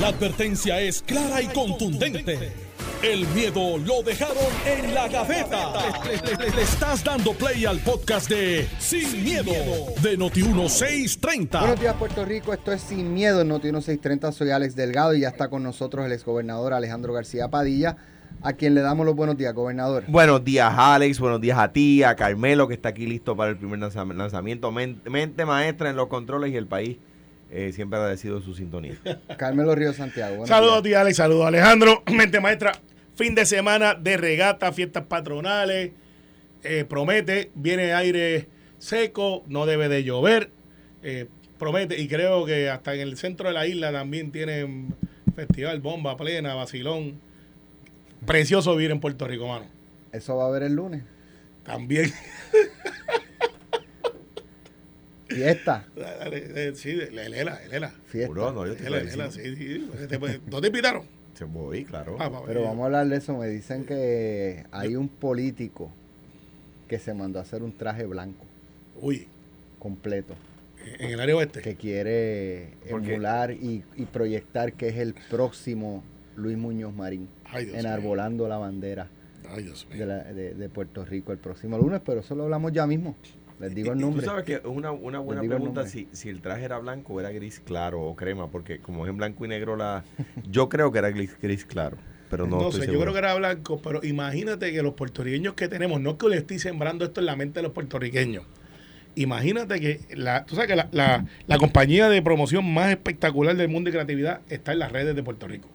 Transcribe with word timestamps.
La 0.00 0.08
advertencia 0.08 0.80
es 0.80 1.02
clara 1.02 1.40
y 1.40 1.46
contundente. 1.46 2.52
El 3.02 3.26
miedo 3.28 3.76
lo 3.78 4.02
dejaron 4.02 4.36
en 4.66 4.94
la 4.94 5.08
gaveta. 5.08 5.72
Le, 6.04 6.36
le- 6.36 6.50
le 6.56 6.62
estás 6.62 7.04
dando 7.04 7.32
play 7.34 7.64
al 7.66 7.78
podcast 7.80 8.28
de 8.30 8.66
Sin, 8.78 9.22
miedo, 9.22 9.52
de 10.02 10.18
Noti1630. 10.18 11.60
Buenos 11.60 11.80
días, 11.80 11.94
Puerto 11.96 12.24
Rico. 12.24 12.52
Esto 12.52 12.72
es 12.72 12.80
Sin 12.80 13.12
Miedo 13.12 13.42
en 13.42 13.48
Noti 13.48 13.66
1630. 13.66 14.32
Soy 14.32 14.50
Alex 14.50 14.74
Delgado 14.74 15.14
y 15.14 15.20
ya 15.20 15.28
está 15.28 15.48
con 15.48 15.62
nosotros 15.62 16.06
el 16.06 16.12
exgobernador 16.12 16.72
Alejandro 16.72 17.12
García 17.12 17.48
Padilla, 17.48 17.96
a 18.42 18.54
quien 18.54 18.74
le 18.74 18.80
damos 18.80 19.04
los 19.04 19.14
buenos 19.14 19.36
días, 19.36 19.52
gobernador. 19.54 20.04
Buenos 20.08 20.42
días, 20.42 20.72
Alex. 20.74 21.20
Buenos 21.20 21.40
días 21.42 21.58
a 21.58 21.72
ti, 21.72 22.02
a 22.02 22.16
Carmelo, 22.16 22.66
que 22.68 22.74
está 22.74 22.88
aquí 22.88 23.06
listo 23.06 23.36
para 23.36 23.50
el 23.50 23.58
primer 23.58 23.78
lanza- 23.78 24.04
lanzamiento. 24.04 24.72
Men- 24.72 25.00
Mente 25.04 25.44
maestra 25.44 25.90
en 25.90 25.96
los 25.96 26.08
controles 26.08 26.52
y 26.52 26.56
el 26.56 26.66
país 26.66 26.96
eh, 27.54 27.72
siempre 27.72 28.00
agradecido 28.00 28.40
de 28.40 28.44
su 28.44 28.52
sintonía. 28.52 28.96
Carmelo 29.38 29.76
Río 29.76 29.92
Santiago. 29.92 30.44
Saludos 30.44 30.78
a 30.78 30.82
ti, 30.82 30.92
Alex. 30.92 31.16
Saludos 31.16 31.44
a 31.44 31.48
Alejandro. 31.48 32.02
Mente 32.12 32.40
maestra. 32.40 32.72
Fin 33.14 33.36
de 33.36 33.46
semana 33.46 33.94
de 33.94 34.16
regata, 34.16 34.72
fiestas 34.72 35.04
patronales. 35.04 35.92
Eh, 36.64 36.84
promete, 36.84 37.52
viene 37.54 37.92
aire 37.92 38.48
seco, 38.78 39.44
no 39.46 39.66
debe 39.66 39.88
de 39.88 40.02
llover. 40.02 40.50
Eh, 41.04 41.28
promete, 41.56 42.00
y 42.00 42.08
creo 42.08 42.44
que 42.44 42.68
hasta 42.70 42.94
en 42.94 43.02
el 43.02 43.16
centro 43.16 43.46
de 43.46 43.54
la 43.54 43.68
isla 43.68 43.92
también 43.92 44.32
tienen 44.32 44.92
festival, 45.36 45.80
bomba 45.80 46.16
plena, 46.16 46.54
vacilón. 46.54 47.20
Precioso 48.26 48.74
vivir 48.74 48.90
en 48.90 48.98
Puerto 48.98 49.28
Rico, 49.28 49.46
mano. 49.46 49.66
Eso 50.10 50.36
va 50.36 50.46
a 50.46 50.48
haber 50.48 50.64
el 50.64 50.74
lunes. 50.74 51.04
También. 51.62 52.12
Fiesta. 55.34 55.86
Dale, 55.96 56.44
eh, 56.68 56.72
sí, 56.74 56.92
Lela, 56.92 57.60
Lela. 57.68 57.90
Fiesta. 58.06 58.28
Seguro, 58.34 58.52
no, 58.52 58.66
yo 58.66 58.74
te 58.76 58.84
Lela, 58.84 58.98
estoy 58.98 59.10
Lela, 59.12 59.26
diciendo. 59.28 59.56
sí, 59.58 59.88
sí. 60.00 60.40
¿No 60.50 60.60
te 60.60 60.66
invitaron? 60.68 61.02
Se 61.34 61.44
voy, 61.44 61.84
claro. 61.84 62.16
Ah, 62.20 62.30
Pero 62.46 62.62
vamos 62.62 62.82
a 62.82 62.86
hablar 62.86 63.08
de 63.08 63.16
eso. 63.16 63.36
Me 63.36 63.48
dicen 63.48 63.84
que 63.84 64.64
hay 64.70 64.94
un 64.96 65.08
político 65.08 65.90
que 66.88 66.98
se 66.98 67.12
mandó 67.14 67.38
a 67.40 67.42
hacer 67.42 67.62
un 67.62 67.76
traje 67.76 68.04
blanco 68.06 68.44
Uy, 69.00 69.26
completo, 69.80 70.34
en 70.98 71.10
el 71.10 71.18
área 71.20 71.34
oeste. 71.36 71.60
que 71.60 71.74
quiere 71.76 72.68
emular 72.86 73.50
y, 73.50 73.82
y 73.96 74.04
proyectar 74.04 74.74
que 74.74 74.88
es 74.88 74.96
el 74.96 75.14
próximo 75.30 76.04
Luis 76.36 76.56
Muñoz 76.56 76.94
Marín, 76.94 77.28
Ay, 77.46 77.64
Dios 77.64 77.76
mío. 77.76 77.80
enarbolando 77.86 78.46
la 78.46 78.58
bandera. 78.58 79.08
Ay, 79.48 79.64
Dios 79.64 79.86
mío. 79.90 79.98
de, 80.00 80.06
la- 80.06 80.24
de- 80.24 80.54
de 80.54 80.68
Puerto 80.68 81.04
Rico 81.04 81.32
el 81.32 81.38
próximo 81.38 81.76
lunes, 81.78 82.00
pero 82.04 82.20
eso 82.20 82.34
lo 82.36 82.44
hablamos 82.44 82.72
ya 82.72 82.86
mismo. 82.86 83.16
Les 83.64 83.74
digo 83.74 83.92
el 83.92 83.98
Y- 83.98 84.00
y 84.00 84.04
nombre. 84.04 84.22
Tú 84.24 84.30
sabes 84.30 84.44
que 84.44 84.54
es 84.54 84.60
una, 84.64 84.90
una 84.92 85.18
buena 85.18 85.42
pregunta 85.42 85.86
si, 85.86 86.08
si 86.12 86.28
el 86.28 86.40
traje 86.40 86.64
era 86.64 86.78
blanco 86.78 87.14
o 87.14 87.20
era 87.20 87.30
gris 87.30 87.60
claro 87.60 88.00
o 88.02 88.14
crema, 88.16 88.50
porque 88.50 88.78
como 88.78 89.04
es 89.04 89.10
en 89.10 89.16
blanco 89.16 89.44
y 89.44 89.48
negro 89.48 89.76
la... 89.76 90.04
Yo 90.50 90.68
creo 90.68 90.92
que 90.92 90.98
era 90.98 91.10
gris, 91.10 91.36
gris 91.40 91.64
claro, 91.64 91.96
pero 92.30 92.46
no, 92.46 92.60
No, 92.60 92.72
sé, 92.72 92.86
yo 92.90 93.00
creo 93.00 93.12
que 93.12 93.18
era 93.18 93.34
blanco, 93.34 93.80
pero 93.82 94.00
imagínate 94.04 94.72
que 94.72 94.82
los 94.82 94.94
puertorriqueños 94.94 95.54
que 95.54 95.68
tenemos, 95.68 96.00
no 96.00 96.16
que 96.18 96.28
le 96.28 96.36
estoy 96.36 96.58
sembrando 96.58 97.04
esto 97.04 97.20
en 97.20 97.26
la 97.26 97.36
mente 97.36 97.58
de 97.60 97.64
los 97.64 97.72
puertorriqueños. 97.72 98.44
Imagínate 99.16 99.80
que 99.80 100.00
la, 100.16 100.44
tú 100.44 100.56
sabes 100.56 100.68
que 100.68 100.76
la, 100.76 100.88
la- 100.90 101.24
la 101.46 101.58
compañía 101.58 102.08
de 102.08 102.20
promoción 102.20 102.72
más 102.74 102.90
espectacular 102.90 103.54
del 103.56 103.68
mundo 103.68 103.88
de 103.88 103.92
creatividad 103.94 104.40
está 104.48 104.72
en 104.72 104.80
las 104.80 104.90
redes 104.90 105.14
de 105.14 105.22
Puerto 105.22 105.46
Rico. 105.46 105.68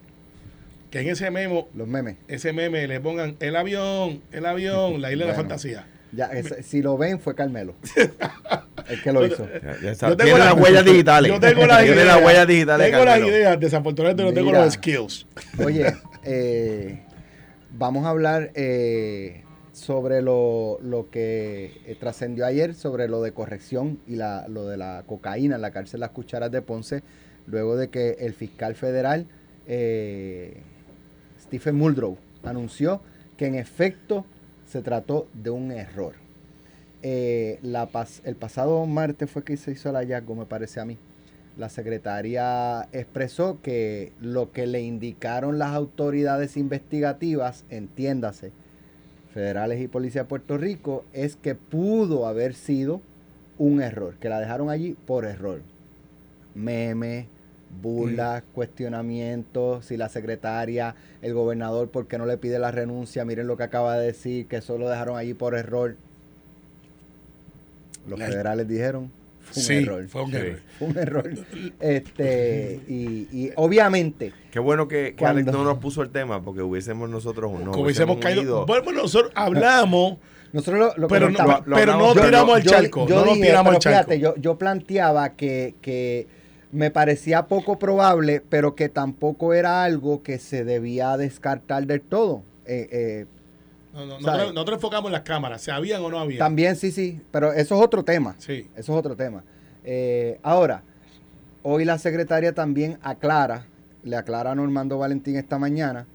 Que 0.90 1.00
en 1.00 1.08
ese 1.08 1.30
memo, 1.30 1.68
Los 1.74 1.86
memes. 1.88 2.16
ese 2.28 2.52
meme 2.52 2.86
le 2.86 3.00
pongan 3.00 3.36
el 3.40 3.56
avión, 3.56 4.20
el 4.32 4.44
avión, 4.44 5.00
la 5.00 5.12
isla 5.12 5.24
de 5.24 5.30
la 5.30 5.36
fantasía. 5.36 5.86
Ya, 6.12 6.26
ese- 6.26 6.62
si 6.62 6.82
lo 6.82 6.96
ven, 6.98 7.20
fue 7.20 7.34
Carmelo. 7.34 7.74
el 8.88 9.02
que 9.02 9.12
lo 9.12 9.24
hizo. 9.26 9.46
Ya, 9.62 9.76
ya 9.80 9.90
está. 9.92 10.08
Yo 10.08 10.16
tengo 10.16 10.38
las 10.38 10.54
huellas 10.54 10.84
digitales. 10.84 11.32
Yo 11.32 11.40
tengo 11.40 11.66
las 11.66 11.84
ideas. 11.84 12.06
las 12.06 12.22
huellas 12.24 12.46
digitales. 12.46 12.90
Tengo 12.90 13.04
las 13.04 13.18
ideas, 13.20 13.60
desafortunadamente 13.60 14.24
no 14.24 14.32
tengo 14.32 14.52
los 14.52 14.74
skills. 14.74 15.26
Oye, 15.64 15.94
eh, 16.24 17.02
vamos 17.76 18.04
a 18.06 18.10
hablar 18.10 18.50
eh, 18.54 19.44
sobre 19.72 20.20
lo, 20.22 20.78
lo 20.82 21.10
que 21.10 21.80
eh, 21.86 21.96
trascendió 21.98 22.44
ayer, 22.46 22.74
sobre 22.74 23.08
lo 23.08 23.22
de 23.22 23.32
corrección 23.32 24.00
y 24.06 24.16
la, 24.16 24.46
lo 24.48 24.66
de 24.66 24.76
la 24.76 25.04
cocaína 25.06 25.54
en 25.56 25.62
la 25.62 25.70
cárcel 25.70 26.00
Las 26.00 26.10
Cucharas 26.10 26.50
de 26.50 26.60
Ponce, 26.62 27.02
luego 27.46 27.76
de 27.76 27.88
que 27.88 28.16
el 28.20 28.34
fiscal 28.34 28.74
federal 28.74 29.26
eh, 29.66 30.56
Stephen 31.42 31.76
Muldrow 31.76 32.18
anunció 32.44 33.00
que 33.36 33.46
en 33.46 33.54
efecto 33.54 34.26
se 34.70 34.82
trató 34.82 35.26
de 35.34 35.50
un 35.50 35.72
error. 35.72 36.14
Eh, 37.02 37.58
el 37.62 38.36
pasado 38.36 38.86
martes 38.86 39.28
fue 39.28 39.42
que 39.42 39.56
se 39.56 39.72
hizo 39.72 39.90
el 39.90 39.96
hallazgo, 39.96 40.36
me 40.36 40.46
parece 40.46 40.78
a 40.78 40.84
mí. 40.84 40.96
La 41.58 41.68
secretaria 41.68 42.88
expresó 42.92 43.60
que 43.62 44.12
lo 44.20 44.52
que 44.52 44.66
le 44.68 44.80
indicaron 44.80 45.58
las 45.58 45.74
autoridades 45.74 46.56
investigativas, 46.56 47.64
entiéndase, 47.68 48.52
federales 49.34 49.80
y 49.80 49.88
policía 49.88 50.22
de 50.22 50.28
Puerto 50.28 50.56
Rico, 50.56 51.04
es 51.12 51.34
que 51.34 51.56
pudo 51.56 52.28
haber 52.28 52.54
sido 52.54 53.00
un 53.58 53.82
error, 53.82 54.14
que 54.20 54.28
la 54.28 54.38
dejaron 54.38 54.70
allí 54.70 54.96
por 55.06 55.24
error. 55.24 55.62
Memes, 56.54 57.26
burlas, 57.82 58.42
cuestionamientos, 58.54 59.86
si 59.86 59.96
la 59.96 60.08
secretaria, 60.08 60.94
el 61.22 61.34
gobernador, 61.34 61.88
¿por 61.88 62.06
qué 62.06 62.18
no 62.18 62.26
le 62.26 62.36
pide 62.36 62.58
la 62.58 62.70
renuncia? 62.70 63.24
Miren 63.24 63.46
lo 63.46 63.56
que 63.56 63.62
acaba 63.62 63.96
de 63.96 64.06
decir, 64.06 64.46
que 64.46 64.56
eso 64.56 64.76
lo 64.78 64.88
dejaron 64.88 65.16
allí 65.16 65.34
por 65.34 65.54
error. 65.54 65.96
Los 68.08 68.18
La- 68.18 68.26
federales 68.26 68.66
dijeron, 68.68 69.10
fue 69.40 69.60
un 69.62 69.66
Sí, 69.66 69.74
error. 69.74 70.08
fue 70.08 70.22
un 70.24 70.30
Sí. 70.30 70.36
error. 70.36 70.58
Fue 70.78 70.88
un 70.88 70.98
error. 70.98 71.30
Este, 71.80 72.80
y, 72.88 73.28
y 73.32 73.50
obviamente, 73.56 74.32
Qué 74.50 74.58
bueno 74.58 74.88
que, 74.88 75.14
que 75.14 75.24
Alex 75.26 75.46
no 75.52 75.64
nos 75.64 75.78
puso 75.78 76.02
el 76.02 76.10
tema 76.10 76.42
porque 76.42 76.62
hubiésemos 76.62 77.08
nosotros 77.08 77.52
no, 77.52 77.70
Como 77.72 77.84
hubiésemos 77.84 78.18
caído. 78.18 78.66
Bueno, 78.66 78.90
nosotros 78.92 79.32
hablamos. 79.34 80.18
nosotros 80.52 80.78
lo, 80.96 81.02
lo 81.02 81.08
Pero 81.08 81.30
no, 81.30 81.62
lo 81.64 81.76
pero 81.76 81.96
no 81.96 82.12
tiramos 82.14 82.56
al 82.56 82.62
Yo- 82.62 82.70
charco. 82.70 83.06
yo 83.06 83.14
no 83.16 83.24
nos 83.26 83.34
dije, 83.34 83.46
tiramos 83.46 83.74
al 83.74 83.78
pero 83.78 83.80
charco. 83.80 84.10
fíjate, 84.10 84.20
yo, 84.20 84.34
yo 84.36 84.58
planteaba 84.58 85.30
que, 85.34 85.74
que 85.80 86.26
me 86.72 86.90
parecía 86.90 87.46
poco 87.46 87.78
probable, 87.78 88.42
pero 88.48 88.74
que 88.74 88.88
tampoco 88.88 89.54
era 89.54 89.82
algo 89.82 90.22
que 90.22 90.38
se 90.38 90.64
debía 90.64 91.16
descartar 91.16 91.86
del 91.86 92.00
todo. 92.00 92.42
Eh, 92.66 92.88
eh, 92.92 93.26
No, 93.92 94.06
no, 94.06 94.20
nosotros, 94.20 94.54
nosotros 94.54 94.76
enfocamos 94.76 95.08
en 95.08 95.12
las 95.12 95.22
cámaras. 95.22 95.62
¿Se 95.62 95.72
habían 95.72 96.02
o 96.02 96.10
no 96.10 96.18
habían? 96.20 96.38
también 96.38 96.76
sí, 96.76 96.92
sí, 96.92 97.20
pero 97.32 97.52
eso 97.52 97.76
es 97.76 97.82
otro 97.82 98.04
tema. 98.04 98.36
Sí. 98.38 98.68
Eso 98.76 98.92
es 98.92 98.98
otro 98.98 99.16
tema. 99.16 99.42
Eh, 99.84 100.38
ahora, 100.42 100.82
hoy 101.62 101.84
la 101.84 101.98
secretaria 101.98 102.52
también 102.54 102.98
aclara, 103.02 103.66
le 104.04 104.16
aclara 104.16 104.52
a 104.52 104.54
Normando 104.54 104.98
Valentín 104.98 105.36
esta 105.36 105.58
mañana, 105.58 106.06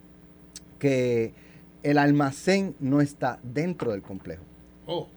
que 0.79 1.33
el 1.83 1.97
almacén 1.97 2.75
no 2.79 3.01
está 3.01 3.39
dentro 3.43 3.91
del 3.91 4.01
complejo, 4.01 4.43
Oh, 4.87 5.07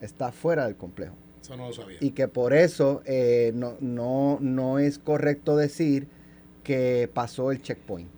está 0.00 0.32
fuera 0.32 0.64
del 0.66 0.76
complejo. 0.76 1.14
Eso 1.48 1.56
no 1.56 1.68
lo 1.68 1.72
sabía. 1.72 1.96
Y 2.00 2.10
que 2.10 2.28
por 2.28 2.52
eso 2.54 3.02
eh, 3.06 3.52
no, 3.54 3.76
no, 3.80 4.38
no 4.40 4.78
es 4.78 4.98
correcto 4.98 5.56
decir 5.56 6.08
que 6.62 7.10
pasó 7.12 7.50
el 7.50 7.62
checkpoint. 7.62 8.08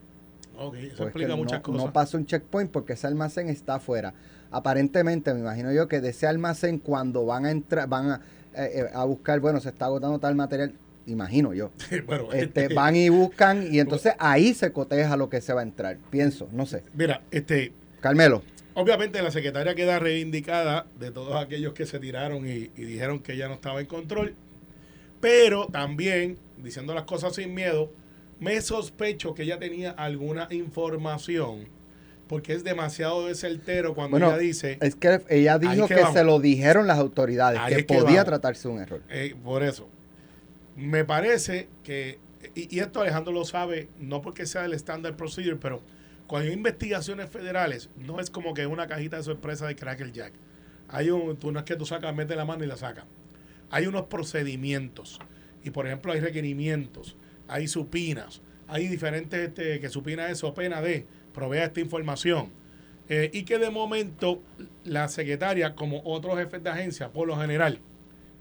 ok, 0.58 0.74
eso 0.74 0.96
Pues 0.96 1.08
explica 1.08 1.36
muchas 1.36 1.58
no, 1.60 1.62
cosas. 1.62 1.84
no 1.86 1.92
pasó 1.92 2.16
un 2.18 2.26
checkpoint 2.26 2.70
porque 2.70 2.94
ese 2.94 3.06
almacén 3.06 3.48
está 3.48 3.76
afuera. 3.76 4.14
Aparentemente, 4.50 5.32
me 5.32 5.40
imagino 5.40 5.72
yo 5.72 5.86
que 5.86 6.00
de 6.00 6.08
ese 6.10 6.26
almacén 6.26 6.78
cuando 6.78 7.24
van 7.24 7.46
a 7.46 7.50
entrar, 7.52 7.88
van 7.88 8.10
a, 8.10 8.20
eh, 8.54 8.70
eh, 8.74 8.90
a 8.92 9.04
buscar, 9.04 9.38
bueno, 9.40 9.60
se 9.60 9.68
está 9.68 9.84
agotando 9.86 10.18
tal 10.18 10.34
material, 10.34 10.74
imagino 11.06 11.54
yo. 11.54 11.70
bueno, 12.06 12.32
Este, 12.32 12.74
van 12.74 12.96
y 12.96 13.08
buscan 13.08 13.72
y 13.72 13.78
entonces 13.80 14.14
ahí 14.18 14.52
se 14.54 14.72
coteja 14.72 15.16
lo 15.16 15.30
que 15.30 15.40
se 15.40 15.52
va 15.52 15.60
a 15.60 15.64
entrar. 15.64 15.98
Pienso, 16.10 16.48
no 16.52 16.66
sé. 16.66 16.82
Mira, 16.94 17.22
este, 17.30 17.72
Carmelo, 18.00 18.42
obviamente 18.74 19.22
la 19.22 19.30
secretaria 19.30 19.74
queda 19.74 19.98
reivindicada 19.98 20.86
de 20.98 21.10
todos 21.10 21.36
aquellos 21.36 21.72
que 21.72 21.86
se 21.86 21.98
tiraron 21.98 22.46
y, 22.46 22.70
y 22.76 22.84
dijeron 22.84 23.20
que 23.20 23.32
ella 23.34 23.48
no 23.48 23.54
estaba 23.54 23.80
en 23.80 23.86
control. 23.86 24.34
Pero 25.20 25.66
también, 25.66 26.38
diciendo 26.62 26.94
las 26.94 27.04
cosas 27.04 27.34
sin 27.34 27.54
miedo, 27.54 27.92
me 28.38 28.60
sospecho 28.62 29.34
que 29.34 29.42
ella 29.42 29.58
tenía 29.58 29.90
alguna 29.90 30.48
información, 30.50 31.66
porque 32.26 32.54
es 32.54 32.64
demasiado 32.64 33.32
certero 33.34 33.94
cuando 33.94 34.12
bueno, 34.12 34.28
ella 34.28 34.38
dice, 34.38 34.78
es 34.80 34.94
que 34.94 35.20
ella 35.28 35.58
dijo 35.58 35.86
que 35.86 36.06
se 36.12 36.24
lo 36.24 36.40
dijeron 36.40 36.86
las 36.86 36.98
autoridades, 36.98 37.60
que 37.68 37.80
es 37.80 37.86
que 37.86 37.94
podía 37.94 38.04
vamos. 38.04 38.24
tratarse 38.24 38.68
un 38.68 38.78
error. 38.80 39.02
Eh, 39.10 39.34
por 39.44 39.62
eso. 39.62 39.88
Me 40.76 41.04
parece 41.04 41.68
que, 41.84 42.18
y, 42.54 42.74
y 42.74 42.78
esto 42.78 43.02
Alejandro 43.02 43.32
lo 43.34 43.44
sabe, 43.44 43.88
no 43.98 44.22
porque 44.22 44.46
sea 44.46 44.64
el 44.64 44.72
standard 44.72 45.16
procedure, 45.16 45.56
pero 45.56 45.82
cuando 46.30 46.48
hay 46.48 46.54
investigaciones 46.54 47.28
federales, 47.28 47.90
no 47.96 48.20
es 48.20 48.30
como 48.30 48.54
que 48.54 48.64
una 48.64 48.86
cajita 48.86 49.16
de 49.16 49.24
sorpresa 49.24 49.66
de 49.66 49.74
Cracker 49.74 50.12
Jack. 50.12 50.32
Hay 50.86 51.10
un, 51.10 51.36
tú 51.36 51.50
no 51.50 51.58
es 51.58 51.64
que 51.64 51.74
tú 51.74 51.84
sacas, 51.84 52.14
metes 52.14 52.36
la 52.36 52.44
mano 52.44 52.62
y 52.62 52.68
la 52.68 52.76
sacas. 52.76 53.04
Hay 53.68 53.88
unos 53.88 54.02
procedimientos. 54.02 55.18
Y 55.64 55.70
por 55.70 55.88
ejemplo, 55.88 56.12
hay 56.12 56.20
requerimientos, 56.20 57.16
hay 57.48 57.66
supinas, 57.66 58.42
hay 58.68 58.86
diferentes, 58.86 59.40
este, 59.40 59.80
que 59.80 59.88
supina 59.88 60.30
eso, 60.30 60.54
pena 60.54 60.80
de, 60.80 61.04
provea 61.34 61.64
esta 61.64 61.80
información. 61.80 62.50
Eh, 63.08 63.32
y 63.34 63.42
que 63.42 63.58
de 63.58 63.70
momento 63.70 64.40
la 64.84 65.08
secretaria, 65.08 65.74
como 65.74 66.00
otros 66.04 66.38
jefes 66.38 66.62
de 66.62 66.70
agencia, 66.70 67.08
por 67.08 67.26
lo 67.26 67.36
general, 67.38 67.80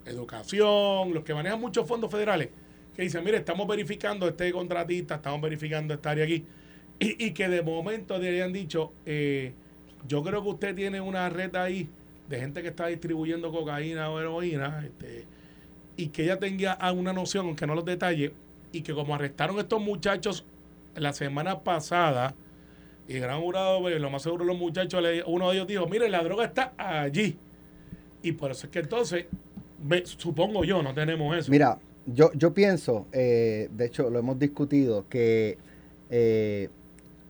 educación, 0.06 1.12
los 1.12 1.24
que 1.24 1.34
manejan 1.34 1.60
muchos 1.60 1.88
fondos 1.88 2.12
federales, 2.12 2.50
que 2.96 3.02
dicen, 3.02 3.24
mire, 3.24 3.38
estamos 3.38 3.68
verificando 3.68 4.28
este 4.28 4.52
contratista, 4.52 5.16
estamos 5.16 5.42
verificando 5.42 5.96
esta 5.96 6.12
área 6.12 6.26
aquí, 6.26 6.46
y, 7.00 7.32
que 7.32 7.48
de 7.48 7.62
momento 7.62 8.18
le 8.18 8.30
hayan 8.30 8.52
dicho, 8.52 8.92
eh, 9.06 9.54
yo 10.08 10.22
creo 10.24 10.44
que 10.44 10.50
usted 10.50 10.76
tiene 10.76 11.00
una 11.00 11.30
red 11.30 11.56
ahí 11.56 11.90
de 12.28 12.40
gente 12.40 12.62
que 12.62 12.68
está 12.68 12.88
distribuyendo 12.88 13.52
cocaína 13.52 14.10
o 14.10 14.20
heroína, 14.20 14.84
este, 14.86 15.26
y 15.96 16.08
que 16.10 16.24
ella 16.24 16.38
tenga 16.40 16.78
una 16.92 17.14
noción, 17.14 17.48
aunque 17.48 17.66
no 17.66 17.74
los 17.74 17.86
detalle, 17.86 18.34
y 18.72 18.82
que 18.82 18.94
como 18.94 19.16
arrestaron 19.16 19.58
a 19.58 19.62
estos 19.62 19.82
muchachos 19.82 20.46
la 20.96 21.14
semana 21.14 21.62
pasada, 21.62 22.36
y 23.08 23.14
el 23.14 23.22
gran 23.22 23.42
jurado, 23.42 23.82
pues, 23.82 24.00
lo 24.00 24.10
más 24.10 24.22
seguro 24.22 24.46
los 24.46 24.58
muchachos, 24.58 25.04
uno 25.26 25.50
de 25.50 25.56
ellos 25.56 25.68
dijo, 25.68 25.88
mire, 25.88 26.10
la 26.10 26.22
droga 26.22 26.46
está 26.46 26.74
allí. 26.78 27.38
Y 28.22 28.34
por 28.34 28.52
eso 28.52 28.68
es 28.68 28.72
que 28.72 28.80
entonces, 28.80 29.26
supongo 30.04 30.64
yo, 30.64 30.84
no 30.84 30.94
tenemos 30.94 31.36
eso. 31.36 31.50
Mira, 31.50 31.80
yo, 32.06 32.32
yo 32.34 32.54
pienso, 32.54 33.08
eh, 33.12 33.70
de 33.72 33.86
hecho 33.86 34.10
lo 34.10 34.20
hemos 34.20 34.38
discutido, 34.38 35.08
que 35.10 35.58
eh, 36.12 36.70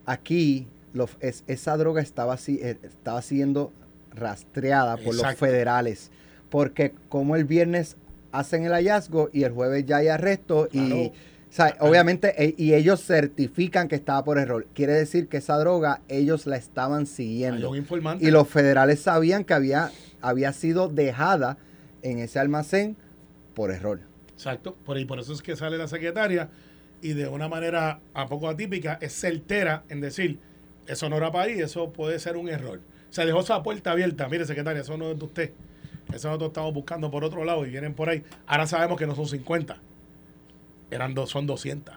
aquí 0.10 0.68
es- 1.20 1.44
esa 1.48 1.78
droga 1.78 2.02
estaba, 2.02 2.36
eh, 2.48 2.78
estaba 2.84 3.22
siendo 3.22 3.72
rastreada 4.14 4.98
por 4.98 5.14
los 5.16 5.22
federales. 5.36 6.12
Porque 6.50 6.94
como 7.10 7.36
el 7.36 7.46
viernes 7.46 7.96
hacen 8.32 8.66
el 8.66 8.72
hallazgo 8.72 9.30
y 9.32 9.44
el 9.44 9.52
jueves 9.52 9.86
ya 9.86 9.98
hay 9.98 10.08
arresto 10.08 10.68
y... 10.72 11.12
O 11.48 11.52
sea, 11.52 11.76
obviamente, 11.80 12.36
e- 12.44 12.54
y 12.58 12.76
ellos 12.76 13.04
certifican 13.04 13.88
que 13.88 13.96
estaba 13.96 14.24
por 14.24 14.38
error. 14.38 14.68
Quiere 14.76 14.94
decir 14.94 15.28
que 15.28 15.38
esa 15.38 15.58
droga 15.58 16.02
ellos 16.08 16.46
la 16.46 16.58
estaban 16.58 17.08
siguiendo. 17.08 17.70
Y 18.22 18.30
los 18.30 18.48
federales 18.48 19.00
sabían 19.02 19.44
que 19.44 19.56
había, 19.56 19.90
había 20.22 20.54
sido 20.54 20.90
dejada 20.90 21.58
en 22.04 22.20
ese 22.20 22.38
almacén 22.38 22.96
por 23.56 23.72
error. 23.72 24.00
Exacto, 24.32 24.76
por, 24.86 24.98
ahí, 24.98 25.06
por 25.06 25.20
eso 25.20 25.34
es 25.34 25.42
que 25.42 25.56
sale 25.56 25.80
la 25.80 25.88
secretaria 25.88 26.50
y 27.02 27.14
de 27.14 27.28
una 27.28 27.48
manera 27.48 28.00
a 28.14 28.28
poco 28.28 28.50
atípica 28.50 28.98
es 29.02 29.14
certera 29.14 29.84
en 29.90 30.02
decir, 30.02 30.40
eso 30.88 31.10
no 31.10 31.18
era 31.18 31.32
para 31.32 31.46
ahí, 31.46 31.60
eso 31.60 31.92
puede 31.92 32.20
ser 32.20 32.38
un 32.38 32.50
error. 32.50 32.82
Se 33.10 33.26
dejó 33.26 33.42
esa 33.42 33.62
puerta 33.64 33.92
abierta, 33.92 34.28
mire 34.28 34.46
secretaria, 34.46 34.82
eso 34.82 34.98
no 34.98 35.12
es 35.12 35.20
de 35.20 35.26
usted. 35.26 35.52
Eso 36.14 36.28
nosotros 36.28 36.50
estamos 36.50 36.74
buscando 36.74 37.12
por 37.12 37.24
otro 37.24 37.44
lado 37.46 37.66
y 37.66 37.70
vienen 37.70 37.94
por 37.94 38.10
ahí. 38.10 38.24
Ahora 38.48 38.66
sabemos 38.66 38.98
que 38.98 39.06
no 39.06 39.16
son 39.16 39.28
50, 39.28 39.78
eran 40.92 41.14
dos, 41.14 41.30
son 41.30 41.46
200 41.46 41.96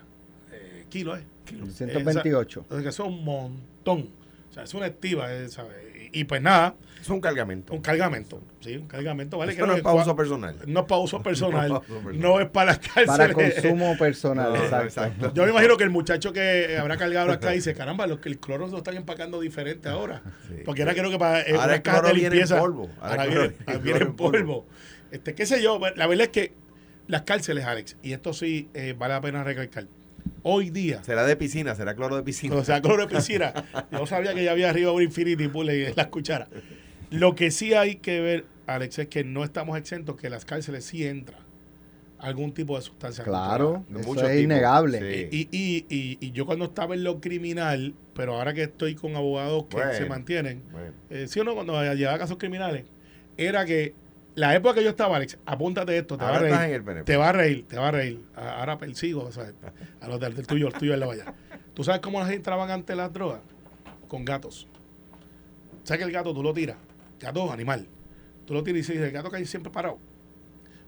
eh, 0.53 0.85
kilos. 0.91 1.19
Eh, 1.19 1.25
kilos. 1.47 1.69
228. 1.79 2.61
Eh, 2.61 2.65
o 2.69 2.75
sea, 2.75 2.83
que 2.83 2.89
eso 2.89 3.05
es 3.05 3.09
un 3.09 3.25
montón. 3.25 4.11
O 4.51 4.53
sea, 4.53 4.65
es 4.65 4.75
una 4.75 4.87
estiva, 4.87 5.33
eh, 5.33 5.49
¿sabe? 5.49 5.92
Y, 6.13 6.25
pues 6.25 6.43
nada, 6.43 6.75
Es 7.01 7.09
un 7.09 7.21
cargamento. 7.21 7.73
un 7.73 7.81
cargamento. 7.81 8.43
Sí, 8.61 8.77
un 8.77 8.87
cargamento, 8.87 9.39
¿vale? 9.39 9.53
Esto 9.53 9.67
no 9.67 9.73
es 9.73 9.79
que 9.79 9.83
para 9.83 9.97
uso 9.97 10.15
personal. 10.15 10.57
no 10.67 10.81
es 10.81 10.87
para 10.87 11.01
uso 11.01 11.23
personal, 11.23 11.69
No 11.71 11.77
es 11.79 11.83
para 11.83 11.95
uso 11.95 12.05
personal. 12.05 12.21
no 12.21 12.41
es 12.41 12.49
para 12.51 12.67
las 12.67 12.79
cárceles. 12.79 13.07
Para 13.09 13.33
consumo 13.35 13.97
personal, 13.99 14.53
No, 14.53 14.57
exacto. 14.63 14.85
exacto. 14.87 15.33
Yo 15.35 15.45
me 15.45 15.51
imagino 15.51 15.77
que 15.77 15.85
el 15.85 15.91
muchacho 15.91 16.33
que 16.33 16.77
habrá 16.79 16.97
cargado 16.99 17.33
acá 17.33 17.51
dice, 17.51 17.75
caramba, 17.75 18.07
los 18.07 18.21
que 18.21 18.29
el 18.29 18.39
cloro 18.39 18.67
se 18.67 18.73
lo 18.73 18.79
están 18.79 18.97
empacando 18.97 19.41
diferente 19.41 19.89
ahora. 19.89 20.23
Sí. 20.49 20.57
Porque 20.65 20.83
era 20.83 20.93
creo 20.95 21.11
que 21.11 21.19
para 21.19 21.41
eh, 21.41 21.47
Ahora 21.53 21.65
una 21.65 21.75
el 21.77 21.83
caja 21.83 21.97
de 21.97 22.03
cloro 22.03 22.15
viene 22.15 22.27
en 22.29 22.33
limpieza. 22.35 22.59
polvo. 22.61 22.91
Ahora 23.01 23.27
viene, 23.27 23.45
en 23.67 24.03
en 24.03 24.15
polvo. 24.15 24.17
polvo. 24.17 24.67
Este, 25.11 25.35
qué 25.35 25.47
sé 25.47 25.63
yo, 25.63 25.81
la 25.97 26.07
verdad 26.07 26.25
es 26.25 26.29
que 26.31 26.53
las 27.09 27.23
cárceles, 27.23 27.65
Alex, 27.65 27.97
y 28.03 28.13
esto 28.13 28.33
sí 28.33 28.69
eh, 28.75 28.95
vale 28.97 29.15
la 29.15 29.21
pena 29.21 29.43
recalcar. 29.45 29.87
Hoy 30.45 30.71
día, 30.71 31.03
Será 31.05 31.25
de 31.25 31.37
piscina, 31.37 31.75
será 31.75 31.95
cloro 31.95 32.17
de 32.17 32.23
piscina. 32.23 32.57
o 32.57 32.65
sea, 32.65 32.81
cloro 32.83 33.07
de 33.07 33.15
piscina, 33.15 33.53
yo 33.93 34.07
sabía 34.07 34.35
que 34.35 34.43
ya 34.45 34.51
había 34.53 34.71
arriba 34.71 34.91
un 34.93 35.03
Infinity 35.03 35.49
Pool 35.49 35.71
y 35.71 35.93
las 35.95 36.09
cucharas. 36.09 36.49
Lo 37.11 37.35
que 37.35 37.51
sí 37.51 37.75
hay 37.75 37.97
que 37.97 38.21
ver, 38.21 38.45
Alex, 38.67 38.99
es 39.01 39.09
que 39.09 39.23
no 39.25 39.45
estamos 39.45 39.79
exentos 39.79 40.17
que 40.17 40.31
las 40.31 40.45
cárceles 40.45 40.85
sí 40.85 41.07
entra 41.07 41.39
algún 42.19 42.53
tipo 42.53 42.77
de 42.77 42.83
sustancia. 42.83 43.23
Claro, 43.25 43.85
De 43.89 44.01
eso 44.01 44.11
es 44.15 44.17
tipos. 44.21 44.35
innegable. 44.37 45.29
Sí. 45.31 45.49
Y, 45.51 45.57
y, 45.57 45.87
y, 45.89 46.19
y 46.21 46.31
yo 46.33 46.47
cuando 46.47 46.65
estaba 46.67 46.95
en 46.95 47.03
lo 47.05 47.21
criminal, 47.21 47.95
pero 48.15 48.35
ahora 48.37 48.55
que 48.55 48.63
estoy 48.65 48.95
con 48.95 49.15
abogados 49.17 49.65
que 49.69 49.77
Bueno. 49.77 49.93
se 49.93 50.07
mantienen, 50.07 50.63
Bueno, 50.71 50.93
eh, 51.11 51.27
sí 51.29 51.41
o 51.41 51.45
no, 51.45 51.55
cuando 51.55 51.73
llevaba 51.95 52.19
casos 52.19 52.39
criminales, 52.39 52.85
era 53.37 53.65
que 53.65 53.95
la 54.35 54.55
época 54.55 54.75
que 54.77 54.85
yo 54.85 54.91
estaba, 54.91 55.17
Alex, 55.17 55.39
apúntate 55.47 55.97
esto, 55.99 56.17
te 56.17 56.25
va 56.25 56.31
a 56.37 56.39
reír. 56.41 56.55
Te 57.05 57.17
va 57.17 57.29
a 57.29 57.33
reír, 57.33 57.67
te 57.69 57.77
va 57.77 57.89
a 57.89 57.91
reír. 57.91 58.21
A- 58.35 58.61
Ahora 58.61 58.79
persigo, 58.79 59.25
o 59.25 59.33
sea, 59.33 59.53
a 60.01 60.09
los 60.09 60.19
del, 60.21 60.35
del 60.35 60.47
tuyo, 60.47 60.69
el 60.69 60.75
tuyo 60.75 60.95
al 60.95 61.01
lado 61.01 61.13
allá. 61.13 61.35
¿Tú 61.75 61.85
sabes 61.85 62.01
cómo 62.01 62.19
la 62.19 62.25
gente 62.27 62.37
entraban 62.37 62.71
ante 62.71 62.95
las 62.95 63.13
drogas? 63.13 63.41
Con 64.09 64.25
gatos. 64.25 64.67
¿Sabes 65.85 65.99
que 65.99 66.05
el 66.05 66.13
gato 66.13 66.33
tú 66.33 66.43
lo 66.43 66.53
tiras? 66.53 66.77
Gato 67.21 67.51
animal. 67.53 67.87
Tú 68.47 68.55
lo 68.55 68.63
tiras 68.63 68.77
y 68.89 68.93
dices, 68.93 68.97
el 68.99 69.11
gato 69.13 69.31
que 69.31 69.37
hay 69.37 69.47
siempre 69.47 69.71
parado. 69.73 69.99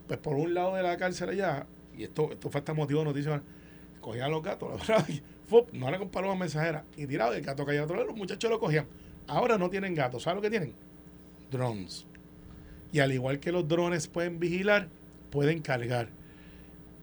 Pues 0.07 0.19
por 0.19 0.35
un 0.37 0.53
lado 0.55 0.75
de 0.77 0.83
la 0.83 0.97
cárcel 0.97 1.31
allá, 1.31 1.67
y 1.97 2.05
esto, 2.05 2.31
esto 2.33 2.51
fue 2.51 2.59
hasta 2.61 2.75
motivo 2.75 3.01
de 3.01 3.07
noticia, 3.07 3.43
cogían 4.01 4.31
los 4.31 4.43
gatos, 4.43 4.69
lo 4.69 4.75
agarraban 4.77 5.07
y, 5.11 5.23
¡fup! 5.49 5.73
no 5.73 5.89
era 5.89 5.99
con 5.99 6.11
palomas 6.11 6.39
mensajeras, 6.39 6.83
y 6.97 7.07
tiraban 7.07 7.35
el 7.35 7.43
gato 7.43 7.65
que 7.65 7.73
hay 7.73 7.79
otro 7.79 7.97
lado, 7.97 8.09
los 8.09 8.17
muchachos 8.17 8.51
lo 8.51 8.59
cogían. 8.61 8.87
Ahora 9.27 9.57
no 9.57 9.71
tienen 9.71 9.95
gatos, 9.95 10.23
¿sabes 10.25 10.37
lo 10.37 10.43
que 10.43 10.51
tienen? 10.51 10.75
Drones. 11.51 12.07
Y 12.95 13.01
al 13.01 13.11
igual 13.13 13.41
que 13.41 13.51
los 13.51 13.67
drones 13.67 14.07
pueden 14.07 14.39
vigilar, 14.39 14.87
pueden 15.31 15.61
cargar. 15.61 16.11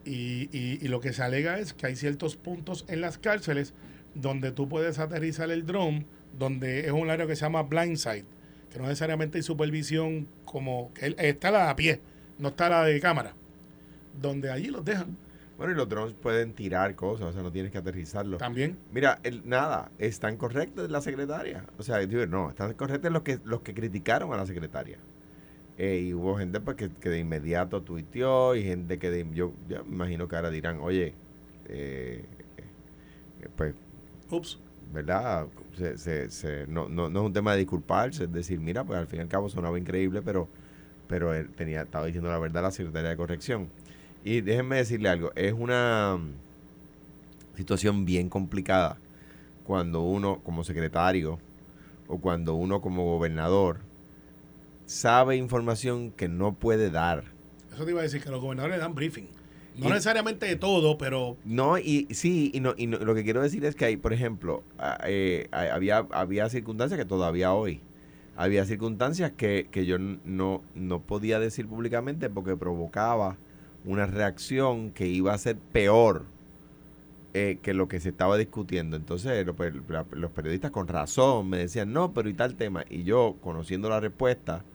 Y, 0.05 0.47
y- 0.57 0.79
y 0.81 0.87
lo 0.87 1.01
que 1.01 1.11
se 1.11 1.21
alega 1.21 1.59
es 1.59 1.73
que 1.73 1.85
hay 1.85 1.97
ciertos 1.97 2.37
puntos 2.37 2.85
en 2.87 3.01
las 3.01 3.17
cárceles 3.17 3.73
donde 4.15 4.53
tú 4.53 4.69
puedes 4.69 4.99
aterrizar 4.99 5.51
el 5.51 5.65
drone, 5.65 6.05
donde 6.39 6.85
es 6.85 6.91
un 6.93 7.09
área 7.09 7.27
que 7.27 7.35
se 7.35 7.41
llama 7.41 7.63
blindside, 7.63 8.23
que 8.71 8.79
no 8.79 8.83
necesariamente 8.85 9.37
hay 9.37 9.43
supervisión 9.43 10.27
como 10.45 10.93
que 10.93 11.13
está 11.17 11.51
la 11.51 11.69
a 11.69 11.75
pie, 11.75 11.99
no 12.39 12.47
está 12.49 12.69
la 12.69 12.85
de 12.85 12.97
cámara, 13.01 13.33
donde 14.19 14.49
allí 14.49 14.67
los 14.67 14.85
dejan 14.85 15.17
Bueno, 15.57 15.73
y 15.73 15.75
los 15.75 15.89
drones 15.89 16.13
pueden 16.13 16.53
tirar 16.53 16.95
cosas, 16.95 17.27
o 17.27 17.33
sea, 17.33 17.43
no 17.43 17.51
tienes 17.51 17.71
que 17.71 17.77
aterrizarlos. 17.79 18.39
también. 18.39 18.77
Mira, 18.93 19.19
el, 19.23 19.41
nada, 19.47 19.91
están 19.99 20.37
correctas 20.37 20.89
la 20.89 21.01
secretaria. 21.01 21.65
O 21.77 21.83
sea, 21.83 21.99
no, 22.27 22.49
están 22.49 22.73
correctas 22.75 23.11
los 23.11 23.21
que, 23.23 23.39
los 23.43 23.61
que 23.61 23.73
criticaron 23.73 24.33
a 24.33 24.37
la 24.37 24.45
secretaria. 24.45 24.97
Eh, 25.83 26.09
y 26.09 26.13
hubo 26.13 26.37
gente 26.37 26.59
pues, 26.59 26.77
que, 26.77 26.91
que 26.91 27.09
de 27.09 27.17
inmediato 27.17 27.81
tuiteó 27.81 28.55
y 28.55 28.61
gente 28.61 28.99
que 28.99 29.09
de, 29.09 29.25
yo, 29.33 29.51
yo 29.67 29.83
me 29.85 29.95
imagino 29.95 30.27
que 30.27 30.35
ahora 30.35 30.51
dirán, 30.51 30.79
oye, 30.79 31.15
eh, 31.69 32.23
eh, 33.41 33.47
pues, 33.55 33.73
Ups. 34.29 34.59
¿verdad? 34.93 35.47
Se, 35.75 35.97
se, 35.97 36.29
se- 36.29 36.67
no, 36.67 36.87
no, 36.87 37.09
no 37.09 37.21
es 37.21 37.25
un 37.25 37.33
tema 37.33 37.53
de 37.53 37.59
disculparse, 37.59 38.25
es 38.25 38.31
decir, 38.31 38.59
mira, 38.59 38.83
pues 38.83 38.99
al 38.99 39.07
fin 39.07 39.21
y 39.21 39.21
al 39.23 39.27
cabo 39.27 39.49
sonaba 39.49 39.79
increíble, 39.79 40.21
pero, 40.21 40.47
pero 41.07 41.33
él 41.33 41.49
tenía, 41.49 41.81
estaba 41.81 42.05
diciendo 42.05 42.29
la 42.29 42.37
verdad 42.37 42.61
la 42.61 42.69
secretaria 42.71 43.09
de 43.09 43.17
corrección. 43.17 43.67
Y 44.23 44.41
déjenme 44.41 44.75
decirle 44.75 45.09
algo, 45.09 45.31
es 45.35 45.53
una 45.53 46.19
situación 47.55 48.05
bien 48.05 48.29
complicada 48.29 48.97
cuando 49.65 50.01
uno 50.01 50.41
como 50.43 50.63
secretario 50.63 51.39
o 52.07 52.19
cuando 52.19 52.55
uno 52.55 52.81
como 52.81 53.05
gobernador 53.05 53.79
sabe 54.91 55.37
información 55.37 56.11
que 56.11 56.27
no 56.27 56.53
puede 56.53 56.89
dar. 56.91 57.23
Eso 57.73 57.85
te 57.85 57.91
iba 57.91 58.01
a 58.01 58.03
decir 58.03 58.21
que 58.21 58.29
los 58.29 58.41
gobernadores 58.41 58.79
dan 58.79 58.93
briefing. 58.93 59.27
No 59.77 59.85
Y- 59.87 59.89
necesariamente 59.91 60.45
de 60.45 60.57
todo, 60.57 60.97
pero 60.97 61.37
No, 61.45 61.77
y 61.77 62.07
sí, 62.11 62.51
y, 62.53 62.59
no, 62.59 62.73
y 62.77 62.87
no- 62.87 62.97
lo 62.99 63.15
que 63.15 63.23
quiero 63.23 63.41
decir 63.41 63.63
es 63.63 63.73
que 63.75 63.85
hay, 63.85 63.95
por 63.95 64.11
ejemplo, 64.11 64.63
eh, 65.05 65.47
había, 65.51 66.05
había 66.11 66.49
circunstancias 66.49 66.99
que 66.99 67.05
todavía 67.05 67.53
hoy, 67.53 67.79
había 68.35 68.65
circunstancias 68.65 69.31
que, 69.31 69.69
que 69.71 69.85
yo 69.85 69.97
no, 69.97 70.61
no 70.75 71.01
podía 71.01 71.39
decir 71.39 71.67
públicamente 71.67 72.29
porque 72.29 72.57
provocaba 72.57 73.37
una 73.85 74.05
reacción 74.07 74.91
que 74.91 75.07
iba 75.07 75.33
a 75.33 75.37
ser 75.37 75.55
peor 75.57 76.25
eh, 77.33 77.59
que 77.61 77.73
lo 77.73 77.87
que 77.87 78.01
se 78.01 78.09
estaba 78.09 78.37
discutiendo. 78.37 78.97
Entonces 78.97 79.45
lo- 79.45 79.55
per- 79.55 79.89
la- 79.89 80.05
los 80.11 80.31
periodistas 80.31 80.71
con 80.71 80.89
razón 80.89 81.47
me 81.49 81.57
decían, 81.59 81.93
no, 81.93 82.11
pero 82.13 82.27
y 82.27 82.33
tal 82.33 82.55
tema. 82.55 82.83
Y 82.89 83.03
yo, 83.03 83.37
conociendo 83.41 83.87
la 83.89 84.01
respuesta, 84.01 84.65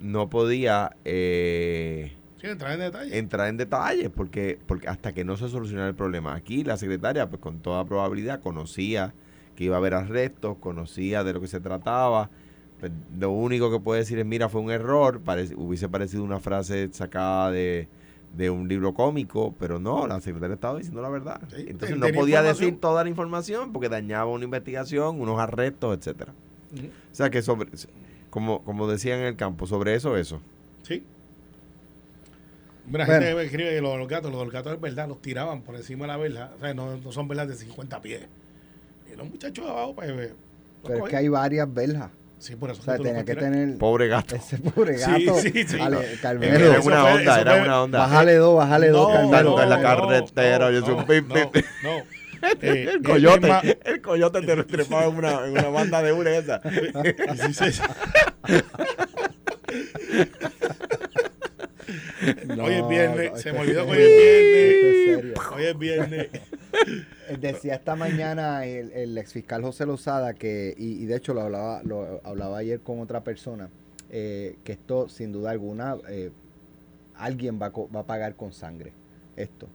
no 0.00 0.28
podía... 0.28 0.96
Eh, 1.04 2.12
sí, 2.40 2.46
entrar 2.48 2.72
en 2.72 2.80
detalle. 2.80 3.18
entrar 3.18 3.48
en 3.48 3.56
detalles 3.56 4.10
porque 4.10 4.58
porque 4.66 4.88
hasta 4.88 5.12
que 5.12 5.24
no 5.24 5.36
se 5.36 5.48
solucionara 5.48 5.88
el 5.88 5.94
problema. 5.94 6.34
Aquí 6.34 6.64
la 6.64 6.76
secretaria 6.76 7.28
pues 7.28 7.40
con 7.40 7.60
toda 7.60 7.84
probabilidad 7.84 8.40
conocía 8.40 9.14
que 9.54 9.64
iba 9.64 9.76
a 9.76 9.78
haber 9.78 9.94
arrestos 9.94 10.56
conocía 10.58 11.24
de 11.24 11.32
lo 11.32 11.40
que 11.40 11.46
se 11.48 11.60
trataba. 11.60 12.30
Pues, 12.78 12.92
lo 13.18 13.30
único 13.30 13.70
que 13.70 13.80
puede 13.80 14.00
decir 14.00 14.18
es 14.18 14.26
mira 14.26 14.48
fue 14.50 14.60
un 14.60 14.70
error 14.70 15.20
parece- 15.24 15.54
hubiese 15.56 15.88
parecido 15.88 16.22
una 16.22 16.40
frase 16.40 16.90
sacada 16.92 17.50
de, 17.50 17.88
de 18.36 18.50
un 18.50 18.68
libro 18.68 18.92
cómico 18.92 19.54
pero 19.58 19.78
no 19.78 20.06
la 20.06 20.20
secretaria 20.20 20.54
estaba 20.54 20.76
diciendo 20.76 21.00
la 21.00 21.08
verdad. 21.08 21.40
Sí, 21.48 21.64
entonces 21.68 21.96
no 21.96 22.06
podía 22.14 22.42
decir 22.42 22.78
toda 22.78 23.02
la 23.02 23.08
información 23.08 23.72
porque 23.72 23.88
dañaba 23.88 24.26
una 24.26 24.44
investigación 24.44 25.20
unos 25.22 25.40
arrestos 25.40 25.96
etcétera. 25.96 26.34
O 26.74 27.14
sea 27.14 27.30
que 27.30 27.40
sobre 27.40 27.70
como 28.36 28.62
como 28.64 28.86
decían 28.86 29.20
en 29.20 29.24
el 29.24 29.36
campo 29.36 29.66
sobre 29.66 29.94
eso 29.94 30.14
eso 30.18 30.42
Sí. 30.82 31.02
Mira, 32.86 33.06
Bueno. 33.06 33.20
gente 33.20 33.34
me 33.34 33.42
escribe 33.44 33.70
que 33.70 33.80
lo 33.80 33.92
de 33.92 33.98
los 33.98 34.08
gatos, 34.08 34.30
los 34.30 34.38
de 34.40 34.44
los 34.44 34.52
gatos 34.54 34.74
es 34.74 34.80
verdad, 34.80 35.08
los 35.08 35.22
tiraban 35.22 35.62
por 35.62 35.74
encima 35.74 36.04
de 36.04 36.08
la 36.08 36.16
verja. 36.18 36.50
O 36.56 36.60
sea, 36.60 36.74
no, 36.74 36.96
no 36.98 37.12
son 37.12 37.26
verjas 37.28 37.48
de 37.48 37.54
50 37.56 38.00
pies. 38.02 38.20
Y 39.12 39.16
los 39.16 39.28
muchachos 39.28 39.64
de 39.64 39.70
abajo, 39.70 39.94
pues, 39.94 40.08
los 40.10 40.28
Pero 40.84 41.04
es 41.04 41.10
que 41.10 41.16
hay 41.16 41.28
varias 41.28 41.72
verjas. 41.72 42.10
Sí, 42.38 42.54
por 42.54 42.70
eso 42.70 42.82
O 42.82 42.84
sea, 42.84 42.98
lo 42.98 43.02
tenía 43.02 43.24
que 43.24 43.34
tener 43.34 43.78
Pobre 43.78 44.06
gato. 44.08 44.36
ese 44.36 44.58
pobre 44.58 44.98
Sí, 44.98 45.24
gato. 45.24 45.40
sí, 45.40 45.50
sí. 45.66 45.80
Ale, 45.80 45.96
Era 46.12 46.20
Carmelo, 46.20 46.56
una 46.68 46.74
Eso 46.74 46.82
fue- 46.82 46.94
onda, 47.18 47.40
era 47.40 47.62
una 47.62 47.82
onda. 47.82 47.98
bájale 48.00 48.34
dos, 48.34 48.56
bájale 48.58 48.88
dos, 48.90 49.08
No, 49.08 49.14
Carmelo. 49.14 49.30
Tanto 49.56 49.62
en 49.62 49.68
la 49.70 49.76
no, 49.78 49.82
carretera, 49.82 50.70
yo 50.70 50.80
soy 50.82 50.90
un 50.92 50.96
no, 51.00 51.06
pip, 51.06 51.26
no, 51.28 51.50
pip. 51.50 51.64
no. 51.82 51.90
Eh, 52.62 52.82
El 52.82 52.88
es 52.88 52.98
coyote, 53.02 53.48
más- 53.48 53.64
el 53.84 54.00
coyote 54.02 54.42
te 54.42 54.56
lo 54.56 54.66
trepaba 54.66 55.06
en 55.06 55.16
una, 55.16 55.44
en 55.46 55.52
una 55.52 55.68
banda 55.68 56.02
de 56.02 56.12
una 56.12 56.30
esa. 56.36 56.60
No, 62.46 62.64
Hoy 62.64 62.74
es 62.74 62.88
viernes, 62.88 63.30
no, 63.32 63.38
se 63.38 63.52
me 63.52 63.58
olvidó 63.60 63.84
que 63.86 63.92
hoy 63.92 63.98
es 64.02 65.06
viernes. 65.06 65.38
Hoy 65.54 65.64
es 65.64 65.78
viernes. 65.78 66.28
Decía 67.40 67.74
esta 67.74 67.94
mañana 67.96 68.64
el, 68.66 68.90
el 68.92 69.18
exfiscal 69.18 69.62
José 69.62 69.86
Lozada 69.86 70.34
que, 70.34 70.74
y, 70.76 71.02
y 71.02 71.06
de 71.06 71.16
hecho 71.16 71.34
lo 71.34 71.42
hablaba, 71.42 71.82
lo 71.84 72.20
hablaba 72.24 72.58
ayer 72.58 72.80
con 72.80 73.00
otra 73.00 73.22
persona, 73.22 73.68
eh, 74.10 74.56
que 74.64 74.72
esto 74.72 75.08
sin 75.08 75.32
duda 75.32 75.50
alguna 75.50 75.96
eh, 76.08 76.30
alguien 77.16 77.60
va, 77.60 77.70
va 77.70 78.00
a 78.00 78.06
pagar 78.06 78.34
con 78.36 78.52
sangre 78.52 78.92
esto. 79.36 79.68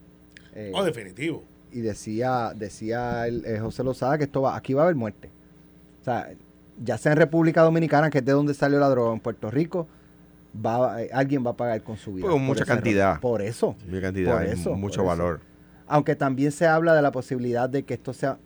Eh, 0.55 0.71
Oh, 0.73 0.83
definitivo. 0.83 1.43
Y 1.71 1.81
decía, 1.81 2.53
decía 2.55 3.27
el, 3.27 3.45
eh, 3.45 3.59
José 3.59 3.83
Lozada 3.83 4.17
que 4.17 4.25
esto 4.25 4.41
va, 4.41 4.55
aquí 4.55 4.73
va 4.73 4.81
a 4.81 4.85
haber 4.85 4.95
muerte. 4.95 5.29
O 6.01 6.03
sea, 6.03 6.29
ya 6.83 6.97
sea 6.97 7.11
en 7.13 7.17
República 7.17 7.61
Dominicana, 7.61 8.09
que 8.09 8.19
es 8.19 8.25
de 8.25 8.31
donde 8.31 8.53
salió 8.53 8.79
la 8.79 8.89
droga, 8.89 9.13
en 9.13 9.19
Puerto 9.19 9.49
Rico, 9.51 9.87
va, 10.53 11.01
eh, 11.01 11.09
alguien 11.13 11.45
va 11.45 11.51
a 11.51 11.57
pagar 11.57 11.81
con 11.83 11.97
su 11.97 12.13
vida. 12.13 12.25
Pues, 12.25 12.33
por 12.33 12.41
mucha 12.41 12.65
cantidad. 12.65 13.19
Por 13.19 13.41
eso. 13.41 13.75
Mucha 13.87 14.01
cantidad, 14.01 14.33
Por 14.33 14.43
eso, 14.45 14.75
mucho 14.75 15.03
por 15.03 15.13
eso. 15.13 15.21
valor. 15.23 15.39
Aunque 15.87 16.15
también 16.15 16.51
se 16.51 16.67
habla 16.67 16.93
de 16.95 17.01
la 17.01 17.11
posibilidad 17.11 17.69
de 17.69 17.83
que 17.83 17.93
esto 17.93 18.13
sea. 18.13 18.37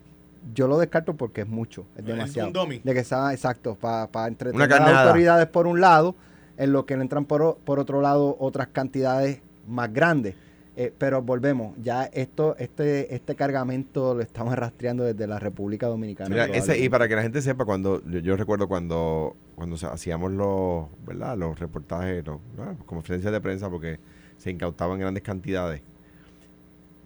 Yo 0.53 0.67
lo 0.67 0.77
descarto 0.77 1.15
porque 1.15 1.41
es 1.41 1.47
mucho, 1.47 1.85
es 1.95 2.01
Es 2.01 2.05
demasiado. 2.05 2.63
un. 2.63 2.81
De 2.83 2.93
que 2.93 3.03
sea 3.03 3.33
exacto, 3.33 3.75
para 3.75 4.27
entretener 4.27 4.67
Una 4.67 4.77
a 4.77 4.79
las 4.91 5.07
autoridades 5.07 5.47
por 5.47 5.65
un 5.65 5.81
lado, 5.81 6.15
en 6.57 6.71
lo 6.71 6.85
que 6.85 6.93
entran 6.93 7.25
por, 7.25 7.57
por 7.57 7.79
otro 7.79 8.01
lado 8.01 8.37
otras 8.39 8.67
cantidades 8.67 9.41
más 9.67 9.91
grandes. 9.91 10.35
Eh, 10.77 10.91
pero 10.97 11.21
volvemos, 11.21 11.73
ya 11.81 12.03
esto, 12.03 12.55
este, 12.57 13.15
este 13.15 13.35
cargamento 13.35 14.13
lo 14.13 14.21
estamos 14.21 14.55
rastreando 14.55 15.05
desde 15.05 15.25
la 15.25 15.39
República 15.39 15.87
Dominicana. 15.87 16.29
Mira, 16.29 16.45
ese, 16.47 16.77
y 16.77 16.89
para 16.89 17.07
que 17.07 17.15
la 17.15 17.21
gente 17.21 17.41
sepa, 17.41 17.63
cuando 17.63 18.03
yo, 18.09 18.19
yo 18.19 18.35
recuerdo 18.35 18.67
cuando 18.67 19.37
cuando 19.55 19.77
hacíamos 19.87 20.31
los, 20.33 20.87
¿verdad? 21.05 21.37
los 21.37 21.57
reportajes, 21.57 22.25
los, 22.25 22.39
¿verdad? 22.57 22.75
conferencias 22.85 23.31
de 23.31 23.41
prensa, 23.41 23.69
porque 23.69 23.99
se 24.37 24.51
incautaban 24.51 24.99
grandes 24.99 25.23
cantidades, 25.23 25.81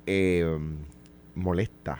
eh, 0.07 0.57
molesta. 1.35 1.99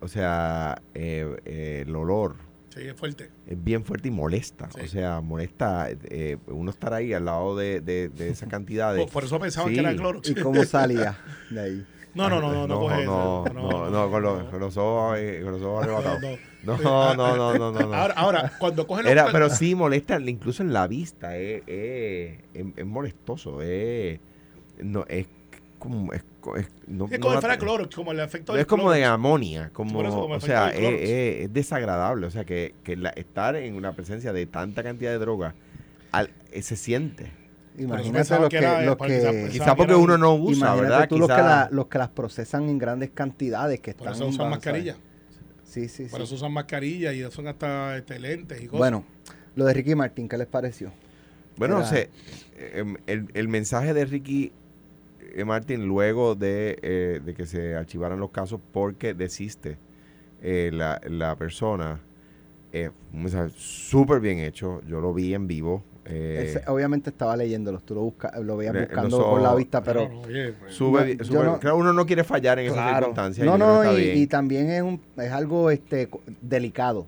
O 0.00 0.08
sea, 0.08 0.82
eh, 0.94 1.36
eh, 1.44 1.84
el 1.86 1.96
olor 1.96 2.36
Sí, 2.76 2.82
es 2.88 2.94
fuerte. 2.94 3.30
es 3.46 3.64
bien 3.64 3.84
fuerte 3.84 4.08
y 4.08 4.10
molesta. 4.10 4.68
Sí. 4.74 4.80
O 4.82 4.86
sea, 4.88 5.20
molesta 5.22 5.88
eh, 5.90 6.36
uno 6.48 6.70
estar 6.70 6.92
ahí 6.92 7.12
al 7.14 7.24
lado 7.24 7.56
de, 7.56 7.80
de, 7.80 8.08
de 8.10 8.28
esas 8.28 8.48
cantidades. 8.50 9.02
Por, 9.04 9.12
por 9.12 9.24
eso 9.24 9.40
pensaban 9.40 9.70
Sí. 9.70 9.74
que 9.76 9.80
era 9.80 9.94
Clorox. 9.96 10.28
¿Y 10.30 10.34
cómo 10.34 10.62
salía 10.64 11.18
de 11.50 11.60
ahí? 11.60 11.86
No, 12.14 12.28
no, 12.30 12.40
no, 12.40 12.50
no, 12.52 12.66
no, 12.66 12.80
coge 12.80 13.04
no, 13.04 13.44
eso. 13.46 13.54
no, 13.54 13.90
no, 13.90 14.10
con 14.10 14.22
los, 14.22 14.44
con 14.44 14.60
los 14.60 14.76
ojos, 14.78 15.18
con 15.42 15.52
los 15.52 15.62
ojos 15.62 15.82
arrebatados. 15.84 16.20
no. 16.22 16.76
No, 16.78 17.14
no, 17.14 17.36
no, 17.58 17.72
no. 17.72 17.94
Ahora, 17.94 18.14
ahora, 18.16 18.52
cuando 18.58 18.86
cogen 18.86 19.04
los 19.04 19.12
Era, 19.12 19.28
pero 19.30 19.48
sí 19.50 19.74
molesta, 19.74 20.18
incluso 20.20 20.62
en 20.62 20.72
la 20.72 20.86
vista, 20.88 21.36
eh, 21.38 21.62
eh, 21.66 22.40
es, 22.54 22.64
es 22.74 22.86
molestoso, 22.86 23.58
eh, 23.62 24.18
no, 24.82 25.04
es 25.08 25.26
como, 25.88 26.12
es, 26.12 26.24
co- 26.40 26.56
es- 26.56 26.68
no, 26.86 27.06
es 27.06 27.10
no 27.12 27.18
como 27.20 27.34
la- 27.34 27.40
si 27.40 27.46
fuera 27.46 27.58
Clorox, 27.58 27.94
como 27.96 28.12
el 28.12 28.20
efecto 28.20 28.52
no 28.52 28.56
del 28.56 28.60
es 28.62 28.66
como 28.66 28.90
de 28.90 29.04
amonia, 29.04 29.70
como, 29.72 29.92
Por 29.92 30.06
eso, 30.06 30.20
como 30.20 30.34
o 30.34 30.40
sea, 30.40 30.68
es, 30.70 30.78
Clorox. 30.78 31.02
es- 31.02 31.40
es 31.44 31.52
desagradable, 31.52 32.26
o 32.26 32.30
sea, 32.30 32.44
que, 32.44 32.74
que 32.84 32.96
la- 32.96 33.10
estar 33.10 33.56
en 33.56 33.74
una 33.74 33.92
presencia 33.92 34.32
de 34.32 34.46
tanta 34.46 34.82
cantidad 34.82 35.10
de 35.10 35.18
droga, 35.18 35.54
al- 36.12 36.30
eh, 36.52 36.62
se 36.62 36.76
siente. 36.76 37.30
Imagínate 37.78 38.30
los 38.38 38.48
que 38.48 38.48
que, 38.48 38.56
era, 38.64 38.82
los 38.82 38.96
que 38.96 39.06
quizá- 39.06 39.48
Quizá 39.50 39.64
que 39.72 39.76
porque 39.76 39.94
uno 39.94 40.14
un- 40.14 40.20
no 40.20 40.34
usa, 40.34 40.74
¿verdad? 40.74 41.06
tú 41.08 41.18
los 41.18 41.28
que, 41.28 41.34
la- 41.36 41.68
los 41.70 41.86
que 41.88 41.98
las 41.98 42.08
procesan 42.08 42.68
en 42.70 42.78
grandes 42.78 43.10
cantidades 43.10 43.80
que 43.80 43.92
Por 43.92 44.06
están 44.08 44.14
eso 44.14 44.26
usan 44.28 44.48
mascarilla. 44.50 44.96
Sí, 45.64 45.88
sí, 45.88 46.04
Por 46.06 46.20
sí. 46.20 46.24
eso 46.24 46.34
usan 46.36 46.52
mascarilla 46.52 47.12
y 47.12 47.30
son 47.30 47.48
hasta 47.48 47.96
este, 47.98 48.18
lentes 48.18 48.62
y 48.62 48.66
cosas. 48.66 48.78
Bueno, 48.78 49.04
lo 49.56 49.66
de 49.66 49.74
Ricky 49.74 49.94
Martín, 49.94 50.26
¿qué 50.28 50.38
les 50.38 50.46
pareció? 50.46 50.90
Bueno, 51.58 51.76
Era- 51.78 51.84
o 51.86 51.88
sea, 51.88 52.06
em, 52.74 52.96
el, 53.06 53.28
el 53.34 53.48
mensaje 53.48 53.92
de 53.92 54.04
Ricky 54.06 54.52
eh, 55.36 55.44
Martin 55.44 55.86
luego 55.86 56.34
de, 56.34 56.78
eh, 56.82 57.20
de 57.24 57.34
que 57.34 57.46
se 57.46 57.74
archivaran 57.76 58.18
los 58.18 58.30
casos 58.30 58.60
porque 58.72 59.12
desiste 59.14 59.76
eh, 60.42 60.70
la, 60.72 61.00
la 61.08 61.36
persona, 61.36 62.00
eh, 62.72 62.90
un 63.12 63.22
mensaje 63.22 63.52
súper 63.56 64.20
bien 64.20 64.38
hecho, 64.38 64.80
yo 64.88 65.00
lo 65.00 65.12
vi 65.12 65.34
en 65.34 65.46
vivo. 65.46 65.82
eh, 66.06 66.54
Ese- 66.56 66.70
obviamente 66.70 67.10
estaba 67.10 67.36
leyéndolos, 67.36 67.82
tú 67.84 67.94
lo, 67.94 68.00
busca, 68.02 68.32
lo 68.40 68.56
veías 68.56 68.74
buscando 68.74 69.18
los 69.18 69.26
con 69.26 69.42
la 69.42 69.48
ojos- 69.50 69.58
vista, 69.58 69.82
pero... 69.82 70.08
No, 70.08 70.14
no, 70.14 70.20
oye, 70.22 70.52
pues, 70.52 70.72
sube- 70.74 71.16
no, 71.18 71.24
sube- 71.24 71.44
no- 71.44 71.58
claro, 71.58 71.76
uno 71.76 71.92
no 71.92 72.06
quiere 72.06 72.24
fallar 72.24 72.58
en 72.58 72.66
esas 72.66 72.76
Claro. 72.78 72.96
circunstancias. 72.98 73.46
No, 73.46 73.58
no, 73.58 73.82
está 73.82 74.00
y, 74.00 74.26
también 74.26 74.70
es, 74.70 74.82
un, 74.82 75.00
es 75.18 75.30
algo 75.32 75.70
este 75.70 76.08
delicado. 76.40 77.06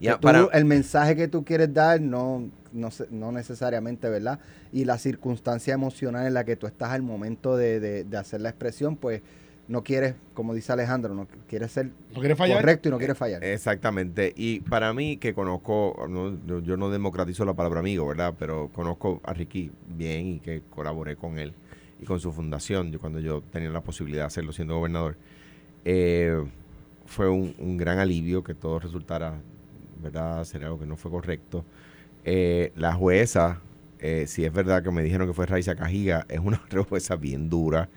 Tú- 0.00 0.20
para- 0.20 0.48
el 0.52 0.64
mensaje 0.64 1.14
que 1.16 1.28
tú 1.28 1.44
quieres 1.44 1.72
dar 1.72 2.00
no, 2.00 2.50
no, 2.72 2.90
se- 2.90 3.06
no 3.10 3.32
necesariamente, 3.32 4.08
¿verdad? 4.08 4.40
Y 4.72 4.84
la 4.84 4.98
circunstancia 4.98 5.74
emocional 5.74 6.26
en 6.26 6.34
la 6.34 6.44
que 6.44 6.56
tú 6.56 6.66
estás 6.66 6.90
al 6.90 7.02
momento 7.02 7.56
de, 7.56 7.80
de- 7.80 8.04
de 8.04 8.16
hacer 8.16 8.40
la 8.40 8.48
expresión, 8.50 8.96
pues 8.96 9.22
no 9.68 9.82
quieres, 9.84 10.16
como 10.34 10.54
dice 10.54 10.72
Alejandro, 10.72 11.14
no 11.14 11.26
quieres 11.48 11.70
ser 11.72 11.90
no 12.12 12.20
quiere 12.20 12.34
fallar. 12.36 12.58
correcto 12.60 12.88
y 12.88 12.90
no 12.92 12.98
quieres 12.98 13.16
fallar. 13.16 13.42
Exactamente. 13.44 14.32
Y 14.36 14.60
para 14.60 14.92
mí, 14.92 15.16
que 15.18 15.34
conozco, 15.34 16.06
no, 16.08 16.36
yo, 16.46 16.58
yo 16.60 16.76
no 16.76 16.90
democratizo 16.90 17.44
la 17.44 17.54
palabra 17.54 17.80
amigo, 17.80 18.06
¿verdad? 18.06 18.34
Pero 18.38 18.70
conozco 18.74 19.20
a 19.24 19.32
Ricky 19.32 19.70
bien 19.88 20.26
y 20.26 20.38
que 20.40 20.62
colaboré 20.68 21.16
con 21.16 21.38
él 21.38 21.52
y 22.00 22.04
con 22.04 22.18
su 22.18 22.32
fundación, 22.32 22.90
yo 22.90 22.98
cuando 22.98 23.20
yo 23.20 23.40
tenía 23.52 23.70
la 23.70 23.80
posibilidad 23.82 24.22
de 24.24 24.26
hacerlo 24.26 24.52
siendo 24.52 24.76
gobernador. 24.76 25.16
eh, 25.84 26.42
fue 27.06 27.28
un, 27.28 27.54
un 27.58 27.76
gran 27.76 27.98
alivio 27.98 28.42
que 28.42 28.54
todo 28.54 28.78
resultara, 28.78 29.34
¿verdad? 30.02 30.44
Ser 30.44 30.64
algo 30.64 30.78
que 30.78 30.86
no 30.86 30.96
fue 30.96 31.10
correcto. 31.10 31.64
Eh, 32.24 32.72
la 32.76 32.92
jueza, 32.94 33.60
eh, 33.98 34.26
si 34.28 34.44
es 34.44 34.52
verdad 34.52 34.82
que 34.82 34.90
me 34.90 35.02
dijeron 35.02 35.26
que 35.28 35.34
fue 35.34 35.46
Raiza 35.46 35.74
Cajiga, 35.74 36.26
es 36.28 36.40
una 36.40 36.60
jueza 36.88 37.16
bien 37.16 37.48
dura. 37.50 37.88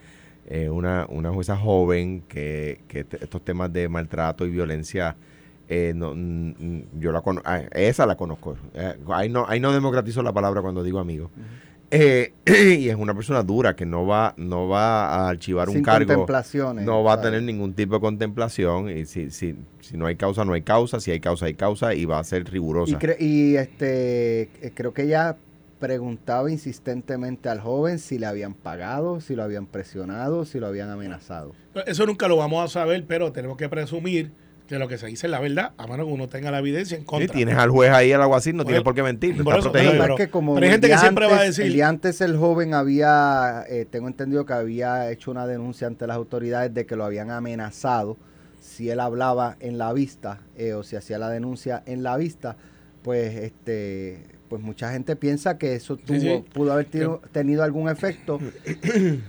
eh, 0.48 0.70
una, 0.70 1.06
una 1.10 1.32
jueza 1.32 1.58
joven 1.58 2.22
que, 2.28 2.82
que 2.88 3.02
estos 3.22 3.44
temas 3.44 3.74
de 3.74 3.90
maltrato 3.90 4.46
y 4.46 4.52
violencia, 4.52 5.18
eh, 5.68 5.94
no, 5.96 6.14
yo 7.00 7.12
la 7.12 7.22
conozco, 7.22 7.50
esa 7.72 8.06
la 8.06 8.16
conozco. 8.18 8.58
Eh, 8.74 8.96
ahí, 9.10 9.30
no, 9.30 9.46
ahí 9.48 9.60
no 9.60 9.74
democratizo 9.74 10.22
la 10.24 10.34
palabra 10.34 10.62
cuando 10.62 10.84
digo 10.84 11.00
amigo. 11.00 11.32
Eh, 11.92 12.34
y 12.80 12.90
es 12.90 12.96
una 12.96 13.14
persona 13.14 13.44
dura 13.44 13.76
que 13.76 13.86
no 13.86 14.06
va, 14.08 14.34
no 14.38 14.68
va 14.68 15.06
a 15.08 15.30
archivar 15.30 15.70
un 15.70 15.82
cargo 15.84 16.08
contemplaciones. 16.08 16.86
no 16.86 17.04
va 17.04 17.14
a 17.14 17.22
tener 17.22 17.44
ningún 17.44 17.74
tipo 17.74 17.96
de 17.96 18.02
contemplación 18.02 18.90
y 18.90 19.06
si, 19.06 19.30
si, 19.30 19.56
si 19.82 19.98
no 19.98 20.06
hay 20.08 20.16
causa, 20.16 20.44
no 20.46 20.54
hay 20.54 20.64
causa, 20.64 21.00
si 21.00 21.12
hay 21.12 21.20
causa, 21.20 21.46
hay 21.46 21.54
causa 21.54 21.94
y 21.94 22.06
va 22.06 22.20
a 22.20 22.24
ser 22.24 22.50
rigurosa. 22.50 22.92
Y, 22.92 22.96
cre- 22.96 23.18
y, 23.20 23.56
este 23.56 24.44
eh, 24.62 24.72
creo 24.74 24.94
que 24.94 25.04
ella 25.04 25.38
preguntaba 25.80 26.50
insistentemente 26.50 27.50
al 27.50 27.60
joven 27.60 28.00
si 28.00 28.18
le 28.18 28.26
habían 28.26 28.54
pagado, 28.54 29.22
si 29.22 29.36
lo 29.36 29.44
habían 29.44 29.68
presionado, 29.68 30.46
si 30.46 30.60
lo 30.60 30.68
habían 30.68 30.90
amenazado. 30.90 31.54
Eso 31.86 32.06
nunca 32.06 32.28
lo 32.28 32.38
vamos 32.38 32.64
a 32.64 32.68
saber, 32.68 33.06
pero 33.08 33.32
tenemos 33.32 33.58
que 33.58 33.70
presumir 33.70 34.32
que 34.68 34.80
lo 34.80 34.88
que 34.88 34.98
se 34.98 35.06
dice 35.08 35.28
es 35.28 35.32
la 35.32 35.40
verdad, 35.40 35.74
a 35.78 35.86
menos 35.86 36.08
que 36.08 36.14
uno 36.14 36.28
tenga 36.28 36.50
la 36.50 36.60
evidencia 36.60 36.96
en 36.96 37.02
Sí, 37.02 37.06
contra. 37.06 37.34
tienes 37.34 37.56
al 37.56 37.70
juez 37.70 37.92
ahí 37.92 38.12
al 38.12 38.22
alguacil, 38.24 38.56
no 38.56 38.64
Por 38.64 38.68
tiene 38.68 38.78
eso- 38.78 38.84
por 38.84 38.96
qué 38.96 39.04
mentir, 39.04 39.44
por 39.44 39.54
está 39.56 39.70
protegido. 39.70 40.02
pero- 40.02 40.14
Es 40.18 40.26
que 40.26 40.30
como 40.32 40.56
pero 40.56 40.66
hay 40.66 40.72
gente 40.72 40.90
que 40.90 40.98
siempre 40.98 41.28
va 41.28 41.38
a 41.40 41.44
decir- 41.44 41.66
El 41.66 41.74
día 41.74 41.88
antes 41.88 42.20
el 42.22 42.36
joven 42.36 42.74
había, 42.74 43.64
eh, 43.70 43.86
tengo 43.90 44.08
entendido 44.08 44.46
que 44.46 44.54
había 44.54 45.12
hecho 45.12 45.30
una 45.32 45.46
denuncia 45.46 45.86
ante 45.88 46.08
las 46.08 46.16
autoridades 46.18 46.74
de 46.74 46.86
que 46.88 46.96
lo 46.96 47.06
habían 47.06 47.30
amenazado 47.32 48.18
si 48.60 48.90
él 48.90 49.00
hablaba 49.00 49.56
en 49.60 49.78
la 49.78 49.94
vista 49.94 50.40
eh, 50.58 50.74
o 50.74 50.82
si 50.84 50.96
hacía 50.96 51.20
la 51.20 51.30
denuncia 51.30 51.84
en 51.86 52.02
la 52.02 52.18
vista, 52.18 52.58
pues 53.04 53.36
este 53.36 54.24
pues 54.50 54.62
mucha 54.62 54.92
gente 54.92 55.16
piensa 55.16 55.58
que 55.58 55.74
eso 55.76 55.98
tuvo, 55.98 56.20
sí. 56.20 56.44
pudo 56.54 56.72
haber 56.74 56.86
tenido, 56.86 57.20
tenido 57.32 57.64
algún 57.64 57.90
efecto 57.90 58.40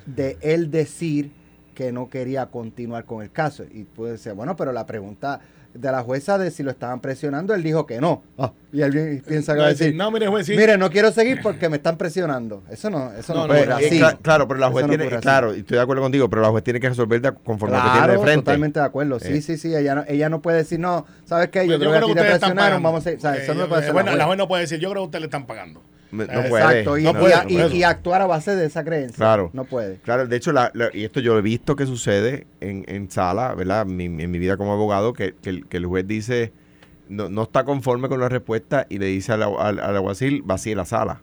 de 0.07 0.37
él 0.43 0.71
decir 0.71 1.31
que 1.76 1.92
no 1.92 2.09
quería 2.09 2.47
continuar 2.47 3.04
con 3.04 3.23
el 3.23 3.30
caso. 3.30 3.62
Y 3.71 3.85
puede 3.85 4.16
ser, 4.18 4.35
bueno, 4.35 4.56
pero 4.56 4.73
la 4.73 4.87
pregunta 4.87 5.38
de 5.75 5.92
la 5.92 6.02
jueza 6.02 6.38
de 6.38 6.50
si 6.50 6.62
lo 6.62 6.71
estaban 6.71 7.00
presionando, 7.00 7.52
él 7.54 7.62
dijo 7.62 7.85
que 7.85 8.00
no. 8.00 8.23
Ah, 8.38 8.50
y 8.73 8.80
alguien 8.80 9.23
piensa 9.28 9.52
que 9.52 9.61
va 9.61 9.66
a 9.66 9.68
decir, 9.68 9.95
no, 9.95 10.11
mire, 10.11 10.26
juez, 10.26 10.47
sí. 10.47 10.56
Mire, 10.56 10.78
no 10.78 10.88
quiero 10.90 11.12
seguir 11.12 11.40
porque 11.42 11.68
me 11.68 11.76
están 11.76 11.99
presionando. 11.99 12.62
Eso 12.71 12.88
no, 12.88 13.12
eso 13.12 13.35
no, 13.35 13.40
No, 13.40 13.47
no, 13.49 13.52
puede 13.52 13.66
no, 13.66 13.76
ser 13.78 13.87
así. 13.88 14.00
cla- 14.00 14.18
claro, 14.23 14.49
pero 14.49 14.59
la 14.59 14.71
juez 14.71 14.87
tiene, 14.88 15.06
claro, 15.21 15.54
y 15.54 15.59
estoy 15.59 15.76
de 15.76 15.83
acuerdo 15.83 16.02
contigo, 16.02 16.30
pero 16.30 16.40
la 16.40 16.49
juez 16.49 16.64
tiene 16.64 16.80
que 16.80 16.88
resolver 16.88 17.21
de- 17.21 17.35
conforme 17.35 17.76
a 17.76 17.78
lo 17.80 17.85
que 17.85 17.90
tiene 17.90 18.06
Claro, 18.06 18.12
de 18.21 18.26
frente. 18.26 18.42
totalmente 18.47 18.80
de 18.80 18.87
acuerdo. 18.87 19.21
Sí, 19.21 19.35
Eh. 19.35 19.42
sí, 19.42 19.59
sí. 19.59 19.75
Ella 19.76 19.95
no, 19.97 20.04
ella 20.09 20.28
no 20.30 20.40
puede 20.40 20.56
decir, 20.56 20.80
no, 20.80 21.04
¿sabes 21.26 21.49
qué? 21.50 21.68
Yo, 21.68 21.76
Pues 21.76 21.80
creo 21.80 21.90
que 21.90 21.97
a 21.97 22.00
ti 22.00 22.06
te 22.06 22.11
ustedes 22.21 22.38
presionaron, 22.38 22.83
vamos 22.83 23.06
a... 23.06 23.11
O 23.11 23.21
sea, 23.21 23.37
eso 23.37 23.52
no 23.52 23.68
puede 23.68 23.87
eh, 23.87 23.92
bueno, 23.92 24.12
la 24.12 24.16
la 24.16 24.25
juez. 24.25 24.38
no 24.38 24.49
puede 24.49 24.62
decir, 24.62 24.78
yo 24.78 24.88
creo 24.90 25.02
que 25.02 25.06
usted 25.09 25.18
le 25.18 25.26
están 25.26 25.45
pagando. 25.47 25.83
No 26.25 26.33
Exacto, 26.33 26.49
puede. 26.51 26.65
Exacto, 26.65 26.99
y, 26.99 27.03
no 27.05 27.11
y- 27.11 27.15
puede, 27.15 27.35
y- 27.49 27.57
por 27.57 27.67
eso. 27.67 27.77
y 27.77 27.83
actuar 27.83 28.23
a 28.23 28.27
base 28.27 28.57
de 28.57 28.67
esa 28.67 28.85
creencia. 28.85 29.17
Claro. 29.17 29.51
No 29.53 29.65
puede. 29.65 29.97
Claro, 29.97 30.27
de 30.27 30.37
hecho, 30.37 30.53
la- 30.53 30.71
la- 30.75 30.91
y 30.93 31.05
esto 31.05 31.21
yo 31.21 31.33
lo 31.35 31.39
he 31.41 31.43
visto 31.43 31.77
que 31.77 31.87
sucede 31.87 32.47
en, 32.61 32.85
en 32.89 33.11
sala, 33.11 33.55
¿verdad? 33.55 33.87
Mi- 33.87 34.05
en 34.07 34.31
mi 34.31 34.39
vida 34.39 34.57
como 34.57 34.73
abogado, 34.73 35.13
que, 35.13 35.35
que 35.43 35.51
el, 35.51 35.67
que 35.67 35.77
el 35.77 35.87
juez 35.87 36.07
dice, 36.07 36.53
no, 37.09 37.29
no 37.29 37.43
está 37.45 37.65
conforme 37.65 38.09
con 38.09 38.19
la 38.21 38.29
respuesta 38.29 38.87
y 38.89 38.99
le 38.99 39.07
dice 39.07 39.33
al, 39.33 39.43
al, 39.43 39.79
al 39.79 39.97
alguacil, 39.97 40.43
vacíe 40.43 40.75
la 40.75 40.85
sala. 40.85 41.21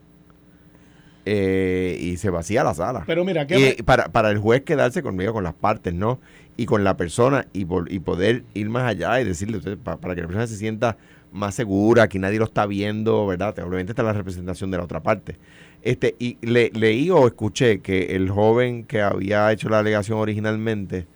Eh, 1.26 1.98
y 2.02 2.18
se 2.18 2.30
vacía 2.30 2.66
la 2.66 2.74
sala. 2.74 3.04
Pero 3.08 3.24
mira, 3.24 3.48
¿qué 3.48 3.76
Y 3.80 3.82
para, 3.84 4.10
para 4.10 4.30
el 4.30 4.40
juez 4.40 4.64
quedarse 4.64 5.02
conmigo, 5.02 5.32
con 5.32 5.44
las 5.46 5.54
partes, 5.54 5.94
¿no? 5.94 6.20
Y 6.58 6.66
con 6.66 6.84
la 6.84 6.98
persona 6.98 7.48
y, 7.54 7.62
y 7.88 8.00
poder 8.00 8.44
ir 8.54 8.70
más 8.70 8.84
allá 8.84 9.22
y 9.22 9.24
decirle, 9.24 9.58
usted, 9.58 9.78
pa- 9.78 9.98
para 9.98 10.16
que 10.16 10.22
la 10.22 10.28
persona 10.28 10.48
se 10.48 10.58
sienta 10.58 10.98
más 11.34 11.56
segura, 11.56 12.08
que 12.08 12.20
nadie 12.20 12.40
lo 12.40 12.46
está 12.46 12.66
viendo, 12.66 13.26
¿verdad? 13.28 13.58
Obviamente 13.60 13.92
está 13.92 14.04
la 14.04 14.14
representación 14.14 14.72
de 14.72 14.78
la 14.78 14.84
otra 14.84 15.02
parte. 15.02 15.36
Este, 15.82 16.16
y 16.20 16.38
le, 16.42 16.70
leí 16.74 17.10
o 17.10 17.28
escuché 17.28 17.80
que 17.82 18.16
el 18.16 18.30
joven 18.30 18.86
que 18.86 19.02
había 19.02 19.52
hecho 19.52 19.68
la 19.68 19.80
alegación 19.80 20.18
originalmente, 20.20 21.08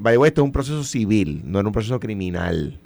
vaya, 0.00 0.16
esto 0.26 0.40
es 0.40 0.44
un 0.44 0.52
proceso 0.52 0.84
civil, 0.84 1.42
no 1.44 1.58
era 1.60 1.68
un 1.68 1.72
proceso 1.74 2.00
criminal. 2.00 2.78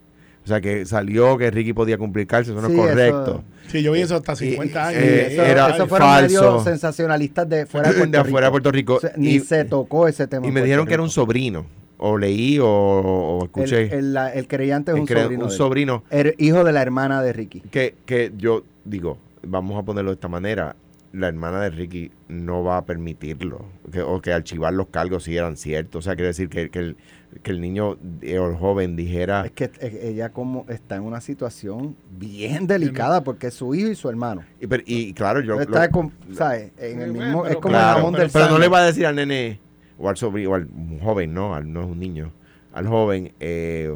O 0.42 0.48
sea, 0.48 0.60
que 0.60 0.86
salió 0.86 1.36
que 1.36 1.50
Ricky 1.50 1.72
podía 1.74 1.98
cumplir 1.98 2.26
cárcel, 2.26 2.54
eso 2.56 2.62
no 2.62 2.68
Sí, 2.68 2.74
es 2.74 2.80
eso- 2.80 2.88
correcto. 2.88 3.44
Sí, 3.68 3.82
yo 3.82 3.92
vi 3.92 4.00
eso 4.00 4.16
hasta 4.16 4.32
Y- 4.32 4.36
50 4.50 4.92
y- 4.92 4.96
años. 4.96 5.02
eh, 5.04 5.28
eso, 5.34 5.42
era 5.44 5.68
eso 5.68 5.86
fueron 5.86 6.08
falso. 6.08 6.40
medios 6.42 6.64
sensacionalistas 6.64 7.48
de 7.48 7.66
fuera 7.66 7.90
de 7.90 7.94
Puerto 7.98 8.10
de 8.10 8.18
afuera 8.18 8.46
de 8.46 8.50
Rico. 8.50 8.52
Puerto 8.52 8.72
Rico. 8.72 8.94
O 8.96 9.00
sea, 9.00 9.12
ni 9.16 9.28
y, 9.34 9.40
se 9.40 9.64
tocó 9.66 10.08
ese 10.08 10.26
tema. 10.26 10.44
y 10.44 10.48
me 10.48 10.54
Puerto 10.54 10.64
dijeron 10.64 10.86
que 10.86 10.94
era 10.94 11.02
un 11.02 11.10
sobrino. 11.10 11.66
O 12.02 12.16
leí 12.16 12.58
o, 12.58 12.66
o 12.66 13.44
escuché. 13.44 13.82
El, 13.88 13.92
el, 13.92 14.14
la- 14.14 14.32
el 14.32 14.48
creyente 14.48 14.90
es 14.92 14.94
el 14.96 15.02
un 15.02 15.50
sobrino. 15.50 16.02
un 16.10 16.18
El 16.18 16.34
hijo 16.38 16.64
de 16.64 16.72
la 16.72 16.80
hermana 16.80 17.22
de 17.22 17.32
Ricky. 17.34 17.60
que, 17.60 17.94
que 18.06 18.32
yo 18.38 18.64
digo, 18.86 19.18
vamos 19.42 19.78
a 19.78 19.82
ponerlo 19.84 20.10
de 20.10 20.14
esta 20.14 20.28
manera. 20.28 20.76
La 21.12 21.26
hermana 21.28 21.60
de 21.60 21.70
Ricky 21.70 22.10
no 22.28 22.62
va 22.64 22.76
a 22.78 22.84
permitirlo. 22.86 23.64
Que, 23.92 24.00
o 24.00 24.20
que 24.22 24.32
archivar 24.32 24.72
los 24.72 24.86
cargos 24.86 25.24
si 25.24 25.36
eran 25.36 25.56
ciertos. 25.56 25.98
O 25.98 26.02
sea, 26.02 26.14
quiere 26.14 26.28
decir 26.28 26.48
que, 26.48 26.70
que 26.70 26.78
el, 26.78 26.96
que 27.42 27.50
el 27.50 27.60
niño 27.60 27.98
eh, 28.22 28.38
o 28.38 28.48
el 28.48 28.54
joven 28.56 28.94
dijera. 28.96 29.44
Es 29.44 29.50
que 29.50 29.64
eh, 29.80 30.00
ella 30.04 30.30
como 30.30 30.64
está 30.68 30.96
en 30.96 31.02
una 31.02 31.20
situación 31.20 31.96
bien 32.16 32.66
delicada 32.68 33.24
porque 33.24 33.48
es 33.48 33.54
su 33.54 33.74
hijo 33.74 33.88
y 33.90 33.94
su 33.96 34.08
hermano. 34.08 34.42
Y, 34.60 34.68
pero- 34.68 34.84
y 34.86 35.12
claro, 35.12 35.40
yo. 35.40 35.60
está 35.60 35.86
lo- 35.86 35.90
con- 35.90 36.12
¿sabes? 36.32 36.70
En 36.78 37.02
el 37.02 37.12
mismo, 37.12 37.42
pero 37.42 37.54
es 37.54 37.60
como 37.60 37.72
claro, 37.74 37.88
el 37.90 37.96
jamón 37.96 38.12
pero, 38.12 38.22
del 38.22 38.32
pero 38.32 38.48
no 38.48 38.58
le 38.58 38.68
va 38.68 38.78
a 38.78 38.86
decir 38.86 39.04
al 39.04 39.16
nene 39.16 39.58
o 40.00 40.08
al 40.08 40.16
sobrino 40.16 40.50
o 40.50 40.54
al 40.54 40.66
joven, 41.02 41.34
no, 41.34 41.54
al, 41.54 41.70
no 41.72 41.82
es 41.82 41.86
un 41.86 42.00
niño, 42.00 42.32
al 42.72 42.86
joven, 42.88 43.32
eh, 43.40 43.94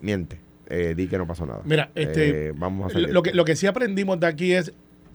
miente, 0.00 0.38
eh, 0.68 0.94
di 0.96 1.08
que 1.08 1.18
no 1.18 1.26
pasó 1.26 1.46
nada. 1.46 1.62
Mira, 1.64 1.90
este, 1.94 2.48
Eh, 2.48 2.52
vamos 2.54 2.84
a 2.84 2.86
hacer 2.98 3.10
Lo 3.12 3.22
que, 3.22 3.32
lo 3.32 3.44
que 3.44 3.56
sí 3.56 3.66
aprendimos 3.66 4.20
de 4.20 4.26
aquí 4.26 4.52
es 4.52 4.72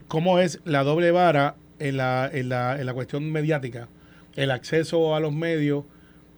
cómo 0.07 0.39
es 0.39 0.59
la 0.65 0.83
doble 0.83 1.11
vara 1.11 1.55
en 1.79 1.97
la, 1.97 2.29
en 2.33 2.49
la, 2.49 2.79
en 2.79 2.85
la 2.85 2.93
cuestión 2.93 3.31
mediática, 3.31 3.87
el 4.35 4.51
acceso 4.51 5.15
a 5.15 5.19
los 5.19 5.31
medios, 5.33 5.83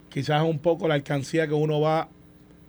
quizás 0.09 0.43
un 0.43 0.59
poco 0.59 0.87
la 0.87 0.95
alcancía 0.95 1.47
que 1.47 1.53
uno 1.53 1.79
va 1.79 2.09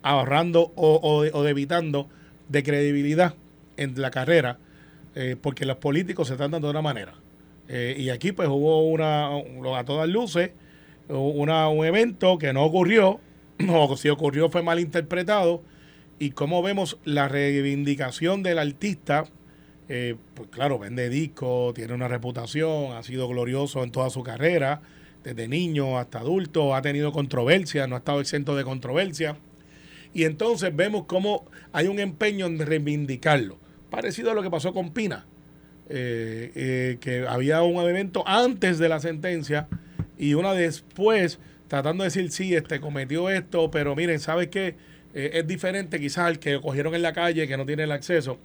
ahorrando 0.03 0.71
o, 0.75 0.99
o, 1.01 1.23
de- 1.23 1.31
o 1.33 1.47
evitando 1.47 2.07
de 2.49 2.63
credibilidad 2.63 3.35
en 3.77 3.99
la 4.01 4.11
carrera, 4.11 4.57
eh, 5.15 5.35
porque 5.41 5.65
los 5.65 5.77
políticos 5.77 6.27
se 6.27 6.33
están 6.33 6.51
dando 6.51 6.67
de 6.67 6.71
una 6.71 6.81
manera. 6.81 7.13
Eh, 7.67 7.95
y 7.97 8.09
aquí 8.09 8.31
pues 8.31 8.47
hubo 8.49 8.87
una, 8.89 9.29
un- 9.35 9.65
a 9.75 9.83
todas 9.85 10.07
luces, 10.09 10.51
un 11.19 11.85
evento 11.85 12.37
que 12.37 12.53
no 12.53 12.63
ocurrió, 12.63 13.19
o 13.69 13.97
si 13.97 14.09
ocurrió 14.09 14.49
fue 14.49 14.63
mal 14.63 14.79
interpretado, 14.79 15.61
y 16.19 16.31
cómo 16.31 16.61
vemos 16.61 16.99
la 17.03 17.27
reivindicación 17.27 18.43
del 18.43 18.59
artista, 18.59 19.25
eh, 19.89 20.15
pues 20.35 20.49
claro, 20.49 20.77
vende 20.77 21.09
discos, 21.09 21.73
tiene 21.73 21.93
una 21.93 22.07
reputación, 22.07 22.93
ha 22.93 23.01
sido 23.01 23.27
glorioso 23.27 23.83
en 23.83 23.91
toda 23.91 24.09
su 24.11 24.21
carrera, 24.21 24.81
desde 25.23 25.47
niño 25.47 25.97
hasta 25.97 26.19
adulto, 26.19 26.75
ha 26.75 26.81
tenido 26.81 27.11
controversia, 27.11 27.87
no 27.87 27.95
ha 27.95 27.99
estado 27.99 28.21
exento 28.21 28.55
de 28.55 28.63
controversia. 28.63 29.37
Y 30.13 30.25
entonces 30.25 30.75
vemos 30.75 31.05
cómo 31.05 31.45
hay 31.73 31.87
un 31.87 31.99
empeño 31.99 32.45
en 32.45 32.59
reivindicarlo, 32.59 33.57
parecido 33.89 34.31
a 34.31 34.33
lo 34.33 34.43
que 34.43 34.49
pasó 34.49 34.73
con 34.73 34.91
Pina, 34.91 35.25
eh, 35.89 36.51
eh, 36.55 36.97
que 37.01 37.25
había 37.27 37.63
un 37.63 37.77
evento 37.77 38.23
antes 38.27 38.77
de 38.77 38.89
la 38.89 38.99
sentencia 38.99 39.67
y 40.21 40.35
una 40.35 40.53
después 40.53 41.39
tratando 41.67 42.03
de 42.03 42.09
decir, 42.09 42.31
sí, 42.31 42.53
este 42.53 42.79
cometió 42.79 43.27
esto, 43.31 43.71
pero 43.71 43.95
miren, 43.95 44.19
¿sabes 44.19 44.49
qué? 44.49 44.75
Eh, 45.15 45.31
es 45.33 45.47
diferente 45.47 45.99
quizás 45.99 46.25
al 46.25 46.37
que 46.37 46.61
cogieron 46.61 46.93
en 46.93 47.01
la 47.01 47.11
calle, 47.11 47.47
que 47.47 47.57
no 47.57 47.65
tiene 47.65 47.83
el 47.83 47.91
acceso. 47.91 48.37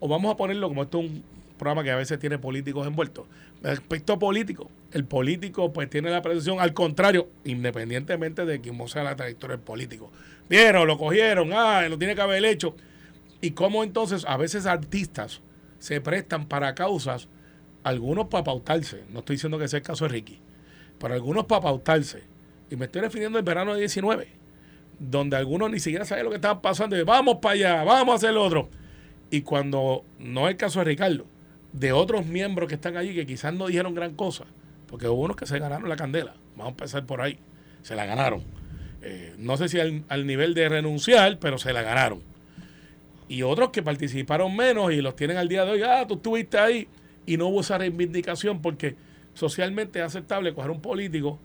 O 0.00 0.08
vamos 0.08 0.34
a 0.34 0.36
ponerlo 0.36 0.66
como 0.66 0.82
esto 0.82 0.98
es 0.98 1.08
un 1.08 1.22
programa 1.56 1.84
que 1.84 1.92
a 1.92 1.96
veces 1.96 2.18
tiene 2.18 2.38
políticos 2.38 2.84
envueltos. 2.84 3.26
El 3.62 3.70
aspecto 3.70 4.18
político, 4.18 4.72
el 4.90 5.04
político 5.04 5.72
pues 5.72 5.88
tiene 5.88 6.10
la 6.10 6.20
percepción 6.20 6.58
al 6.58 6.74
contrario, 6.74 7.28
independientemente 7.44 8.44
de 8.44 8.60
quién 8.60 8.88
sea 8.88 9.04
la 9.04 9.14
trayectoria 9.14 9.56
del 9.56 9.64
político. 9.64 10.10
Vieron, 10.48 10.88
lo 10.88 10.98
cogieron, 10.98 11.52
ah, 11.52 11.86
lo 11.88 11.96
tiene 11.96 12.16
que 12.16 12.22
haber 12.22 12.44
hecho. 12.44 12.74
Y 13.40 13.52
cómo 13.52 13.84
entonces 13.84 14.24
a 14.26 14.36
veces 14.36 14.66
artistas 14.66 15.42
se 15.78 16.00
prestan 16.00 16.48
para 16.48 16.74
causas, 16.74 17.28
algunos 17.84 18.26
para 18.26 18.42
pautarse, 18.42 19.04
no 19.12 19.20
estoy 19.20 19.36
diciendo 19.36 19.60
que 19.60 19.68
sea 19.68 19.78
el 19.78 19.84
caso 19.84 20.06
de 20.06 20.08
Ricky, 20.08 20.40
pero 21.00 21.14
algunos 21.14 21.46
para 21.46 21.62
pautarse. 21.62 22.22
Y 22.70 22.76
me 22.76 22.84
estoy 22.84 23.00
refiriendo 23.00 23.38
al 23.38 23.44
verano 23.44 23.74
de 23.74 23.80
19, 23.80 24.28
donde 24.98 25.36
algunos 25.36 25.70
ni 25.70 25.80
siquiera 25.80 26.04
saben 26.04 26.24
lo 26.24 26.30
que 26.30 26.36
estaban 26.36 26.60
pasando, 26.60 26.96
y 26.96 27.02
vamos 27.02 27.38
para 27.40 27.54
allá, 27.54 27.84
vamos 27.84 28.12
a 28.12 28.16
hacer 28.16 28.34
lo 28.34 28.44
otro. 28.44 28.68
Y 29.30 29.40
cuando 29.40 30.04
no 30.18 30.46
es 30.46 30.52
el 30.52 30.56
caso 30.56 30.78
de 30.80 30.84
Ricardo, 30.84 31.24
de 31.72 31.92
otros 31.92 32.26
miembros 32.26 32.68
que 32.68 32.74
están 32.74 32.96
allí 32.96 33.14
que 33.14 33.26
quizás 33.26 33.54
no 33.54 33.66
dijeron 33.66 33.94
gran 33.94 34.14
cosa, 34.14 34.44
porque 34.86 35.08
hubo 35.08 35.22
unos 35.22 35.36
que 35.36 35.46
se 35.46 35.58
ganaron 35.58 35.88
la 35.88 35.96
candela, 35.96 36.34
vamos 36.50 36.66
a 36.66 36.70
empezar 36.70 37.06
por 37.06 37.22
ahí, 37.22 37.38
se 37.82 37.96
la 37.96 38.04
ganaron. 38.04 38.42
Eh, 39.02 39.34
no 39.38 39.56
sé 39.56 39.68
si 39.68 39.80
al, 39.80 40.04
al 40.08 40.26
nivel 40.26 40.52
de 40.52 40.68
renunciar, 40.68 41.38
pero 41.38 41.58
se 41.58 41.72
la 41.72 41.82
ganaron. 41.82 42.20
Y 43.26 43.42
otros 43.42 43.70
que 43.70 43.82
participaron 43.82 44.54
menos 44.54 44.92
y 44.92 45.00
los 45.00 45.16
tienen 45.16 45.38
al 45.38 45.48
día 45.48 45.64
de 45.64 45.70
hoy, 45.70 45.82
ah, 45.82 46.04
tú 46.06 46.14
estuviste 46.14 46.58
ahí, 46.58 46.88
y 47.24 47.36
no 47.36 47.46
hubo 47.46 47.60
esa 47.60 47.78
reivindicación 47.78 48.60
porque 48.60 48.96
socialmente 49.40 49.98
es 49.98 50.04
aceptable 50.04 50.54
coger 50.54 50.70
un 50.70 50.80
político 50.82 51.38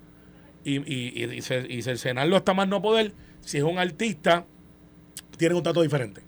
y, 0.65 0.75
y, 0.77 1.13
y, 1.15 1.23
y 1.23 1.39
cer- 1.41 1.67
y 1.69 1.81
cercenarlo 1.81 2.35
hasta 2.35 2.53
más 2.53 2.67
no 2.67 2.81
poder. 2.81 3.13
Si 3.41 3.57
es 3.57 3.63
un 3.63 3.77
artista, 3.79 4.45
tiene 5.37 5.55
un 5.55 5.63
trato 5.63 5.81
diferente. 5.81 6.21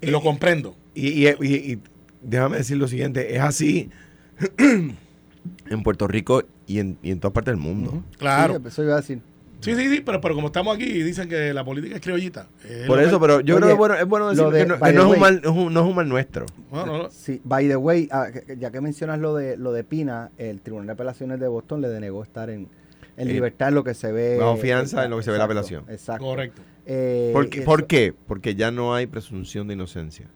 Y 0.00 0.06
lo 0.10 0.18
Eh, 0.18 0.22
comprendo. 0.22 0.76
Y, 0.94 1.26
y- 1.26 1.34
y- 1.40 1.72
y 1.72 1.78
déjame 2.22 2.58
decir 2.58 2.76
lo 2.76 2.86
siguiente, 2.88 3.34
es 3.34 3.40
así 3.42 3.90
en 4.58 5.82
Puerto 5.82 6.06
Rico 6.06 6.44
y 6.66 6.78
en, 6.78 6.98
y 7.02 7.10
en 7.10 7.20
todas 7.20 7.32
partes 7.34 7.52
del 7.52 7.60
mundo. 7.60 8.04
Claro. 8.18 8.58
Sí, 8.62 8.68
eso 8.68 8.82
iba 8.84 8.94
a 8.94 9.00
decir. 9.00 9.20
Sí, 9.60 9.74
sí, 9.74 9.88
sí, 9.88 10.00
pero, 10.04 10.20
pero 10.20 10.34
como 10.34 10.48
estamos 10.48 10.76
aquí 10.76 10.84
y 10.84 11.02
dicen 11.02 11.28
que 11.28 11.52
la 11.52 11.64
política 11.64 11.96
es 11.96 12.00
criollita. 12.02 12.46
es 12.68 12.86
Por 12.86 13.00
eso, 13.02 13.18
pero 13.18 13.40
yo 13.40 13.56
Oye, 13.56 13.62
creo 13.64 13.66
que 13.68 13.72
es 13.72 13.78
bueno, 13.78 13.94
es 13.94 14.06
bueno 14.06 14.28
decir 14.28 14.44
de- 14.46 14.58
que, 14.60 14.66
no, 14.66 14.78
que 14.80 14.90
es 14.90 14.98
un 14.98 15.06
way- 15.10 15.18
mal, 15.20 15.40
no 15.42 15.80
es 15.80 15.86
un- 15.86 15.94
mal 15.94 16.08
nuestro. 16.08 16.46
Bueno, 16.70 16.98
no, 17.04 17.10
Sí, 17.10 17.40
by 17.42 17.66
the 17.66 17.76
way, 17.76 18.08
ah, 18.12 18.28
ya 18.58 18.70
que 18.70 18.80
mencionas 18.80 19.18
lo 19.18 19.34
de 19.34 19.56
lo 19.56 19.72
de 19.72 19.82
Pina, 19.82 20.30
el 20.38 20.60
Tribunal 20.60 20.86
de 20.86 20.92
Apelaciones 20.92 21.40
de 21.40 21.48
Boston 21.48 21.80
le 21.80 21.88
denegó 21.88 22.22
estar 22.22 22.50
en, 22.50 22.68
en 23.16 23.28
Eh, 23.28 23.32
libertad 23.32 23.68
en 23.70 23.74
lo 23.76 23.82
que 23.82 23.94
se 23.94 24.12
ve. 24.12 24.36
bajo 24.38 24.56
fianza 24.56 25.04
en 25.04 25.10
lo 25.10 25.16
que 25.16 25.22
se 25.24 25.30
ve 25.32 25.38
la 25.38 25.44
Exacto, 25.44 25.58
apelación. 25.60 25.84
Exacto. 25.88 26.24
correcto. 26.24 26.62
Eh, 26.84 27.30
¿Por, 27.32 27.48
qué, 27.48 27.58
eso- 27.60 27.64
por 27.64 27.86
qué? 27.86 28.14
Porque 28.28 28.54
ya 28.54 28.70
no 28.70 28.94
hay 28.94 29.06
presunción 29.06 29.66
de 29.68 29.74
inocencia. 29.74 30.26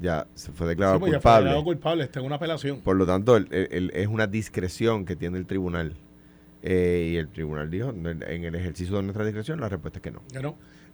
Ya 0.00 0.26
se 0.34 0.50
fue 0.52 0.66
declarado 0.66 0.96
Sí, 0.96 1.00
pues 1.00 1.12
ya 1.12 1.20
fue 1.20 1.22
culpable. 1.22 1.44
declarado 1.44 1.64
culpable, 1.64 2.04
está 2.04 2.20
en 2.20 2.26
una 2.26 2.36
apelación. 2.36 2.80
Por 2.80 2.96
lo 2.96 3.06
tanto, 3.06 3.36
el- 3.36 3.46
el- 3.52 3.68
el- 3.70 3.90
es 3.94 4.08
una 4.08 4.26
discreción 4.26 5.04
que 5.06 5.14
tiene 5.16 5.38
el 5.38 5.46
tribunal. 5.46 5.94
Eh, 6.66 7.10
y 7.12 7.16
el 7.16 7.28
tribunal 7.28 7.70
dijo, 7.70 7.90
en 7.90 8.06
el- 8.06 8.54
ejercicio 8.54 8.96
de 8.96 9.02
nuestra 9.02 9.22
discreción, 9.24 9.60
la 9.60 9.68
respuesta 9.68 9.98
es 9.98 10.02
que 10.02 10.10
no. 10.10 10.22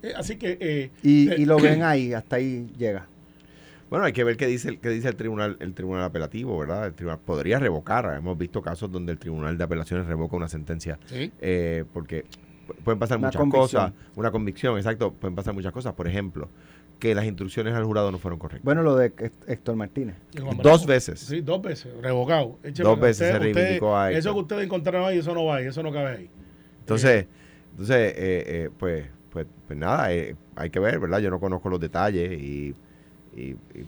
Eh, 0.02 0.12
así 0.16 0.36
que... 0.36 0.58
eh, 0.60 0.90
Y, 1.04 1.30
eh, 1.30 1.36
y 1.38 1.44
lo 1.44 1.58
ven 1.60 1.84
ahí, 1.84 2.12
hasta 2.12 2.36
ahí 2.36 2.66
llega. 2.76 3.06
Bueno, 3.88 4.04
hay 4.04 4.12
que 4.12 4.24
ver 4.24 4.36
qué 4.36 4.46
dice, 4.46 4.68
el- 4.68 4.78
qué 4.80 4.88
dice 4.88 5.08
el 5.08 5.14
tribunal 5.16 5.56
el 5.60 5.74
tribunal 5.74 6.02
apelativo, 6.04 6.58
¿verdad? 6.58 6.86
El 6.88 6.94
tribunal 6.94 7.20
podría 7.24 7.58
revocar. 7.60 8.12
Hemos 8.16 8.36
visto 8.36 8.62
casos 8.62 8.90
donde 8.90 9.12
el 9.12 9.18
tribunal 9.18 9.56
de 9.58 9.64
apelaciones 9.64 10.06
revoca 10.06 10.34
una 10.36 10.48
sentencia 10.48 10.98
sí. 11.06 11.30
eh, 11.40 11.84
porque 11.92 12.24
pu- 12.66 12.74
pueden 12.84 12.98
pasar 12.98 13.18
Una 13.18 13.28
muchas 13.28 13.40
convicción. 13.40 13.90
cosas. 13.92 14.16
Una 14.16 14.30
convicción, 14.32 14.76
exacto. 14.76 15.12
Pueden 15.12 15.34
pasar 15.36 15.54
muchas 15.54 15.72
cosas. 15.72 15.92
Por 15.94 16.06
ejemplo, 16.08 16.48
que 17.00 17.14
las 17.14 17.24
instrucciones 17.24 17.74
al 17.74 17.84
jurado 17.84 18.12
no 18.12 18.18
fueron 18.18 18.38
correctas. 18.38 18.64
Bueno, 18.64 18.82
lo 18.82 18.94
de 18.94 19.12
Héct- 19.16 19.32
Héctor 19.48 19.74
Martínez. 19.74 20.14
Dos 20.62 20.86
veces. 20.86 21.18
Sí, 21.18 21.40
dos 21.40 21.60
veces, 21.60 21.92
revocado. 22.00 22.58
Écheme 22.62 22.88
Dos 22.88 23.00
veces 23.00 23.16
se 23.28 23.32
Usted- 23.32 23.38
reivindicó 23.54 23.96
a 23.96 24.12
Eso 24.12 24.32
que 24.34 24.38
ustedes 24.40 24.64
encontraron 24.66 25.08
ahí, 25.08 25.18
eso 25.18 25.34
no 25.34 25.44
va 25.46 25.56
ahí, 25.56 25.66
eso 25.66 25.82
no 25.82 25.90
cabe 25.92 26.10
ahí. 26.10 26.30
Entonces, 26.80 27.26
entonces 27.72 27.96
eh, 27.96 28.44
eh, 28.46 28.70
pues, 28.78 29.06
pues, 29.30 29.46
pues 29.66 29.78
nada, 29.78 30.12
eh, 30.12 30.36
hay 30.54 30.70
que 30.70 30.78
ver, 30.78 31.00
¿verdad? 31.00 31.18
Yo 31.20 31.30
no 31.30 31.40
conozco 31.40 31.68
los 31.70 31.80
detalles 31.80 32.32
y, 32.40 32.74
y- 33.34 33.50
y, 33.50 33.86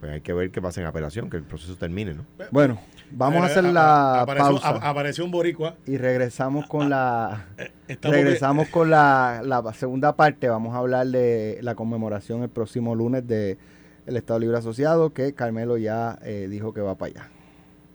pues 0.00 0.12
hay 0.12 0.20
que 0.20 0.32
ver 0.32 0.50
qué 0.50 0.60
pasa 0.62 0.80
en 0.80 0.86
apelación, 0.86 1.30
que 1.30 1.36
el 1.36 1.42
proceso 1.42 1.76
termine, 1.76 2.14
¿no? 2.14 2.24
Bueno, 2.50 2.78
vamos 3.10 3.42
a 3.42 3.46
hacer 3.46 3.64
a- 3.66 3.72
la 3.72 4.20
apareció, 4.22 4.50
pausa 4.60 4.68
a- 4.68 4.90
apareció 4.90 5.24
un 5.24 5.30
boricua. 5.30 5.76
y 5.86 5.96
regresamos 5.96 6.66
con 6.66 6.88
la 6.90 7.46
Estamos 7.88 8.16
regresamos 8.16 8.68
con 8.68 8.90
la, 8.90 9.40
la 9.44 9.72
segunda 9.74 10.14
parte. 10.16 10.48
Vamos 10.48 10.74
a 10.74 10.78
hablar 10.78 11.06
de 11.08 11.58
la 11.62 11.74
conmemoración 11.74 12.42
el 12.42 12.48
próximo 12.50 12.94
lunes 12.94 13.26
de 13.26 13.58
el 14.06 14.16
Estado 14.16 14.38
Libre 14.38 14.58
Asociado, 14.58 15.14
que 15.14 15.32
Carmelo 15.32 15.76
ya 15.78 16.18
eh, 16.22 16.46
dijo 16.50 16.72
que 16.74 16.80
va 16.82 16.94
para 16.96 17.10
allá. 17.12 17.28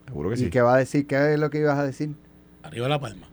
Seguro 0.08 0.30
que 0.30 0.36
y 0.36 0.38
sí. 0.40 0.50
que 0.50 0.62
va 0.62 0.74
a 0.74 0.78
decir, 0.78 1.06
¿qué 1.06 1.34
es 1.34 1.40
lo 1.40 1.50
que 1.52 1.60
ibas 1.60 1.78
a 1.78 1.84
decir? 1.86 2.16
Arriba 2.64 2.88
la 2.90 3.00
palma. 3.00 3.28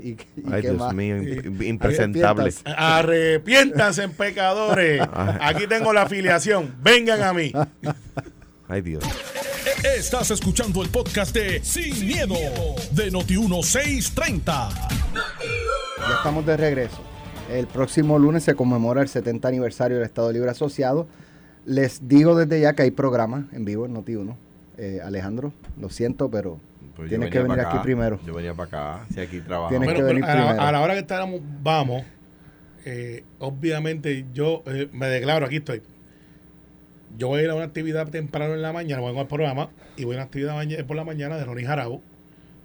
¿Y, 0.04 0.14
qué- 0.14 0.26
y 0.36 0.42
Ay, 0.52 0.62
qué 0.62 0.68
Dios 0.68 0.76
más? 0.78 0.94
mío, 0.94 1.16
imp- 1.16 1.66
impresentable. 1.66 2.52
Arrepiéntanse, 2.64 4.08
pecadores. 4.08 5.02
Aquí 5.40 5.66
tengo 5.66 5.92
la 5.92 6.02
afiliación. 6.02 6.74
Vengan 6.82 7.22
a 7.22 7.32
mí. 7.32 7.52
Ay, 8.68 8.82
Dios. 8.82 9.04
Estás 9.96 10.30
escuchando 10.30 10.82
el 10.82 10.88
podcast 10.90 11.34
de 11.34 11.60
Sin, 11.64 12.06
miedo, 12.06 12.34
de 12.92 13.10
Noti1630. 13.12 14.44
Ya 15.98 16.14
estamos 16.16 16.44
de 16.46 16.56
regreso. 16.56 17.00
El 17.50 17.66
próximo 17.66 18.18
lunes 18.18 18.44
se 18.44 18.54
conmemora 18.54 19.02
el 19.02 19.08
70 19.08 19.48
aniversario 19.48 19.96
del 19.96 20.06
Estado 20.06 20.30
Libre 20.32 20.50
Asociado. 20.50 21.08
Les 21.66 22.06
digo 22.08 22.36
desde 22.36 22.60
ya 22.60 22.74
que 22.74 22.82
hay 22.82 22.90
programa 22.90 23.48
en 23.52 23.64
vivo 23.64 23.86
en 23.86 23.94
Noti1. 23.94 24.34
Eh, 24.78 25.00
Alejandro, 25.04 25.52
lo 25.78 25.90
siento, 25.90 26.30
pero 26.30 26.58
Pues 27.00 27.10
yo 27.10 27.16
tienes 27.18 27.30
que 27.30 27.38
venir 27.42 27.60
aquí 27.60 27.78
primero. 27.82 28.20
Yo 28.26 28.34
venía 28.34 28.54
para 28.54 28.98
acá. 28.98 29.06
Si 29.12 29.20
aquí 29.20 29.40
trabajo. 29.40 29.70
Tienes 29.70 29.86
Bueno, 29.86 29.98
que 30.00 30.04
pero 30.04 30.14
venir 30.14 30.24
a, 30.24 30.34
la, 30.34 30.44
primero. 30.46 30.62
a 30.62 30.72
la 30.72 30.80
hora 30.80 30.94
que 30.94 31.00
estábamos, 31.00 31.40
vamos, 31.62 32.04
eh, 32.84 33.24
obviamente 33.38 34.24
yo 34.32 34.62
eh, 34.66 34.88
me 34.92 35.06
declaro, 35.08 35.46
aquí 35.46 35.56
estoy. 35.56 35.82
Yo 37.18 37.28
voy 37.28 37.40
a 37.40 37.44
ir 37.44 37.50
a 37.50 37.54
una 37.54 37.64
actividad 37.64 38.08
temprano 38.08 38.54
en 38.54 38.62
la 38.62 38.72
mañana, 38.72 39.00
voy 39.02 39.18
al 39.18 39.26
programa 39.26 39.70
y 39.96 40.04
voy 40.04 40.14
a 40.14 40.18
una 40.18 40.24
actividad 40.24 40.54
por 40.86 40.96
la 40.96 41.04
mañana 41.04 41.36
de 41.36 41.44
Ronnie 41.44 41.66
Jarabo. 41.66 42.02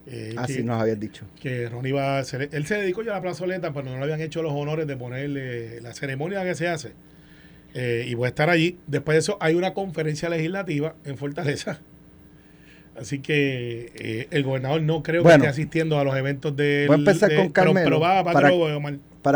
eh, 0.06 0.36
Así 0.38 0.58
que, 0.58 0.64
nos 0.64 0.80
habías 0.82 1.00
dicho. 1.00 1.26
que 1.42 1.68
Ronnie 1.68 1.92
va 1.94 2.18
a 2.18 2.20
hacer, 2.20 2.50
él 2.52 2.66
se 2.68 2.76
dedicó 2.76 3.02
ya 3.02 3.12
a 3.12 3.16
la 3.16 3.22
plazoleta, 3.22 3.74
pero 3.74 3.90
no 3.90 3.98
le 3.98 4.04
habían 4.04 4.22
hecho 4.22 4.44
los 4.44 4.54
honores 4.54 4.86
de 4.86 4.96
ponerle 4.98 5.82
la 5.82 5.94
ceremonia 5.94 6.44
que 6.44 6.54
se 6.54 6.68
hace. 6.68 6.94
Eh, 7.74 8.06
y 8.08 8.14
voy 8.14 8.28
a 8.28 8.30
estar 8.30 8.50
allí. 8.50 8.78
Después 8.88 9.16
de 9.16 9.20
eso 9.20 9.38
hay 9.42 9.56
una 9.56 9.74
conferencia 9.74 10.30
legislativa 10.30 10.96
en 11.04 11.18
Fortaleza. 11.18 11.80
Así 13.00 13.20
que 13.20 13.92
eh, 13.96 14.28
el 14.32 14.44
gobernador 14.44 14.82
no 14.82 15.04
creo 15.04 15.22
Bueno. 15.24 15.44
que 15.44 15.50
esté 15.50 15.62
asistiendo 15.62 16.00
a 16.00 16.04
los 16.04 16.16
eventos 16.16 16.56
de... 16.56 16.86
Voy 16.88 16.96
a 16.96 17.00
empezar 17.00 17.36
con 17.36 17.50
Carmelo 17.50 17.84
pero 17.86 18.00
va, 18.00 18.22
va 18.22 18.32
para- 18.32 18.50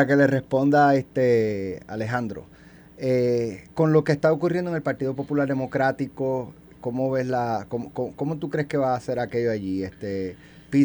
que 0.08 0.16
le 0.16 0.28
responda 0.28 0.96
este 0.96 1.82
Alejandro. 1.88 2.46
Eh, 2.98 3.66
con 3.74 3.92
lo 3.94 4.04
que 4.04 4.12
está 4.12 4.32
ocurriendo 4.32 4.70
en 4.72 4.76
el 4.78 4.82
Partido 4.82 5.14
Popular 5.16 5.48
Democrático, 5.48 6.54
¿cómo 6.82 7.12
ves 7.12 7.28
la, 7.28 7.66
cómo, 7.70 7.92
cómo- 7.94 8.14
cómo 8.16 8.38
tú 8.38 8.50
crees 8.50 8.68
que 8.68 8.78
va 8.78 8.94
a 8.94 8.98
hacer 8.98 9.20
aquello 9.20 9.52
allí? 9.52 9.84
Este, 9.84 10.36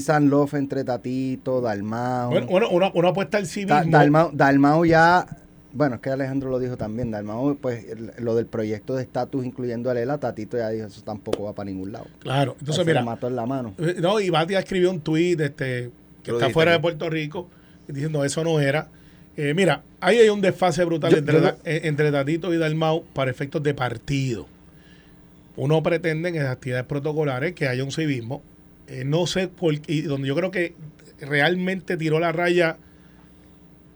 and 0.09 0.31
Love 0.31 0.55
entre 0.55 0.83
Tatito, 0.85 1.61
Dalmau. 1.61 2.31
Bueno, 2.31 2.47
uno, 2.51 2.69
uno, 2.71 2.91
uno 2.95 3.09
apuesta 3.09 3.37
al 3.39 3.45
Da- 3.45 3.49
civismo. 3.49 3.85
Dalmau, 3.91 4.31
Dalmau 4.33 4.85
ya, 4.85 5.27
bueno, 5.75 5.97
es 5.97 6.01
que 6.01 6.09
Alejandro 6.11 6.49
lo 6.51 6.59
dijo 6.59 6.77
también, 6.77 7.11
Dalmau, 7.11 7.57
pues 7.61 7.85
el- 7.89 8.13
lo 8.19 8.35
del 8.35 8.47
proyecto 8.47 8.95
de 8.95 9.03
estatus 9.03 9.45
incluyendo 9.45 9.91
a 9.91 9.95
Lela, 9.95 10.19
Tatito 10.19 10.57
ya 10.57 10.71
dijo, 10.71 10.87
eso 10.87 11.03
tampoco 11.03 11.43
va 11.45 11.53
para 11.55 11.69
ningún 11.71 11.93
lado. 11.93 12.07
Claro, 12.21 12.57
entonces 12.61 12.85
Se 12.85 12.91
mira, 12.91 13.03
mató 13.03 13.27
en 13.29 13.37
la 13.37 13.45
mano. 13.45 13.75
Eh, 13.79 13.97
No, 14.01 14.21
y 14.21 14.31
Batia 14.31 14.61
escribió 14.61 14.91
un 14.91 15.01
tuit 15.01 15.39
este, 15.41 15.91
que 16.23 16.31
Lo 16.33 16.39
está 16.39 16.51
fuera 16.51 16.73
de. 16.73 16.81
Puerto 16.81 17.11
Rico 17.11 17.49
diciendo 17.89 18.25
eso 18.25 18.43
no 18.45 18.61
era. 18.61 18.89
Eh, 19.37 19.53
mira, 19.53 19.83
ahí 20.01 20.19
hay 20.19 20.29
un 20.29 20.41
desfase 20.41 20.85
brutal 20.85 21.11
Yo- 21.11 21.19
entre, 21.19 21.41
yo 21.41 21.49
eh, 21.65 21.81
entre 21.85 22.11
Tatito 22.13 22.55
y 22.55 22.57
Dalmau 22.57 23.03
para 23.13 23.31
efectos 23.31 23.63
de 23.63 23.75
partido. 23.75 24.47
Uno 25.57 25.83
pretende 25.83 26.29
en 26.31 26.37
las 26.37 26.47
actividades 26.53 26.87
protocolares 26.87 27.53
que 27.55 27.69
haya 27.69 27.85
un 27.85 27.93
civismo. 27.93 28.43
Eh, 28.87 29.05
no 29.05 29.27
sé 29.27 29.49
por 29.49 29.79
qué, 29.81 29.93
y 29.93 30.01
donde 30.03 30.29
yo 30.29 30.35
creo 30.37 30.51
que 30.51 30.75
realmente 31.21 31.97
tiró 31.97 32.19
la 32.21 32.33
raya 32.33 32.77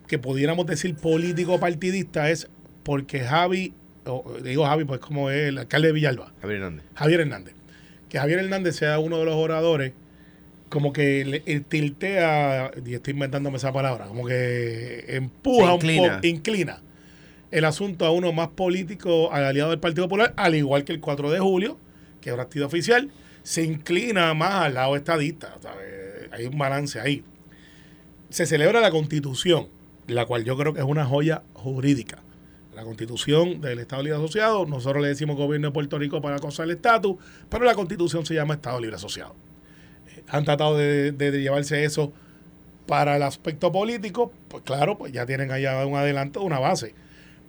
que 0.09 0.19
pudiéramos 0.19 0.67
decir 0.67 0.97
político 0.97 1.61
partidista 1.61 2.31
es 2.31 2.49
porque 2.83 3.21
Javi, 3.21 3.73
o, 4.07 4.25
digo 4.43 4.65
Javi, 4.65 4.85
pues 4.85 5.01
como 5.01 5.31
es 5.31 5.49
el 5.49 5.59
alcalde 5.59 5.89
de 5.89 5.93
Villalba, 5.93 6.33
Javier 6.41 6.61
Hernández. 6.61 6.85
Javier 6.95 7.21
Hernández. 7.21 7.55
Que 8.09 8.19
Javier 8.19 8.41
Hernández 8.41 8.77
sea 8.77 8.99
uno 8.99 9.19
de 9.19 9.27
los 9.27 9.35
oradores, 9.35 9.93
como 10.71 10.93
que 10.93 11.25
le, 11.25 11.43
el 11.47 11.65
tiltea, 11.65 12.73
y 12.85 12.95
estoy 12.95 13.13
inventándome 13.13 13.59
esa 13.59 13.73
palabra, 13.73 14.07
como 14.07 14.27
que 14.27 15.05
empuja 15.09 15.75
un 15.75 15.81
poco, 15.81 16.27
inclina 16.27 16.81
el 17.51 17.65
asunto 17.65 18.05
a 18.07 18.11
uno 18.11 18.33
más 18.33 18.49
político, 18.49 19.33
al 19.33 19.45
aliado 19.45 19.71
del 19.71 19.81
Partido 19.81 20.07
Popular, 20.07 20.35
al 20.37 20.55
igual 20.55 20.85
que 20.85 20.93
el 20.93 21.01
4 21.01 21.31
de 21.31 21.39
julio, 21.39 21.79
que 22.21 22.31
es 22.31 22.35
un 22.35 22.41
actividad 22.41 22.67
oficial, 22.67 23.11
se 23.43 23.63
inclina 23.63 24.35
más 24.35 24.67
al 24.67 24.75
lado 24.75 24.97
estadista. 24.97 25.55
¿sabes? 25.63 26.31
Hay 26.33 26.47
un 26.47 26.59
balance 26.59 27.01
ahí. 27.01 27.25
Se 28.29 28.45
celebra 28.45 28.81
la 28.81 28.91
constitución, 28.91 29.69
la 30.09 30.27
cual 30.27 30.45
yo 30.45 30.57
creo 30.57 30.73
que 30.75 30.81
es 30.81 30.87
una 30.87 31.07
joya 31.07 31.43
jurídica. 31.55 32.19
La 32.75 32.83
constitución 32.83 33.61
del 33.61 33.79
Estado 33.79 34.03
Libre 34.03 34.19
Asociado, 34.19 34.65
nosotros 34.67 35.03
le 35.03 35.09
decimos 35.09 35.37
gobierno 35.37 35.69
de 35.69 35.73
Puerto 35.73 35.99
Rico 35.99 36.21
para 36.21 36.37
acosar 36.37 36.65
el 36.65 36.73
estatus, 36.73 37.17
pero 37.49 37.65
la 37.65 37.75
constitución 37.75 38.25
se 38.25 38.35
llama 38.35 38.55
Estado 38.55 38.81
Libre 38.81 38.97
Asociado. 38.97 39.35
Eh, 40.17 40.23
Han 40.29 40.45
tratado 40.45 40.77
de, 40.77 41.13
llevarse 41.19 41.85
eso 41.85 42.13
para 42.87 43.17
el 43.17 43.23
aspecto 43.23 43.71
político, 43.71 44.33
pues 44.49 44.63
claro, 44.63 44.97
pues 44.97 45.13
ya 45.13 45.27
tienen 45.27 45.51
allá 45.51 45.85
un 45.85 45.97
adelanto, 45.97 46.43
una 46.43 46.59
base. 46.59 46.95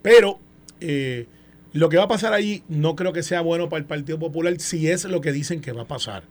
Pero 0.02 0.39
eh, 0.82 1.28
lo 1.72 1.88
que 1.88 1.98
va 1.98 2.04
a 2.04 2.10
pasar 2.10 2.34
allí 2.34 2.63
no 2.67 2.95
creo 2.95 3.13
que 3.13 3.24
sea 3.24 3.39
bueno 3.39 3.69
para 3.69 3.80
el 3.80 3.86
Partido 3.86 4.19
Popular 4.19 4.60
si 4.60 4.89
es 4.89 5.06
lo 5.06 5.22
que 5.22 5.32
dicen 5.32 5.62
que 5.62 5.72
va 5.72 5.84
a 5.84 5.88
pasar. 5.88 6.24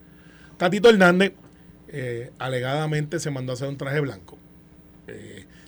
Tatito 0.59 0.91
Hernández 0.91 1.33
eh, 1.89 2.33
alegadamente 2.39 3.19
se 3.19 3.31
mandó 3.31 3.53
a 3.53 3.55
hacer 3.55 3.69
un 3.69 3.79
traje 3.79 4.01
blanco. 4.01 4.37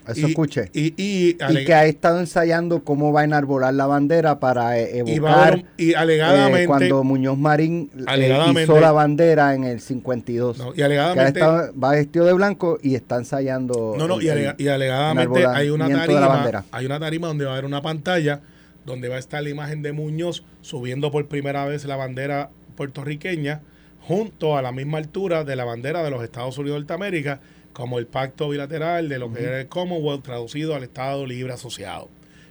Eso 0.08 0.26
y- 0.26 0.30
escuché. 0.30 0.70
Y, 0.72 0.86
y, 0.96 1.30
Y 1.30 1.34
aleg- 1.38 1.66
que 1.66 1.74
ha 1.74 1.84
estado 1.86 2.20
ensayando 2.20 2.82
cómo 2.84 3.12
va 3.12 3.20
a 3.20 3.24
enarbolar 3.24 3.72
la 3.74 3.86
bandera 3.86 4.40
para 4.40 4.78
eh, 4.78 4.98
evocar 4.98 5.64
y 5.76 5.94
alegadamente, 5.94 6.62
eh, 6.62 6.66
cuando 6.66 7.04
Muñoz 7.04 7.38
Marín 7.38 7.90
eh, 7.96 8.02
Alegadamente- 8.06 8.62
hizo 8.64 8.80
la 8.80 8.92
bandera 8.92 9.54
en 9.54 9.64
el 9.64 9.80
52. 9.80 10.58
no, 10.58 10.72
y 10.72 10.76
que 10.76 10.82
ha 10.82 10.86
alegadamente 10.86 11.38
estado- 11.40 11.72
va 11.78 11.90
vestido 11.92 12.24
de 12.26 12.32
blanco 12.32 12.78
y 12.82 12.94
está 12.94 13.16
ensayando. 13.16 13.94
No, 13.98 14.08
no, 14.08 14.16
el- 14.16 14.22
y, 14.22 14.28
el- 14.28 14.32
alega- 14.38 14.54
y 14.58 14.68
alegadamente 14.68 15.46
hay 15.46 15.70
una 15.70 15.88
tarima, 15.88 16.26
bandera. 16.28 16.64
hay 16.72 16.86
una 16.86 16.98
tarima 16.98 17.28
donde 17.28 17.44
va 17.44 17.50
a 17.50 17.54
haber 17.54 17.64
una 17.66 17.82
pantalla 17.82 18.40
donde 18.86 19.08
va 19.08 19.16
a 19.16 19.18
estar 19.18 19.42
la 19.42 19.50
imagen 19.50 19.82
de 19.82 19.92
Muñoz 19.92 20.42
subiendo 20.62 21.10
por 21.10 21.28
primera 21.28 21.66
vez 21.66 21.84
la 21.84 21.96
bandera 21.96 22.50
puertorriqueña 22.76 23.60
junto 24.00 24.56
a 24.56 24.62
la 24.62 24.72
misma 24.72 24.98
altura 24.98 25.44
de 25.44 25.54
la 25.54 25.64
bandera 25.64 26.02
de 26.02 26.10
los 26.10 26.24
Estados 26.24 26.56
Unidos 26.58 26.76
de 26.76 26.80
Norteamérica, 26.80 27.40
como 27.80 27.98
el 27.98 28.06
pacto 28.06 28.50
bilateral 28.50 29.08
de 29.08 29.18
lo 29.18 29.32
que 29.32 29.42
era 29.42 29.58
el 29.60 29.66
Commonwealth 29.68 30.22
traducido 30.22 30.74
al 30.74 30.82
Estado 30.82 31.24
Libre 31.26 31.54
Asociado. 31.54 32.08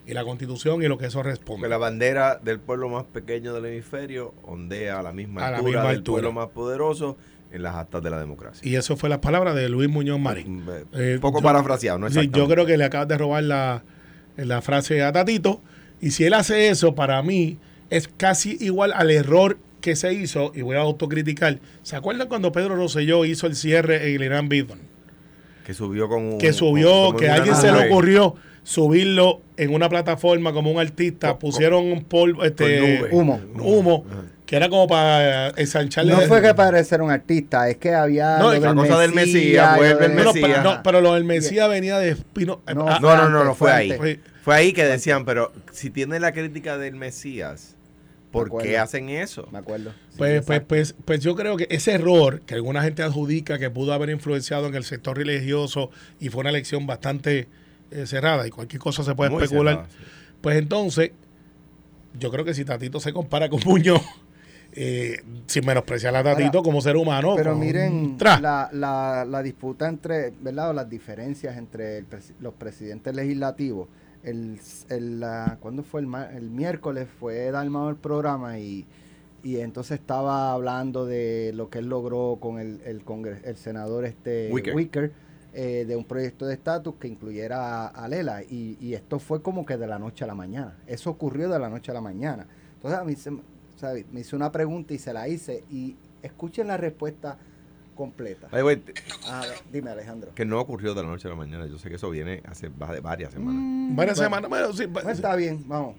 Y 0.07 0.13
la 0.15 0.23
constitución 0.23 0.81
y 0.81 0.87
lo 0.87 0.97
que 0.97 1.05
eso 1.05 1.21
responde. 1.21 1.59
Porque 1.61 1.69
la 1.69 1.77
bandera 1.77 2.39
del 2.43 2.59
pueblo 2.59 2.89
más 2.89 3.03
pequeño 3.05 3.53
del 3.53 3.65
hemisferio 3.67 4.33
ondea 4.43 4.97
a 4.99 5.03
la 5.03 5.13
misma 5.13 5.45
A 5.45 5.51
la 5.51 5.57
altura 5.57 5.83
del 5.91 6.01
pueblo 6.01 6.31
más 6.31 6.47
poderoso 6.49 7.15
en 7.51 7.61
las 7.61 7.75
actas 7.75 8.01
de 8.01 8.09
la 8.09 8.19
democracia. 8.19 8.67
Y 8.67 8.75
eso 8.75 8.97
fue 8.97 9.07
las 9.07 9.19
palabras 9.19 9.53
de 9.53 9.69
Luis 9.69 9.87
Muñoz 9.87 10.19
Marín. 10.19 10.67
Un 10.67 10.69
Eh, 10.93 11.19
poco 11.21 11.39
yo- 11.39 11.43
parafraseado, 11.43 11.99
¿no? 11.99 12.09
Sí, 12.09 12.27
yo 12.33 12.47
creo 12.47 12.65
que 12.65 12.75
le 12.77 12.85
acabas 12.85 13.07
de 13.07 13.19
robar 13.19 13.43
la, 13.43 13.83
la 14.35 14.61
frase 14.63 15.03
a 15.03 15.11
Tatito. 15.11 15.61
Y 16.01 16.09
si 16.11 16.23
él 16.25 16.33
hace 16.33 16.69
eso, 16.69 16.95
para 16.95 17.21
mí 17.21 17.59
es 17.91 18.07
casi 18.07 18.57
igual 18.61 18.93
al 18.95 19.11
error 19.11 19.59
que 19.79 19.95
se 19.95 20.11
hizo, 20.13 20.51
y 20.55 20.61
voy 20.63 20.75
a 20.75 20.79
autocriticar. 20.81 21.59
¿Se 21.83 21.95
acuerdan 21.95 22.27
cuando 22.27 22.51
Pedro 22.51 22.75
Rosselló 22.75 23.25
hizo 23.25 23.45
el 23.47 23.55
cierre 23.55 24.09
en 24.09 24.15
el 24.15 24.23
Irán 24.23 24.49
Bidon? 24.49 24.79
Que 25.69 25.75
subió 25.75 26.09
con 26.09 26.23
un- 26.23 26.37
Que 26.39 26.47
con- 26.47 26.53
subió, 26.55 27.15
que 27.15 27.29
alguien 27.29 27.55
se 27.55 27.71
le 27.71 27.85
ocurrió 27.85 28.33
subirlo 28.63 29.41
en 29.55 29.71
una 29.71 29.87
plataforma 29.87 30.51
como 30.51 30.71
un 30.71 30.79
artista, 30.79 31.29
Con- 31.29 31.37
pusieron 31.37 31.85
un 31.91 32.03
polvo, 32.05 32.43
este, 32.43 32.79
nube. 32.79 33.09
Humo. 33.11 33.39
humo, 33.61 34.03
que 34.47 34.55
era 34.55 34.67
como 34.67 34.87
para 34.87 35.49
ensancharle. 35.49 36.11
No 36.11 36.21
fue 36.21 36.41
que 36.41 36.55
parecer 36.55 37.03
un 37.03 37.11
artista, 37.11 37.69
es 37.69 37.77
que 37.77 37.93
había. 37.93 38.39
No, 38.39 38.51
la 38.51 38.73
cosa 38.73 38.97
del 38.99 39.13
Mesías, 39.13 39.77
vuelve 39.77 40.07
lo 40.07 40.21
el 40.21 40.25
Mesías. 40.33 40.63
no, 40.63 40.81
pero 40.83 41.01
lo 41.01 41.13
del 41.13 41.23
Mesías 41.23 41.69
venía 41.69 41.99
de 41.99 42.09
Espino. 42.09 42.61
No, 42.73 42.99
No, 42.99 43.29
no, 43.29 43.43
no, 43.43 43.53
fue 43.53 43.71
ahí. 43.71 44.19
Fue 44.41 44.55
ahí 44.55 44.73
que 44.73 44.85
decían, 44.85 45.23
pero 45.23 45.51
si 45.71 45.91
tiene 45.91 46.19
la 46.19 46.31
crítica 46.31 46.79
del 46.79 46.95
Mesías, 46.95 47.75
¿por 48.31 48.61
qué 48.61 48.77
hacen 48.77 49.09
eso? 49.09 49.47
Me 49.51 49.59
acuerdo. 49.59 49.91
Sí, 50.11 50.17
Pues, 50.17 50.45
pues, 50.45 50.61
pues, 50.61 50.95
pues 51.05 51.19
yo 51.21 51.35
creo 51.35 51.57
que 51.57 51.67
ese 51.69 51.93
error 51.93 52.41
que 52.41 52.55
alguna 52.55 52.83
gente 52.83 53.01
adjudica 53.03 53.57
que 53.57 53.69
pudo 53.69 53.93
haber 53.93 54.09
influenciado 54.09 54.67
en 54.67 54.75
el 54.75 54.83
sector 54.83 55.17
religioso 55.17 55.89
y 56.19 56.29
fue 56.29 56.41
una 56.41 56.49
elección 56.49 56.85
bastante 56.87 57.47
eh, 57.91 58.05
cerrada 58.05 58.45
y 58.47 58.51
cualquier 58.51 58.79
cosa 58.81 59.03
se 59.03 59.15
puede 59.15 59.31
Muy 59.31 59.43
especular, 59.43 59.75
cerrada, 59.75 59.89
sí. 59.89 60.05
pues 60.41 60.57
entonces 60.57 61.11
yo 62.19 62.31
creo 62.31 62.45
que 62.45 62.53
si 62.53 62.65
Tatito 62.65 62.99
se 62.99 63.13
compara 63.13 63.49
con 63.49 63.59
Muñoz, 63.65 64.01
eh, 64.73 65.17
sin 65.47 65.65
menospreciar 65.65 66.15
a 66.15 66.23
Tatito 66.23 66.59
Ahora, 66.59 66.61
como 66.61 66.81
ser 66.81 66.97
humano, 66.97 67.33
Pero 67.35 67.55
miren 67.55 68.17
la, 68.19 68.69
la, 68.71 69.25
la 69.27 69.41
disputa 69.43 69.87
entre, 69.87 70.31
¿verdad? 70.39 70.69
O 70.69 70.73
las 70.73 70.89
diferencias 70.89 71.57
entre 71.57 71.97
el 71.99 72.05
los 72.39 72.53
presidentes 72.53 73.15
legislativos. 73.15 73.87
El, 74.23 74.59
el, 74.89 75.19
la- 75.19 75.57
¿Cuándo 75.61 75.83
fue? 75.83 76.01
El, 76.01 76.13
el 76.35 76.49
miércoles 76.49 77.07
fue 77.19 77.51
Dalmao 77.51 77.89
el 77.89 77.95
programa 77.95 78.59
y, 78.59 78.85
y 79.43 79.57
entonces 79.57 79.99
estaba 79.99 80.51
hablando 80.51 81.05
de 81.05 81.51
lo 81.55 81.69
que 81.69 81.79
él 81.79 81.87
logró 81.87 82.37
con 82.41 82.59
el, 82.59 82.81
el, 82.85 83.05
congre- 83.05 83.41
el 83.45 83.55
senador 83.55 84.03
este 84.05 84.49
Wicker. 84.51 84.75
Wicker, 84.75 85.13
eh, 85.53 85.85
de 85.87 85.95
un 85.95 86.03
proyecto 86.03 86.45
de 86.45 86.53
estatus 86.55 86.95
que 86.99 87.07
incluyera 87.07 87.85
a, 87.85 87.87
a 87.87 88.07
Lela. 88.09 88.43
Y, 88.43 88.77
y 88.81 88.93
esto 88.93 89.19
fue 89.19 89.41
como 89.41 89.65
que 89.65 89.77
de 89.77 89.87
la 89.87 89.97
noche 89.99 90.25
a 90.25 90.27
la 90.27 90.35
mañana. 90.35 90.77
Eso 90.85 91.09
ocurrió 91.09 91.49
de 91.49 91.57
la 91.59 91.69
noche 91.69 91.91
a 91.91 91.93
la 91.93 92.01
mañana. 92.01 92.45
Entonces 92.75 92.99
a 92.99 93.03
mí 93.05 93.15
se, 93.15 93.31
me 94.11 94.19
hizo 94.19 94.35
una 94.35 94.51
pregunta 94.51 94.93
y 94.93 94.97
se 94.99 95.13
la 95.13 95.29
hice. 95.29 95.63
Y 95.71 95.95
escuchen 96.21 96.67
la 96.67 96.75
respuesta 96.75 97.37
completa. 97.99 98.47
Ah, 99.27 99.43
dime, 99.71 99.91
Alejandro. 99.91 100.33
que 100.33 100.45
no 100.45 100.57
ocurrió 100.59 100.93
de 100.93 101.03
la 101.03 101.09
noche 101.09 101.27
a 101.27 101.31
la 101.31 101.35
mañana. 101.35 101.67
Yo 101.67 101.77
sé 101.77 101.89
que 101.89 101.95
eso 101.97 102.09
viene 102.09 102.41
hace 102.49 102.69
varias 102.69 103.33
semanas. 103.33 103.61
Mm, 103.61 103.95
Varias 103.95 104.15
bueno, 104.17 104.25
semanas. 104.25 104.49
Bueno, 104.49 104.73
sí, 104.73 104.87
pues 104.87 105.05
está 105.07 105.35
bien, 105.35 105.67
vamos. 105.67 105.95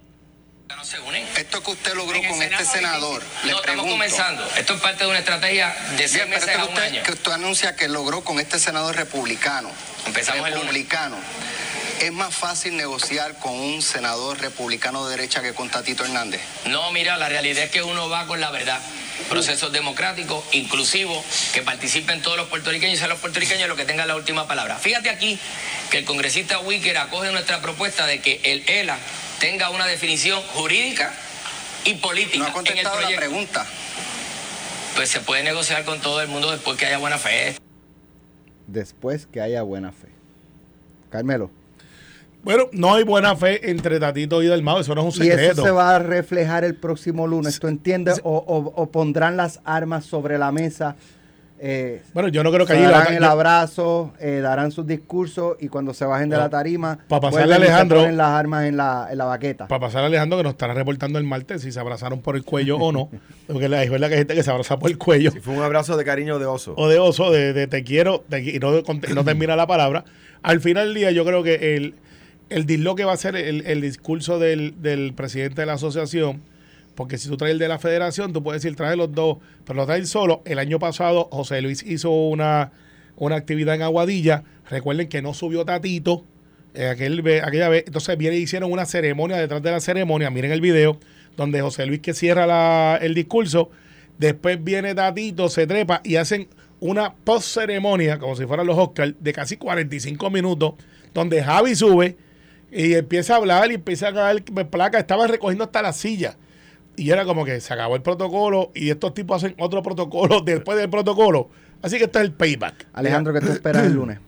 no 0.68 0.84
se 0.84 0.98
unen. 1.00 1.26
Esto 1.36 1.62
que 1.62 1.72
usted 1.72 1.94
logró 1.94 2.18
con 2.18 2.42
este 2.42 2.64
Senado, 2.64 2.64
senador, 2.64 3.22
le 3.44 3.50
No, 3.52 3.58
estamos 3.58 3.62
pregunto. 3.62 3.90
comenzando. 3.92 4.42
Esto 4.56 4.74
es 4.74 4.80
parte 4.80 5.04
de 5.04 5.10
una 5.10 5.18
estrategia 5.18 5.74
de 5.98 6.08
seis 6.08 6.26
meses 6.28 6.48
a 6.48 6.52
que 6.52 6.72
un 6.72 6.78
año. 6.78 6.86
usted, 7.00 7.02
que 7.02 7.12
usted 7.12 7.32
anuncia 7.32 7.76
que 7.76 7.88
logró 7.88 8.22
con 8.22 8.40
este 8.40 8.58
senador 8.58 8.96
republicano, 8.96 9.68
Empezamos 10.06 10.46
el 10.46 10.54
lunes. 10.54 10.60
republicano, 10.68 11.16
es 12.00 12.12
más 12.14 12.34
fácil 12.34 12.76
negociar 12.78 13.38
con 13.40 13.52
un 13.52 13.82
senador 13.82 14.38
republicano 14.40 15.04
de 15.06 15.16
derecha 15.16 15.42
que 15.42 15.52
con 15.52 15.68
Tatito 15.68 16.04
Hernández. 16.04 16.40
No, 16.66 16.90
mira, 16.92 17.18
la 17.18 17.28
realidad 17.28 17.64
es 17.64 17.70
que 17.70 17.82
uno 17.82 18.08
va 18.08 18.26
con 18.26 18.40
la 18.40 18.50
verdad. 18.50 18.80
Procesos 19.28 19.72
democráticos, 19.72 20.44
inclusivos, 20.52 21.24
que 21.52 21.62
participen 21.62 22.22
todos 22.22 22.36
los 22.36 22.48
puertorriqueños 22.48 22.94
y 22.94 22.98
sean 22.98 23.10
los 23.10 23.20
puertorriqueños 23.20 23.68
los 23.68 23.76
que 23.76 23.84
tengan 23.84 24.08
la 24.08 24.16
última 24.16 24.48
palabra. 24.48 24.78
Fíjate 24.78 25.10
aquí 25.10 25.38
que 25.90 25.98
el 25.98 26.04
congresista 26.04 26.58
Wicker 26.60 26.96
acoge 26.98 27.30
nuestra 27.32 27.60
propuesta 27.60 28.06
de 28.06 28.20
que 28.20 28.40
el 28.44 28.68
ELA 28.68 28.98
tenga 29.38 29.70
una 29.70 29.86
definición 29.86 30.40
jurídica 30.54 31.12
y 31.84 31.94
política 31.94 32.38
No 32.38 32.44
ha 32.44 32.48
en 32.48 32.50
el 32.50 32.54
contestado 32.54 33.00
la 33.00 33.16
pregunta. 33.16 33.66
Pues 34.96 35.08
se 35.08 35.20
puede 35.20 35.42
negociar 35.42 35.84
con 35.84 36.00
todo 36.00 36.20
el 36.20 36.28
mundo 36.28 36.50
después 36.50 36.76
que 36.76 36.86
haya 36.86 36.98
buena 36.98 37.18
fe. 37.18 37.56
Después 38.66 39.26
que 39.26 39.40
haya 39.40 39.62
buena 39.62 39.92
fe. 39.92 40.08
Carmelo. 41.10 41.50
Bueno, 42.42 42.64
no 42.72 42.94
hay 42.94 43.04
buena 43.04 43.36
fe 43.36 43.70
entre 43.70 44.00
Tatito 44.00 44.42
y 44.42 44.46
Dalmao, 44.46 44.80
eso 44.80 44.94
no 44.94 45.06
es 45.08 45.16
un 45.18 45.22
Y 45.22 45.28
secreto. 45.28 45.52
eso 45.52 45.62
se 45.64 45.70
va 45.70 45.96
a 45.96 45.98
reflejar 45.98 46.64
el 46.64 46.74
próximo 46.74 47.26
lunes, 47.26 47.60
¿tú 47.60 47.68
entiendes? 47.68 48.20
O, 48.24 48.36
o- 48.38 48.72
o 48.82 48.90
pondrán 48.90 49.36
las 49.36 49.60
armas 49.64 50.04
sobre 50.06 50.38
la 50.38 50.50
mesa. 50.50 50.96
eh, 51.62 52.00
Bueno, 52.14 52.30
yo 52.30 52.42
no 52.42 52.50
creo 52.50 52.64
que 52.64 52.72
allí 52.72 52.82
la- 52.84 52.90
darán 52.92 53.12
el 53.12 53.20
yo- 53.22 53.28
abrazo, 53.28 54.14
eh, 54.18 54.40
darán 54.42 54.72
sus 54.72 54.86
discursos 54.86 55.58
y 55.60 55.68
cuando 55.68 55.92
se 55.92 56.06
bajen 56.06 56.30
de 56.30 56.36
No. 56.36 56.42
la 56.44 56.48
tarima, 56.48 56.98
Pa' 57.06 57.20
pasarle 57.20 57.48
y 57.56 57.58
se 57.58 57.64
Alejandro- 57.66 57.98
ponen 58.00 58.16
las 58.16 58.28
armas 58.28 58.64
en 58.64 58.78
la, 58.78 59.08
en 59.12 59.18
la 59.18 59.26
baqueta. 59.26 59.68
Para 59.68 59.80
pasar 59.80 60.02
a 60.02 60.06
Alejandro 60.06 60.38
que 60.38 60.44
nos 60.44 60.52
estará 60.52 60.72
reportando 60.72 61.18
el 61.18 61.24
martes 61.26 61.60
si 61.60 61.70
se 61.70 61.78
abrazaron 61.78 62.22
por 62.22 62.34
el 62.36 62.44
cuello 62.44 62.78
o 62.78 62.92
no. 62.92 63.10
Porque 63.46 63.68
la- 63.68 63.82
es 63.84 63.90
verdad 63.90 64.08
que 64.08 64.14
hay 64.14 64.20
gente 64.20 64.34
que 64.34 64.42
se 64.42 64.50
abraza 64.50 64.78
por 64.78 64.88
el 64.90 64.96
cuello. 64.96 65.32
Y 65.36 65.40
fue 65.40 65.52
un 65.54 65.62
abrazo 65.62 65.98
de 65.98 66.04
cariño 66.06 66.38
de 66.38 66.46
oso. 66.46 66.72
o 66.78 66.88
de 66.88 66.98
oso, 66.98 67.30
de, 67.30 67.52
de 67.52 67.66
te 67.66 67.84
quiero, 67.84 68.24
te 68.26 68.40
y, 68.42 68.58
no, 68.58 68.78
y 68.78 69.12
no 69.14 69.22
termina 69.26 69.54
la 69.54 69.66
palabra. 69.66 70.06
Al 70.42 70.60
final 70.62 70.86
del 70.86 70.94
día, 70.94 71.10
yo 71.10 71.26
creo 71.26 71.42
que 71.42 71.76
el, 71.76 71.94
el 72.50 72.66
disloque 72.66 73.04
va 73.04 73.12
a 73.12 73.16
ser 73.16 73.36
el, 73.36 73.64
el 73.66 73.80
discurso 73.80 74.38
del, 74.38 74.74
del 74.82 75.14
presidente 75.14 75.62
de 75.62 75.66
la 75.66 75.74
asociación. 75.74 76.42
Porque 76.94 77.16
si 77.16 77.28
tú 77.28 77.36
traes 77.36 77.52
el 77.52 77.58
de 77.58 77.68
la 77.68 77.78
federación, 77.78 78.32
tú 78.32 78.42
puedes 78.42 78.62
decir 78.62 78.76
trae 78.76 78.96
los 78.96 79.12
dos, 79.14 79.38
pero 79.64 79.76
lo 79.78 79.86
traes 79.86 80.08
solo. 80.08 80.42
El 80.44 80.58
año 80.58 80.78
pasado, 80.78 81.28
José 81.32 81.62
Luis 81.62 81.82
hizo 81.82 82.10
una, 82.10 82.72
una 83.16 83.36
actividad 83.36 83.74
en 83.74 83.82
Aguadilla. 83.82 84.42
Recuerden 84.68 85.08
que 85.08 85.22
no 85.22 85.32
subió 85.32 85.64
Tatito 85.64 86.24
eh, 86.74 86.88
aquel, 86.88 87.20
aquella 87.42 87.68
vez. 87.68 87.84
Entonces 87.86 88.18
viene 88.18 88.36
y 88.36 88.42
hicieron 88.42 88.70
una 88.70 88.84
ceremonia 88.84 89.36
detrás 89.38 89.62
de 89.62 89.70
la 89.70 89.80
ceremonia. 89.80 90.30
Miren 90.30 90.50
el 90.52 90.60
video 90.60 90.98
donde 91.36 91.62
José 91.62 91.86
Luis 91.86 92.00
que 92.00 92.12
cierra 92.12 92.46
la- 92.46 92.98
el 93.00 93.14
discurso. 93.14 93.70
Después 94.18 94.62
viene 94.62 94.94
Tatito, 94.94 95.48
se 95.48 95.66
trepa 95.66 96.02
y 96.04 96.16
hacen 96.16 96.48
una 96.80 97.14
post 97.14 97.46
ceremonia, 97.54 98.18
como 98.18 98.36
si 98.36 98.44
fueran 98.46 98.66
los 98.66 98.76
Oscars, 98.76 99.14
de 99.20 99.32
casi 99.32 99.56
45 99.56 100.28
minutos, 100.30 100.74
donde 101.14 101.42
Javi 101.42 101.74
sube 101.74 102.16
y 102.72 102.94
empieza 102.94 103.34
a 103.34 103.36
hablar 103.38 103.70
y 103.70 103.74
empieza 103.74 104.08
a 104.08 104.12
dar 104.12 104.42
placa. 104.70 104.98
Estaban 104.98 105.28
recogiendo 105.28 105.64
hasta 105.64 105.82
la 105.82 105.92
silla. 105.92 106.36
Y 106.96 107.10
era 107.10 107.24
como 107.24 107.44
que 107.44 107.60
se 107.60 107.72
acabó 107.72 107.96
el 107.96 108.02
protocolo 108.02 108.70
y 108.74 108.90
estos 108.90 109.14
tipos 109.14 109.42
hacen 109.42 109.54
otro 109.58 109.82
protocolo 109.82 110.40
después 110.44 110.76
del 110.78 110.90
protocolo. 110.90 111.48
Así 111.82 111.98
que 111.98 112.04
este 112.04 112.18
es 112.18 112.24
el 112.24 112.32
payback. 112.32 112.86
Alejandro, 112.92 113.32
¿qué 113.32 113.40
tú 113.40 113.52
esperas 113.52 113.84
el 113.86 113.94
lunes? 113.94 114.18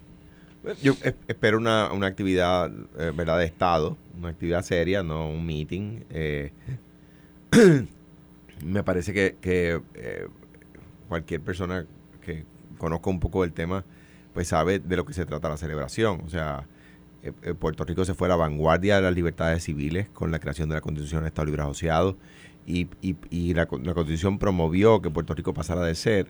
Yo 0.83 0.95
es- 1.03 1.15
espero 1.29 1.59
una, 1.59 1.93
una 1.93 2.07
actividad 2.07 2.71
eh, 2.99 3.13
¿verdad? 3.15 3.39
de 3.39 3.45
Estado, 3.47 3.97
una 4.17 4.29
actividad 4.29 4.63
seria, 4.63 5.03
no 5.03 5.29
un 5.29 5.45
meeting. 5.45 6.05
eh. 6.11 6.53
me 8.65 8.83
parece 8.83 9.13
que, 9.13 9.37
que, 9.41 9.81
eh, 9.95 10.27
cualquier 11.09 11.41
persona 11.41 11.85
que 12.25 12.45
conozca 12.79 13.11
un 13.11 13.21
poco 13.21 13.43
del 13.43 13.53
tema, 13.53 13.85
pues 14.33 14.49
sabe 14.49 14.79
de 14.79 14.97
lo 14.97 15.05
que 15.05 15.13
se 15.13 15.27
trata 15.27 15.49
la 15.49 15.57
celebración. 15.57 16.23
O 16.25 16.31
sea, 16.31 16.67
Puerto 17.59 17.85
Rico 17.85 18.05
se 18.05 18.15
fue 18.15 18.29
a 18.29 18.31
la 18.31 18.37
vanguardia 18.37 18.97
de 18.97 19.03
las 19.03 19.15
libertades 19.15 19.63
civiles 19.65 20.09
con 20.13 20.31
la 20.31 20.39
creación 20.39 20.69
de 20.69 20.75
la 20.75 20.81
Constitución 20.81 21.23
de 21.23 21.29
Estado 21.29 21.47
Libre 21.47 21.63
Asociado 21.63 22.17
y, 22.67 22.89
y, 23.01 23.55
la, 23.55 23.67
Constitución 23.67 24.39
promovió 24.39 25.03
que 25.03 25.11
Puerto 25.11 25.35
Rico 25.35 25.53
pasara 25.53 25.83
de 25.83 25.95
ser 25.95 26.29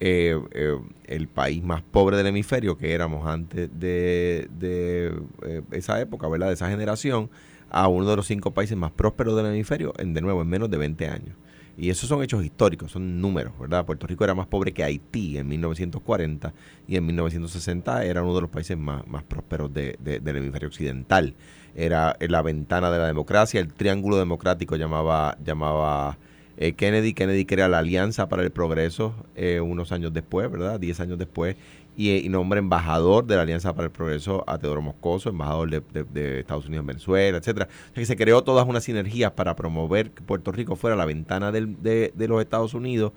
eh, 0.00 0.38
eh, 0.52 0.78
el 1.04 1.28
país 1.28 1.62
más 1.62 1.82
pobre 1.82 2.16
del 2.16 2.26
hemisferio 2.26 2.76
que 2.76 2.92
éramos 2.92 3.26
antes 3.26 3.70
de, 3.78 4.48
de, 4.58 5.14
eh, 5.46 5.62
esa 5.70 6.00
época. 6.00 6.28
De 6.28 6.52
esa 6.52 6.68
generación, 6.68 7.30
a 7.70 7.88
uno 7.88 8.08
de 8.08 8.16
los 8.16 8.26
cinco 8.26 8.52
países 8.52 8.76
más 8.76 8.90
prósperos 8.90 9.36
del 9.36 9.46
hemisferio, 9.46 9.94
en, 9.98 10.12
de 10.12 10.20
nuevo, 10.20 10.42
en 10.42 10.48
menos 10.48 10.70
de 10.70 10.76
20 10.76 11.08
años. 11.08 11.36
Y 11.76 11.88
esos 11.90 12.08
son 12.08 12.22
hechos 12.22 12.44
históricos, 12.44 12.92
son 12.92 13.20
números, 13.20 13.52
¿verdad? 13.58 13.86
Puerto 13.86 14.06
Rico 14.06 14.24
era 14.24 14.34
más 14.34 14.46
pobre 14.46 14.72
que 14.72 14.84
Haití 14.84 15.38
en 15.38 15.48
1940 15.48 16.52
y 16.86 16.96
en 16.96 17.06
1960 17.06 18.04
era 18.04 18.22
uno 18.22 18.34
de 18.34 18.42
los 18.42 18.50
países 18.50 18.76
más, 18.76 19.06
más 19.06 19.22
prósperos 19.22 19.72
de- 19.72 19.96
de- 20.00 20.20
del 20.20 20.36
hemisferio 20.36 20.68
occidental. 20.68 21.34
Era 21.74 22.16
la 22.20 22.42
ventana 22.42 22.90
de 22.90 22.98
la 22.98 23.06
democracia, 23.06 23.58
el 23.60 23.72
triángulo 23.72 24.18
democrático 24.18 24.76
llamaba, 24.76 25.36
llamaba 25.44 26.18
eh, 26.58 26.74
Kennedy. 26.74 27.14
Kennedy 27.14 27.46
crea 27.46 27.66
la 27.68 27.78
Alianza 27.78 28.28
para 28.28 28.42
el 28.42 28.50
Progreso 28.50 29.14
eh, 29.34 29.60
unos 29.60 29.90
años 29.90 30.12
después, 30.12 30.50
¿verdad? 30.50 30.78
Diez 30.78 31.00
años 31.00 31.18
después. 31.18 31.56
Y, 31.94 32.10
y 32.24 32.28
nombra 32.30 32.58
embajador 32.58 33.26
de 33.26 33.36
la 33.36 33.42
Alianza 33.42 33.74
para 33.74 33.84
el 33.86 33.92
Progreso 33.92 34.44
a 34.46 34.56
Teodoro 34.58 34.80
Moscoso, 34.80 35.28
embajador 35.28 35.68
de, 35.70 36.38
Estados 36.40 36.66
Unidos 36.66 36.82
en 36.84 36.86
Venezuela, 36.86 37.36
etcétera. 37.38 37.68
O 37.70 37.94
sea 37.94 37.94
que 37.94 38.06
se 38.06 38.16
creó 38.16 38.42
todas 38.42 38.66
unas 38.66 38.84
sinergias 38.84 39.32
para 39.32 39.54
promover 39.56 40.10
que 40.10 40.22
Puerto 40.22 40.52
Rico 40.52 40.74
fuera 40.74 40.96
la 40.96 41.04
ventana 41.04 41.52
del- 41.52 41.82
de, 41.82 42.12
de 42.14 42.28
los 42.28 42.40
Estados 42.40 42.72
Unidos 42.72 43.12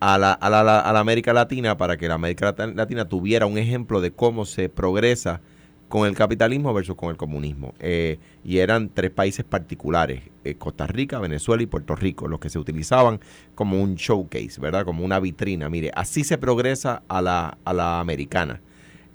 a 0.00 0.18
la, 0.18 0.32
a, 0.32 0.50
la, 0.50 0.60
a 0.80 0.92
la 0.92 1.00
América 1.00 1.32
Latina 1.32 1.76
para 1.78 1.96
que 1.96 2.06
la 2.06 2.14
América 2.14 2.54
Latina 2.74 3.08
tuviera 3.08 3.46
un 3.46 3.56
ejemplo 3.58 4.00
de 4.02 4.12
cómo 4.12 4.44
se 4.44 4.68
progresa 4.68 5.40
con 5.88 6.06
el 6.06 6.14
capitalismo 6.14 6.74
versus 6.74 6.96
con 6.96 7.10
el 7.10 7.16
comunismo. 7.16 7.74
Eh, 7.80 8.18
y 8.44 8.58
eran 8.58 8.90
tres 8.90 9.10
países 9.10 9.44
particulares, 9.44 10.22
eh, 10.44 10.54
Costa 10.54 10.86
Rica, 10.86 11.18
Venezuela 11.18 11.62
y 11.62 11.66
Puerto 11.66 11.96
Rico, 11.96 12.28
los 12.28 12.40
que 12.40 12.50
se 12.50 12.58
utilizaban 12.58 13.20
como 13.54 13.82
un 13.82 13.94
showcase, 13.94 14.60
¿verdad? 14.60 14.84
Como 14.84 15.04
una 15.04 15.18
vitrina. 15.20 15.68
Mire, 15.68 15.90
así 15.94 16.24
se 16.24 16.36
progresa 16.38 17.02
a 17.08 17.22
la, 17.22 17.58
a 17.64 17.72
la 17.72 18.00
americana. 18.00 18.60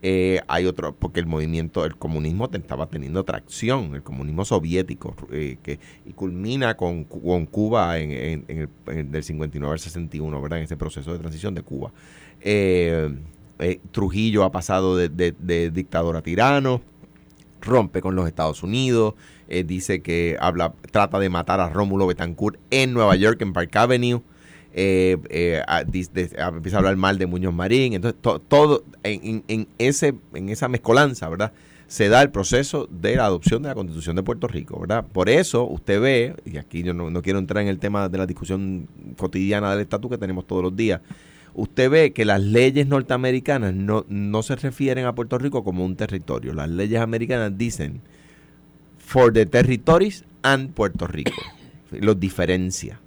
Eh, 0.06 0.42
hay 0.50 0.66
otro, 0.66 0.94
porque 0.94 1.22
el 1.22 1.28
movimiento, 1.28 1.86
el 1.86 1.96
comunismo 1.96 2.50
estaba 2.52 2.88
teniendo 2.88 3.24
tracción, 3.24 3.96
el 3.96 4.04
comunismo 4.04 4.44
soviético, 4.44 5.16
que 5.30 5.80
y 6.06 6.12
culmina 6.12 6.76
con, 6.76 7.06
con 7.06 7.46
Cuba 7.46 8.00
en, 8.00 8.12
en- 8.12 8.46
el, 8.50 8.70
en 8.88 8.98
el 9.00 9.12
del 9.12 9.24
59 9.24 9.72
al 9.72 9.80
61, 9.80 10.42
¿verdad? 10.42 10.58
En 10.60 10.66
ese 10.66 10.76
proceso 10.76 11.14
de 11.14 11.20
transición 11.20 11.54
de 11.56 11.62
Cuba. 11.62 11.94
Eh, 13.60 13.80
Trujillo 13.92 14.44
ha 14.44 14.52
pasado 14.52 14.96
de, 14.98 15.10
de- 15.10 15.72
dictador 15.72 16.16
a 16.18 16.22
tirano, 16.22 16.82
rompe 17.62 18.02
con 18.02 18.16
los 18.16 18.28
Estados 18.28 18.63
Unidos, 18.63 19.13
eh, 19.48 19.63
dice 19.63 20.02
que 20.02 20.38
habla, 20.39 20.74
trata 20.92 21.20
de 21.20 21.30
matar 21.30 21.60
a 21.60 21.70
Rómulo 21.70 22.08
Betancourt 22.08 22.58
en 22.72 22.94
Nueva 22.94 23.16
York, 23.16 23.42
en 23.42 23.54
Park 23.54 23.76
Avenue. 23.76 24.22
eh, 24.76 25.18
empieza 25.70 26.78
a 26.78 26.80
hablar 26.80 26.96
mal 26.98 27.18
de 27.18 27.28
Muñoz 27.28 27.54
Marín, 27.54 27.94
entonces 27.94 28.20
to- 28.22 28.39
todo 28.39 28.84
en, 29.04 29.22
en- 29.24 29.44
en 29.48 29.68
ese, 29.78 30.16
en 30.34 30.50
esa 30.50 30.68
mezcolanza, 30.68 31.30
¿verdad? 31.30 31.54
Se 31.88 32.10
da 32.10 32.22
el 32.24 32.32
proceso 32.32 32.88
de 32.89 33.16
la 33.18 33.26
adopción 33.26 33.62
de 33.62 33.70
la 33.70 33.76
Constitución 33.76 34.16
de 34.16 34.24
Puerto 34.24 34.48
Rico, 34.48 34.80
¿verdad? 34.80 35.06
Por 35.06 35.30
eso 35.30 35.63
usted 35.66 36.02
ve, 36.02 36.36
y 36.46 36.58
aquí 36.58 36.82
yo 36.82 36.94
no, 36.94 37.12
no 37.12 37.22
quiero 37.22 37.38
entrar 37.38 37.62
en 37.62 37.70
el 37.70 37.78
tema 37.78 38.10
de 38.10 38.18
la 38.18 38.26
discusión 38.26 38.88
cotidiana 39.16 39.70
del 39.72 39.82
estatus 39.82 40.10
que 40.10 40.18
tenemos 40.18 40.48
todos 40.48 40.63
los 40.63 40.76
días, 40.76 41.02
usted 41.56 41.89
ve 41.89 42.13
que 42.13 42.26
las 42.26 42.42
leyes 42.42 42.88
norteamericanas 42.88 43.74
no, 43.74 44.06
no 44.10 44.44
se 44.44 44.56
refieren 44.56 45.06
a 45.06 45.13
Puerto 45.16 45.38
Rico 45.38 45.63
como 45.63 45.86
un 45.86 45.96
territorio. 45.96 46.54
Las 46.54 46.70
leyes 46.70 47.00
americanas 47.00 47.58
dicen 47.58 48.02
for 48.98 49.32
the 49.34 49.46
territories 49.46 50.24
and 50.42 50.72
Puerto 50.74 51.08
Rico. 51.08 51.32
Los 51.92 52.20
diferencia. 52.20 53.00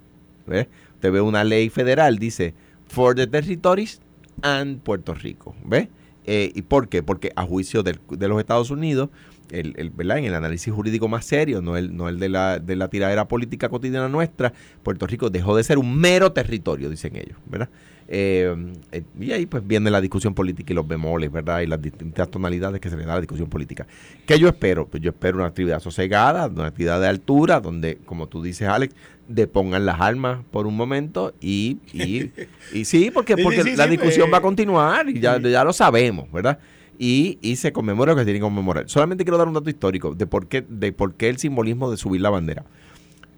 ¿ve? 0.45 0.69
Usted 0.95 1.11
ve 1.11 1.21
una 1.21 1.43
ley 1.43 1.69
federal, 1.69 2.17
dice 2.19 2.53
for 2.87 3.13
the 3.15 3.27
territories 3.27 3.99
and 4.41 4.79
Puerto 4.81 5.13
Rico. 5.13 5.55
¿Ve? 5.65 5.89
Eh, 6.25 6.51
¿Y 6.55 6.61
por 6.63 6.87
qué? 6.89 7.03
Porque 7.03 7.31
a 7.35 7.43
juicio 7.43 7.83
del- 7.83 7.99
de 8.09 8.27
los 8.27 8.39
Estados 8.39 8.69
Unidos, 8.71 9.09
el, 9.51 9.73
el- 9.77 9.89
¿verdad? 9.89 10.17
en 10.19 10.25
el 10.25 10.35
análisis 10.35 10.73
jurídico 10.73 11.07
más 11.07 11.25
serio, 11.25 11.61
no 11.61 11.77
el, 11.77 11.95
no 11.95 12.09
el 12.09 12.19
de, 12.19 12.29
la, 12.29 12.59
de 12.59 12.75
la 12.75 12.87
tiradera 12.89 13.27
política 13.27 13.69
cotidiana 13.69 14.07
nuestra, 14.09 14.53
Puerto 14.83 15.07
Rico 15.07 15.29
dejó 15.29 15.55
de 15.55 15.63
ser 15.63 15.77
un 15.77 15.95
mero 15.97 16.31
territorio, 16.31 16.89
dicen 16.89 17.15
ellos. 17.15 17.37
¿verdad? 17.45 17.69
Eh, 18.09 18.55
eh, 18.93 19.03
y 19.19 19.31
ahí 19.31 19.45
pues 19.45 19.67
viene 19.67 19.91
la 19.91 19.99
discusión 19.99 20.33
política 20.33 20.71
y 20.71 20.75
los 20.75 20.87
bemoles, 20.87 21.29
¿verdad? 21.31 21.59
Y 21.61 21.67
las 21.67 21.81
distintas 21.81 22.29
tonalidades 22.31 22.79
que 22.79 22.89
se 22.89 22.95
le 22.95 23.03
da 23.05 23.11
a 23.13 23.15
la 23.15 23.21
discusión 23.21 23.49
política. 23.49 23.85
¿Qué 24.25 24.39
yo 24.39 24.47
espero? 24.47 24.87
Pues 24.87 25.03
yo 25.03 25.09
espero 25.09 25.37
una 25.37 25.47
actividad 25.47 25.81
sosegada, 25.81 26.47
una 26.47 26.67
actividad 26.67 27.01
de 27.01 27.07
altura, 27.07 27.59
donde, 27.59 27.97
como 28.05 28.27
tú 28.27 28.41
dices, 28.41 28.67
Alex, 28.69 28.95
depongan 29.27 29.85
las 29.85 29.99
armas 29.99 30.39
por 30.51 30.67
un 30.67 30.77
momento 30.77 31.33
y, 31.41 31.79
y, 31.91 32.31
y 32.71 32.85
sí, 32.85 33.11
porque, 33.11 33.33
Sí, 33.33 33.39
sí, 33.41 33.43
porque 33.43 33.63
sí, 33.63 33.75
la 33.75 33.87
discusión 33.87 34.27
pues, 34.29 34.33
va 34.33 34.37
a 34.37 34.41
continuar 34.41 35.09
y 35.09 35.19
ya, 35.19 35.37
ya 35.41 35.65
lo 35.65 35.73
sabemos, 35.73 36.31
¿verdad? 36.31 36.59
Y, 36.99 37.37
y 37.41 37.57
se 37.57 37.71
conmemora 37.71 38.11
lo 38.13 38.15
que 38.15 38.21
se 38.21 38.25
tiene 38.25 38.39
que 38.39 38.43
conmemorar. 38.43 38.89
Solamente 38.89 39.23
quiero 39.23 39.37
dar 39.37 39.47
un 39.47 39.53
dato 39.53 39.69
histórico 39.69 40.15
de 40.15 40.25
por 40.27 40.47
qué, 40.47 40.65
de 40.67 40.91
por 40.91 41.13
qué 41.13 41.29
el 41.29 41.37
simbolismo 41.37 41.91
de 41.91 41.97
subir 41.97 42.21
la 42.21 42.29
bandera. 42.29 42.63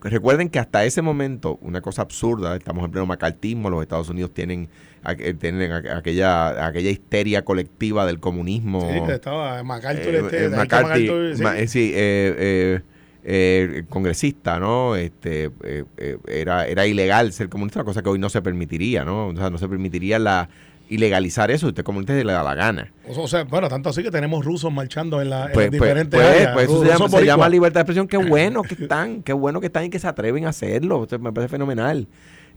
Recuerden 0.01 0.47
que 0.47 0.59
hasta 0.59 0.85
ese 0.85 1.01
momento, 1.01 1.57
una 1.61 1.81
cosa 1.81 2.03
absurda, 2.03 2.55
estamos 2.55 2.85
en 2.85 2.91
pleno 2.91 3.05
macartismo, 3.05 3.69
los 3.69 3.81
Estados 3.81 4.07
Unidos 4.07 4.33
tienen, 4.33 4.69
aqu- 5.03 5.37
tienen 5.37 5.69
aqu- 5.71 5.93
aquella, 5.97 6.65
aquella 6.65 6.89
histeria 6.89 7.43
colectiva 7.43 8.05
del 8.05 8.21
comunismo. 8.21 8.79
Sí, 8.79 9.01
que 9.05 9.13
estaba 9.15 9.61
MacArthur, 9.61 10.15
Eh, 10.15 10.19
este, 10.19 10.45
eh, 10.45 10.49
McCarthy, 10.51 11.07
MacArthur, 11.07 11.35
sí. 11.35 11.43
ma- 11.43 11.59
eh, 11.59 11.67
sí, 11.67 11.91
eh, 11.93 12.35
eh, 12.37 12.81
eh, 13.25 13.83
congresista, 13.89 14.57
¿no? 14.57 14.95
Este, 14.95 15.51
eh, 15.65 15.83
eh, 15.97 16.17
era, 16.29 16.65
era 16.65 16.87
ilegal 16.87 17.33
ser 17.33 17.49
comunista, 17.49 17.83
cosa 17.83 18.01
que 18.01 18.07
hoy 18.07 18.19
no 18.19 18.29
se 18.29 18.41
permitiría, 18.41 19.03
¿no? 19.03 19.27
O 19.27 19.35
sea, 19.35 19.49
no 19.49 19.57
se 19.57 19.67
permitiría 19.67 20.17
la 20.17 20.47
ilegalizar 20.89 21.51
eso, 21.51 21.67
usted 21.67 21.83
comunista 21.83 22.13
se 22.13 22.23
le 22.23 22.33
da 22.33 22.43
la 22.43 22.55
gana. 22.55 22.91
O 23.07 23.27
sea, 23.27 23.43
bueno, 23.45 23.69
tanto 23.69 23.89
así 23.89 24.03
que 24.03 24.11
tenemos 24.11 24.43
rusos 24.43 24.71
marchando 24.73 25.21
en, 25.21 25.29
la, 25.29 25.45
en 25.45 25.51
Pues, 25.53 25.69
pues, 25.69 25.71
diferentes 25.71 26.19
pues, 26.19 26.29
áreas. 26.35 26.53
pues 26.53 26.65
eso 26.65 26.79
se 26.81 26.85
llama, 26.87 26.97
se 26.97 27.01
boricuas. 27.11 27.25
llama 27.25 27.49
libertad 27.49 27.75
de 27.75 27.81
expresión. 27.81 28.07
Qué 28.07 28.17
bueno 28.17 28.63
que 28.63 28.73
están, 28.73 29.23
qué 29.23 29.33
bueno 29.33 29.59
que 29.61 29.67
están 29.67 29.85
y 29.85 29.89
que 29.89 29.99
se 29.99 30.07
atreven 30.07 30.45
a 30.45 30.49
hacerlo. 30.49 31.07
Me 31.19 31.31
parece 31.31 31.49
fenomenal. 31.49 32.07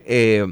Eh, 0.05 0.47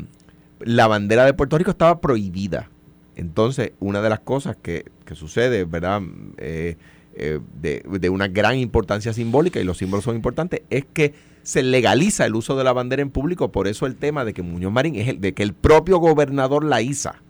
la 0.61 0.87
bandera 0.87 1.25
de 1.25 1.35
Puerto 1.35 1.57
Rico 1.59 1.71
estaba 1.71 2.01
prohibida. 2.01 2.71
Entonces, 3.17 3.73
una 3.81 4.01
de 4.01 4.09
las 4.09 4.21
cosas 4.21 4.57
que, 4.61 4.85
que 5.05 5.15
sucede, 5.15 5.65
¿verdad? 5.65 6.03
Eh, 6.39 6.77
eh, 7.15 7.41
de, 7.61 7.83
de 7.99 8.09
una 8.11 8.29
gran 8.29 8.57
importancia 8.57 9.13
simbólica, 9.13 9.61
y 9.61 9.65
los 9.65 9.79
símbolos 9.79 10.05
son 10.05 10.17
importantes, 10.17 10.63
es 10.71 10.85
que 10.93 11.13
se 11.43 11.63
legaliza 11.63 12.25
el 12.27 12.35
uso 12.35 12.57
de 12.57 12.65
la 12.65 12.73
bandera 12.73 13.03
en 13.03 13.11
público. 13.11 13.51
Por 13.51 13.67
eso 13.67 13.87
el 13.87 13.97
tema 13.97 14.25
de 14.25 14.33
que 14.35 14.43
Muñoz 14.43 14.73
Marín 14.73 14.95
es 14.97 15.09
el, 15.09 15.21
de 15.21 15.33
que 15.35 15.43
el 15.43 15.55
propio 15.55 15.99
gobernador 15.99 16.65
la 16.65 16.83
iza 16.83 17.23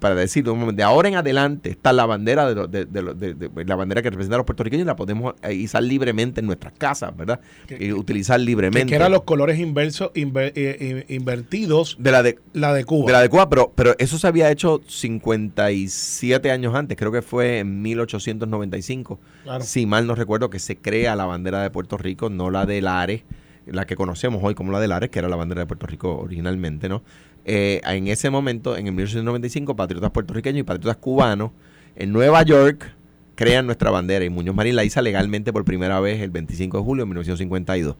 para 0.00 0.14
decir 0.14 0.44
de 0.44 0.82
ahora 0.82 1.08
en 1.08 1.14
adelante 1.16 1.70
está 1.70 1.92
la 1.92 2.06
bandera 2.06 2.52
de, 2.52 2.66
de- 2.66 2.84
de 2.86 3.34
de- 3.34 3.64
la 3.64 3.76
bandera 3.76 4.02
que 4.02 4.10
representa 4.10 4.36
a 4.36 4.38
los 4.38 4.46
puertorriqueños 4.46 4.84
y 4.84 4.86
la 4.86 4.96
podemos 4.96 5.34
eh, 5.42 5.54
izar 5.54 5.82
libremente 5.82 6.40
en 6.40 6.46
nuestras 6.46 6.72
casas, 6.72 7.16
¿verdad? 7.16 7.40
Que- 7.66 7.78
y 7.84 7.92
utilizar 7.92 8.40
libremente. 8.40 8.86
que 8.88 8.94
eran 8.96 9.12
los 9.12 9.22
colores 9.22 9.58
inversos, 9.58 10.10
inver- 10.14 10.52
eh, 10.54 11.04
eh, 11.08 11.14
invertidos, 11.14 11.96
de 11.98 12.10
la 12.10 12.22
de, 12.22 12.38
la 12.52 12.72
de 12.74 12.84
Cuba. 12.84 13.06
de 13.06 13.12
la 13.12 13.20
de 13.22 13.28
Cuba, 13.28 13.48
pero, 13.48 13.72
pero 13.74 13.94
eso 13.98 14.18
se 14.18 14.26
había 14.26 14.50
hecho 14.50 14.80
57 14.86 16.50
años 16.50 16.74
antes, 16.74 16.96
creo 16.96 17.12
que 17.12 17.22
fue 17.22 17.58
en 17.60 17.82
1895. 17.82 19.20
Claro. 19.44 19.64
Si 19.64 19.86
mal 19.86 20.06
no 20.06 20.14
recuerdo 20.14 20.50
que 20.50 20.58
se 20.58 20.76
crea 20.78 21.16
la 21.16 21.24
bandera 21.26 21.62
de 21.62 21.70
Puerto 21.70 21.96
Rico, 21.96 22.30
no 22.30 22.50
la 22.50 22.66
de 22.66 22.80
Lares, 22.80 23.22
la 23.66 23.84
que 23.84 23.96
conocemos 23.96 24.40
hoy 24.44 24.54
como 24.54 24.72
la 24.72 24.80
de 24.80 24.88
Lares, 24.88 25.10
que 25.10 25.18
era 25.18 25.28
la 25.28 25.36
bandera 25.36 25.60
de 25.62 25.66
Puerto 25.66 25.86
Rico 25.86 26.16
originalmente, 26.18 26.88
¿no? 26.88 27.02
Eh, 27.48 27.80
en 27.84 28.08
ese 28.08 28.28
momento, 28.28 28.76
en 28.76 28.88
el 28.88 28.92
1895, 28.92 29.76
patriotas 29.76 30.10
puertorriqueños 30.10 30.60
y 30.60 30.62
patriotas 30.64 30.96
cubanos 30.96 31.52
en 31.94 32.12
Nueva 32.12 32.42
York 32.42 32.92
crean 33.36 33.66
nuestra 33.66 33.92
bandera 33.92 34.24
y 34.24 34.30
Muñoz 34.30 34.56
Marín 34.56 34.74
la 34.74 34.82
hizo 34.82 35.00
legalmente 35.00 35.52
por 35.52 35.64
primera 35.64 36.00
vez 36.00 36.20
el 36.20 36.30
25 36.30 36.78
de 36.78 36.82
julio 36.82 37.04
de 37.04 37.06
1952. 37.06 37.96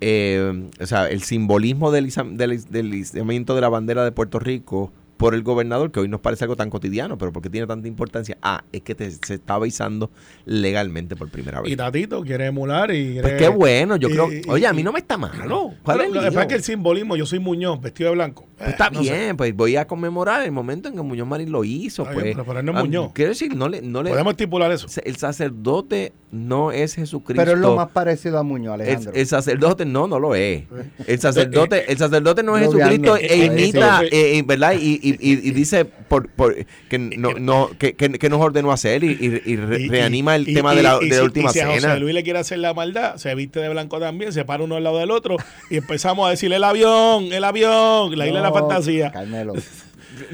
Eh, 0.00 0.68
o 0.80 0.86
sea, 0.86 1.08
el 1.08 1.22
simbolismo 1.22 1.92
del, 1.92 2.12
del, 2.36 2.64
de 3.12 3.60
la 3.60 3.68
bandera 3.68 4.02
de 4.02 4.10
Puerto 4.10 4.40
Rico 4.40 4.92
por 5.20 5.34
el 5.34 5.42
gobernador, 5.42 5.92
que 5.92 6.00
hoy 6.00 6.08
nos 6.08 6.20
parece 6.20 6.44
algo 6.44 6.56
tan 6.56 6.70
cotidiano, 6.70 7.18
pero 7.18 7.30
¿por 7.30 7.42
qué 7.42 7.50
tiene 7.50 7.66
tanta 7.66 7.86
importancia? 7.86 8.38
Ah, 8.40 8.64
es 8.72 8.80
que 8.80 8.94
te- 8.94 9.10
se 9.10 9.34
estaba 9.34 9.66
izando 9.68 10.10
legalmente 10.46 11.14
por 11.14 11.28
primera 11.30 11.60
vez. 11.60 11.70
Y 11.70 11.76
Tatito 11.76 12.22
quiere 12.22 12.46
emular 12.46 12.90
y 12.90 13.12
Pues 13.20 13.22
quiere- 13.22 13.36
qué 13.38 13.48
bueno, 13.48 13.96
yo 13.96 14.08
y- 14.08 14.12
creo. 14.12 14.32
y- 14.32 14.42
Oye, 14.48 14.66
a 14.66 14.72
mí 14.72 14.82
no 14.82 14.92
me 14.92 15.00
está 15.00 15.18
malo. 15.18 15.74
¿Cuál 15.82 15.98
Lo, 15.98 16.02
es 16.04 16.08
lo 16.08 16.14
que 16.14 16.20
lío? 16.20 16.28
pasa 16.30 16.40
es 16.42 16.46
que 16.48 16.54
el 16.54 16.62
simbolismo, 16.62 17.16
yo 17.16 17.26
soy 17.26 17.38
Muñoz, 17.38 17.80
vestido 17.82 18.08
de 18.10 18.16
blanco. 18.16 18.46
Pues 18.56 18.70
está 18.70 18.86
Eh, 18.86 18.90
no 18.94 19.04
sé. 19.04 19.12
bien, 19.12 19.36
pues 19.36 19.54
voy 19.54 19.76
a 19.76 19.86
conmemorar 19.86 20.42
el 20.42 20.52
momento 20.52 20.88
en 20.88 20.94
que 20.96 21.02
Muñoz 21.02 21.28
Marín 21.28 21.52
lo 21.52 21.64
hizo. 21.64 22.02
Está 22.02 22.14
pues. 22.14 22.24
bien, 22.24 22.38
pero- 22.46 22.62
no 22.62 22.72
es 22.72 22.78
Ah, 22.78 22.80
Muñoz. 22.82 23.12
Quiero 23.12 23.28
decir, 23.30 23.54
no 23.54 23.68
le, 23.68 23.82
no 23.82 24.02
le, 24.02 24.10
Podemos 24.10 24.32
estipular 24.32 24.72
eso. 24.72 24.86
el 25.04 25.16
sacerdote 25.16 26.12
no 26.32 26.70
es 26.70 26.94
Jesucristo. 26.94 27.42
Pero 27.42 27.52
es 27.56 27.58
lo 27.58 27.74
más 27.74 27.88
parecido 27.90 28.38
a 28.38 28.42
Muñoz, 28.42 28.74
El, 28.76 28.80
Alejandro. 28.82 29.12
el 29.14 29.26
sacerdote 29.26 29.84
no, 29.84 30.06
no 30.06 30.20
lo 30.20 30.34
es. 30.34 30.62
El 31.06 31.18
sacerdote, 31.20 31.90
el 31.90 31.98
sacerdote 31.98 32.42
no 32.42 32.56
es 32.56 32.64
Lo 32.66 32.72
Jesucristo 32.72 33.16
e 33.16 33.48
no. 33.48 33.52
imita, 33.58 34.02
eh, 34.04 34.38
eh, 34.38 34.42
¿verdad? 34.46 34.74
Y, 34.80 35.00
y- 35.02 35.16
y- 35.20 35.48
y 35.48 35.50
dice 35.50 35.84
por, 35.84 36.28
por- 36.28 36.54
que, 36.88 36.98
no, 36.98 37.32
no, 37.34 37.70
que, 37.78 37.94
que- 37.94 38.28
nos 38.30 38.40
ordenó 38.40 38.70
hacer 38.70 39.02
y, 39.02 39.08
y- 39.10 39.42
y 39.52 39.56
re- 39.56 39.80
Y- 39.82 39.88
reanima 39.88 40.36
el 40.36 40.48
y- 40.48 40.54
tema 40.54 40.72
y- 40.72 40.76
de 40.76 40.82
la, 40.84 40.98
y 41.00 41.04
de 41.08 41.10
la 41.10 41.16
si- 41.16 41.22
última 41.22 41.50
y 41.50 41.52
si 41.52 41.60
a 41.60 41.66
cena. 41.66 41.74
José 41.88 41.98
Luis 42.00 42.14
le 42.14 42.22
quiere 42.22 42.38
hacer 42.38 42.58
la 42.60 42.74
maldad, 42.74 43.16
se 43.16 43.34
viste 43.34 43.58
de 43.60 43.68
blanco 43.68 43.98
también, 43.98 44.32
se 44.32 44.44
para 44.44 44.62
uno 44.62 44.76
al 44.76 44.84
lado 44.84 44.98
del 44.98 45.10
otro 45.10 45.36
y 45.68 45.78
empezamos 45.78 46.26
a 46.28 46.30
decirle 46.30 46.56
el 46.56 46.64
avión, 46.64 47.24
el 47.32 47.42
avión, 47.42 48.16
la 48.16 48.26
isla 48.26 48.38
de 48.38 48.42
la 48.44 48.50
No, 48.50 48.54
fantasía. 48.54 49.10
Carmelo. 49.10 49.54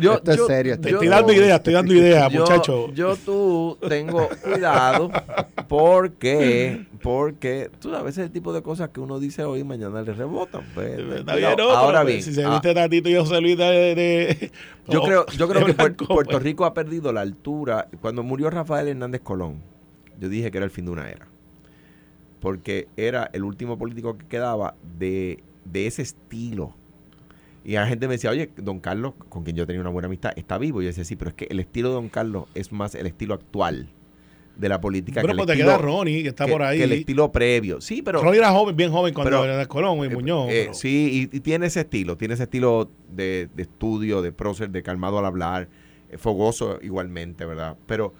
Yo- 0.00 0.14
Esto 0.14 0.30
es 0.30 0.36
yo- 0.36 0.46
serio, 0.46 0.74
estoy 0.74 1.08
dando 1.08 1.32
ideas, 1.32 1.56
estoy 1.58 1.74
dando 1.74 1.94
ideas, 1.94 2.32
yo, 2.32 2.40
muchacho. 2.40 2.92
Yo 2.92 3.16
tú 3.16 3.78
tengo 3.88 4.28
cuidado 4.42 5.10
porque, 5.68 6.86
porque 7.02 7.70
tú 7.80 7.90
sabes, 7.90 8.12
ese 8.14 8.22
es 8.22 8.26
el 8.26 8.32
tipo 8.32 8.52
de 8.52 8.62
cosas 8.62 8.90
que 8.90 9.00
uno 9.00 9.18
dice 9.18 9.44
hoy 9.44 9.60
y 9.60 9.64
mañana 9.64 10.02
le 10.02 10.12
rebotan. 10.12 10.62
pues, 10.74 10.96
bien, 10.96 11.24
no, 11.56 11.70
Ahora 11.70 12.04
bien, 12.04 12.22
si 12.22 12.32
se 12.34 12.44
ah, 12.44 12.50
viste 12.50 12.74
Tatito 12.74 13.08
y 13.08 13.16
José 13.16 13.40
Luis 13.40 13.56
de... 13.58 13.64
de- 13.94 14.50
Yo 14.88 15.02
oh, 15.02 15.04
creo, 15.04 15.26
yo 15.36 15.48
creo 15.48 15.66
que 15.66 15.72
blanco, 15.72 16.06
Puerto 16.06 16.32
pues. 16.32 16.42
Rico 16.42 16.64
ha 16.64 16.72
perdido 16.74 17.12
la 17.12 17.20
altura. 17.22 17.88
Cuando 18.00 18.22
murió 18.22 18.50
Rafael 18.50 18.88
Hernández 18.88 19.20
Colón, 19.22 19.60
yo 20.20 20.28
dije 20.28 20.50
que 20.50 20.58
era 20.58 20.64
el 20.64 20.70
fin 20.70 20.84
de 20.84 20.90
una 20.92 21.10
era. 21.10 21.26
Porque 22.40 22.88
era 22.96 23.28
el 23.32 23.42
último 23.44 23.78
político 23.78 24.16
que 24.16 24.26
quedaba 24.26 24.74
de, 24.98 25.42
de 25.64 25.86
ese 25.86 26.02
estilo. 26.02 26.74
Y 27.68 27.72
la 27.72 27.86
gente 27.88 28.06
me 28.06 28.14
decía, 28.14 28.30
oye, 28.30 28.48
don 28.56 28.78
Carlos, 28.78 29.14
con 29.28 29.42
quien 29.42 29.56
yo 29.56 29.66
tenía 29.66 29.80
una 29.80 29.90
buena 29.90 30.06
amistad, 30.06 30.30
está 30.36 30.56
vivo. 30.56 30.80
Y 30.80 30.84
yo 30.84 30.88
decía, 30.90 31.04
sí, 31.04 31.16
pero 31.16 31.30
es 31.30 31.34
que 31.34 31.48
el 31.50 31.58
estilo 31.58 31.88
de 31.88 31.94
don 31.96 32.08
Carlos 32.08 32.44
es 32.54 32.70
más 32.70 32.94
el 32.94 33.06
estilo 33.08 33.34
actual 33.34 33.88
de 34.56 34.68
la 34.68 34.80
política. 34.80 35.20
Pero 35.20 35.32
que 35.32 35.36
pues 35.38 35.42
el 35.42 35.46
te 35.48 35.52
estilo, 35.62 35.76
queda 35.76 35.78
Ronnie, 35.84 36.22
que 36.22 36.28
está 36.28 36.46
que- 36.46 36.52
por 36.52 36.62
ahí. 36.62 36.78
que 36.78 36.84
el 36.84 36.92
estilo 36.92 37.32
previo. 37.32 37.80
Sí, 37.80 38.02
pero... 38.02 38.22
Ronnie 38.22 38.38
era 38.38 38.52
joven, 38.52 38.76
bien 38.76 38.92
joven 38.92 39.12
cuando 39.12 39.30
pero- 39.32 39.44
era 39.44 39.56
de 39.58 39.66
Colón 39.66 39.98
y 39.98 40.04
Eh, 40.04 40.08
Muñoz. 40.10 40.48
eh, 40.48 40.60
pero- 40.66 40.74
sí, 40.74 41.28
y, 41.32 41.36
y 41.36 41.40
tiene 41.40 41.66
ese 41.66 41.80
estilo, 41.80 42.16
tiene 42.16 42.34
ese 42.34 42.44
estilo 42.44 42.88
de, 43.10 43.48
de 43.52 43.62
estudio, 43.64 44.22
de 44.22 44.30
prócer, 44.30 44.70
de 44.70 44.84
calmado 44.84 45.18
al 45.18 45.26
hablar, 45.26 45.68
eh, 46.08 46.18
fogoso 46.18 46.78
igualmente, 46.82 47.44
¿verdad? 47.46 47.76
Pero, 47.88 48.14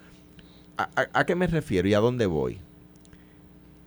¿a, 0.75 0.89
a- 0.93 1.19
a 1.21 1.25
qué 1.25 1.35
me 1.35 1.47
refiero 1.47 1.87
y 1.87 1.93
a 1.93 1.99
dónde 1.99 2.25
voy? 2.25 2.59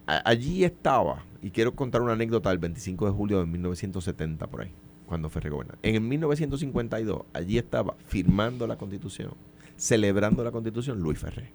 A- 0.07 0.23
allí 0.29 0.65
estaba, 0.65 1.25
y 1.43 1.51
quiero 1.51 1.75
contar 1.75 2.01
una 2.01 2.15
anécdota 2.15 2.49
del 2.49 2.59
25 2.59 3.05
de 3.05 3.13
julio 3.13 3.39
de 3.41 3.47
1970 3.47 4.47
por 4.49 4.63
ahí, 4.63 4.73
cuando 5.11 5.29
Ferrer 5.29 5.51
gobernador. 5.53 5.79
En 5.83 5.97
el 5.97 6.01
1952, 6.01 7.23
allí 7.35 7.59
estaba 7.59 7.95
firmando 8.07 8.67
la 8.67 8.77
Constitución, 8.79 9.33
celebrando 9.77 10.43
la 10.43 10.51
Constitución, 10.53 11.01
Luis 11.01 11.19
Ferrer. 11.19 11.51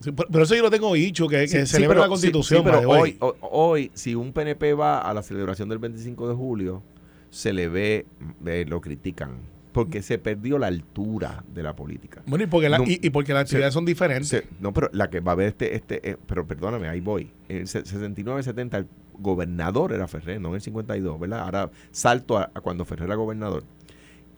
Sí, 0.00 0.10
pero 0.12 0.42
eso 0.44 0.54
yo 0.54 0.62
lo 0.62 0.70
tengo 0.70 0.92
dicho, 0.94 1.28
que, 1.28 1.40
que 1.42 1.48
Sí, 1.48 1.66
celebra 1.66 1.94
pero- 1.94 2.00
la 2.02 2.08
Constitución. 2.08 2.64
pero 2.64 2.80
hoy, 2.88 3.16
hoy, 3.20 3.32
hoy, 3.40 3.90
si 3.94 4.14
un 4.14 4.32
PNP 4.32 4.74
va 4.74 5.00
a 5.00 5.14
la 5.14 5.22
celebración 5.22 5.68
del 5.68 5.78
25 5.78 6.28
de 6.28 6.34
julio, 6.34 6.82
se 7.30 7.52
le 7.52 7.68
ve, 7.68 8.06
eh, 8.44 8.64
lo 8.68 8.80
critican, 8.80 9.36
porque 9.72 10.02
se 10.02 10.18
perdió 10.18 10.58
la 10.58 10.66
altura 10.66 11.44
de 11.54 11.62
la 11.62 11.74
política. 11.76 12.20
Bueno, 12.26 12.44
y 12.44 12.48
porque, 12.48 12.68
la- 12.68 12.78
No, 12.78 12.84
y, 12.84 12.98
y 13.00 13.10
porque 13.10 13.32
las 13.32 13.44
actividades 13.44 13.72
son 13.72 13.84
diferentes. 13.84 14.28
Se- 14.28 14.46
no, 14.60 14.72
pero 14.74 14.90
la 14.92 15.08
que 15.08 15.20
va 15.20 15.32
a 15.32 15.36
ver 15.36 15.48
este, 15.48 15.74
este 15.76 16.10
eh, 16.10 16.16
pero 16.26 16.46
perdóname, 16.46 16.88
ahí 16.88 17.00
voy. 17.00 17.30
En 17.48 17.58
el 17.58 17.68
se- 17.68 17.84
69-70 17.84 18.78
el 18.78 18.86
gobernador 19.22 19.92
era 19.92 20.06
Ferrer, 20.08 20.40
no 20.40 20.48
en 20.50 20.56
el 20.56 20.60
52, 20.60 21.18
¿verdad? 21.20 21.40
Ahora 21.40 21.70
salto 21.90 22.36
a, 22.38 22.50
a 22.54 22.60
cuando 22.60 22.84
Ferrer 22.84 23.06
era 23.06 23.14
gobernador. 23.14 23.64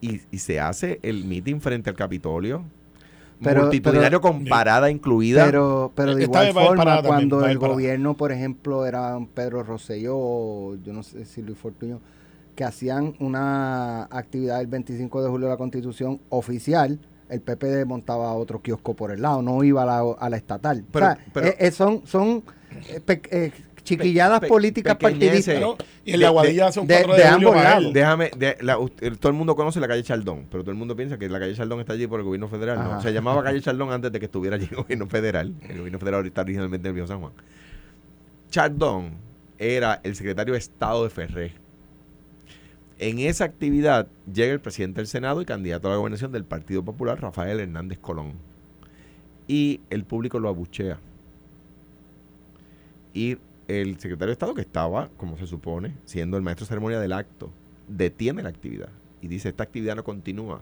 Y, 0.01 0.21
y 0.31 0.39
se 0.39 0.61
hace 0.61 1.01
el 1.03 1.25
meeting 1.25 1.61
frente 1.61 1.89
al 1.91 1.97
Capitolio, 1.97 2.63
Pero- 3.43 3.63
multitudinario 3.63 4.21
pero- 4.21 4.33
con 4.35 4.45
parada 4.45 4.91
incluida. 4.91 5.45
Pero, 5.47 5.93
pero 5.95 6.15
de 6.15 6.25
igual 6.25 6.53
forma, 6.53 6.85
también, 6.85 7.07
cuando 7.07 7.47
el 7.47 7.59
gobierno, 7.59 8.15
por 8.17 8.31
ejemplo, 8.31 8.87
era 8.87 9.19
Pedro 9.35 9.63
Rosselló 9.63 10.15
o 10.17 10.77
yo 10.85 10.93
no 10.93 11.03
sé 11.03 11.25
si 11.25 11.43
Luis 11.43 11.59
Fortuño, 11.59 12.01
que 12.55 12.65
hacían 12.65 13.15
una 13.19 14.05
actividad 14.05 14.61
el 14.61 14.67
25 14.69 15.23
de 15.25 15.29
julio 15.29 15.47
de 15.49 15.53
la 15.55 15.57
Constitución 15.59 16.21
oficial, 16.29 17.01
el 17.31 17.41
PPD 17.41 17.85
montaba 17.87 18.33
otro 18.35 18.61
kiosco 18.61 18.95
por 18.95 19.11
el 19.11 19.23
lado, 19.23 19.41
no 19.43 19.65
iba 19.65 19.83
a 19.83 19.87
la, 19.87 20.13
a 20.19 20.29
la 20.31 20.37
estatal. 20.37 20.85
Pero- 20.93 21.07
o 21.07 21.09
sea, 21.09 21.19
pero- 21.33 21.47
eh, 21.47 21.57
eh, 21.59 21.71
son, 21.71 22.07
son 22.07 22.43
eh, 22.91 23.01
pe- 23.01 23.23
eh, 23.31 23.53
chiquilladas 23.85 24.41
pe- 24.41 24.49
políticas 24.49 24.97
partidistas. 24.97 25.61
¿no? 25.61 25.77
Y 26.05 26.13
en 26.15 26.19
de- 26.21 26.25
la 26.25 26.31
Guadilla 26.31 26.67
hace 26.69 26.81
un 26.81 26.87
de- 26.87 26.95
4 26.95 27.13
de, 27.15 27.19
de 27.23 27.29
ambos 27.29 27.55
lados. 27.55 27.93
Déjame, 27.93 28.31
de- 28.37 28.57
la- 28.63 28.79
usted- 28.79 29.17
todo 29.19 29.31
el 29.31 29.37
mundo 29.39 29.55
conoce 29.55 29.79
la 29.79 29.87
calle 29.89 30.03
Chaldón, 30.03 30.47
pero 30.51 30.63
todo 30.65 30.73
el 30.73 30.77
mundo 30.79 30.97
piensa 30.97 31.19
que 31.19 31.29
la 31.29 31.39
calle 31.39 31.55
Chaldón 31.55 31.81
está 31.81 31.93
allí 31.93 32.07
por 32.07 32.19
el 32.21 32.25
gobierno 32.27 32.49
federal. 32.49 33.01
Se 33.03 33.13
llamaba 33.13 33.43
calle 33.45 33.61
Chaldón 33.61 33.93
antes 33.93 34.11
de 34.11 34.19
que 34.19 34.27
estuviera 34.27 34.57
allí 34.57 34.67
el 34.71 34.77
gobierno 34.79 35.07
federal. 35.07 35.55
El 35.69 35.79
gobierno 35.79 35.99
federal 35.99 36.27
está 36.27 36.41
originalmente 36.41 36.89
en 36.89 36.91
el 36.91 36.95
Viejo 36.95 37.09
San 37.09 37.21
Juan. 37.21 37.33
Chaldón 38.51 39.11
era 39.59 40.01
el 40.03 40.17
secretario 40.17 40.55
de 40.55 40.59
Estado 40.59 41.05
de 41.05 41.11
Ferré. 41.11 41.53
En 42.99 43.19
esa 43.19 43.45
actividad 43.45 44.07
llega 44.33 44.53
el 44.53 44.61
presidente 44.61 45.01
del 45.01 45.09
Senado 45.09 45.43
y 45.43 45.45
candidato 45.45 45.89
a 45.89 45.91
la 45.91 45.97
gobernación 45.97 46.31
del 46.33 46.45
Partido 46.45 46.85
Popular, 46.85 47.21
Rafael 47.21 47.59
Hernández 47.61 47.99
Colón. 47.99 48.35
Y 49.49 49.81
el 49.91 50.05
público 50.05 50.39
lo 50.39 50.49
abuchea. 50.49 50.99
Y 53.13 53.37
el 53.69 53.99
secretario 53.99 54.27
de 54.29 54.33
Estado, 54.33 54.55
que 54.55 54.61
estaba, 54.61 55.09
como 55.17 55.37
se 55.39 55.47
supone, 55.47 55.95
siendo 56.05 56.37
el 56.37 56.43
maestro 56.43 56.65
de 56.65 56.69
ceremonia 56.69 57.01
del 57.01 57.13
acto, 57.13 57.51
detiene 57.89 58.43
la 58.43 58.49
actividad 58.51 58.89
y 59.23 59.29
dice, 59.29 59.49
esta 59.49 59.63
actividad 59.65 59.97
no 59.97 60.05
continúa 60.05 60.61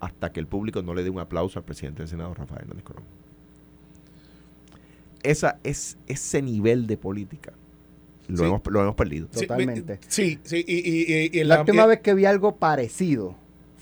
hasta 0.00 0.32
que 0.32 0.40
el 0.40 0.46
público 0.46 0.82
no 0.82 0.94
le 0.94 1.02
dé 1.04 1.10
un 1.10 1.18
aplauso 1.18 1.58
al 1.58 1.64
presidente 1.64 2.00
del 2.02 2.08
Senado, 2.08 2.34
Rafael 2.34 2.62
Hernández 2.62 2.84
Colón. 2.84 3.04
Esa, 5.22 5.58
es, 5.64 5.96
ese 6.06 6.42
nivel 6.42 6.86
de 6.86 6.96
política 6.98 7.52
lo, 8.28 8.38
Sí. 8.38 8.44
hemos, 8.44 8.60
lo 8.66 8.82
hemos 8.82 8.94
perdido. 8.94 9.26
Totalmente. 9.28 9.98
Sí, 10.08 10.38
sí, 10.44 10.64
y, 10.66 10.74
y- 10.74 11.04
y- 11.14 11.30
y 11.32 11.40
en 11.40 11.48
La 11.48 11.56
la- 11.56 11.60
última 11.62 11.84
y- 11.84 11.88
vez 11.88 12.00
que 12.00 12.14
vi 12.14 12.24
algo 12.26 12.56
parecido 12.56 13.34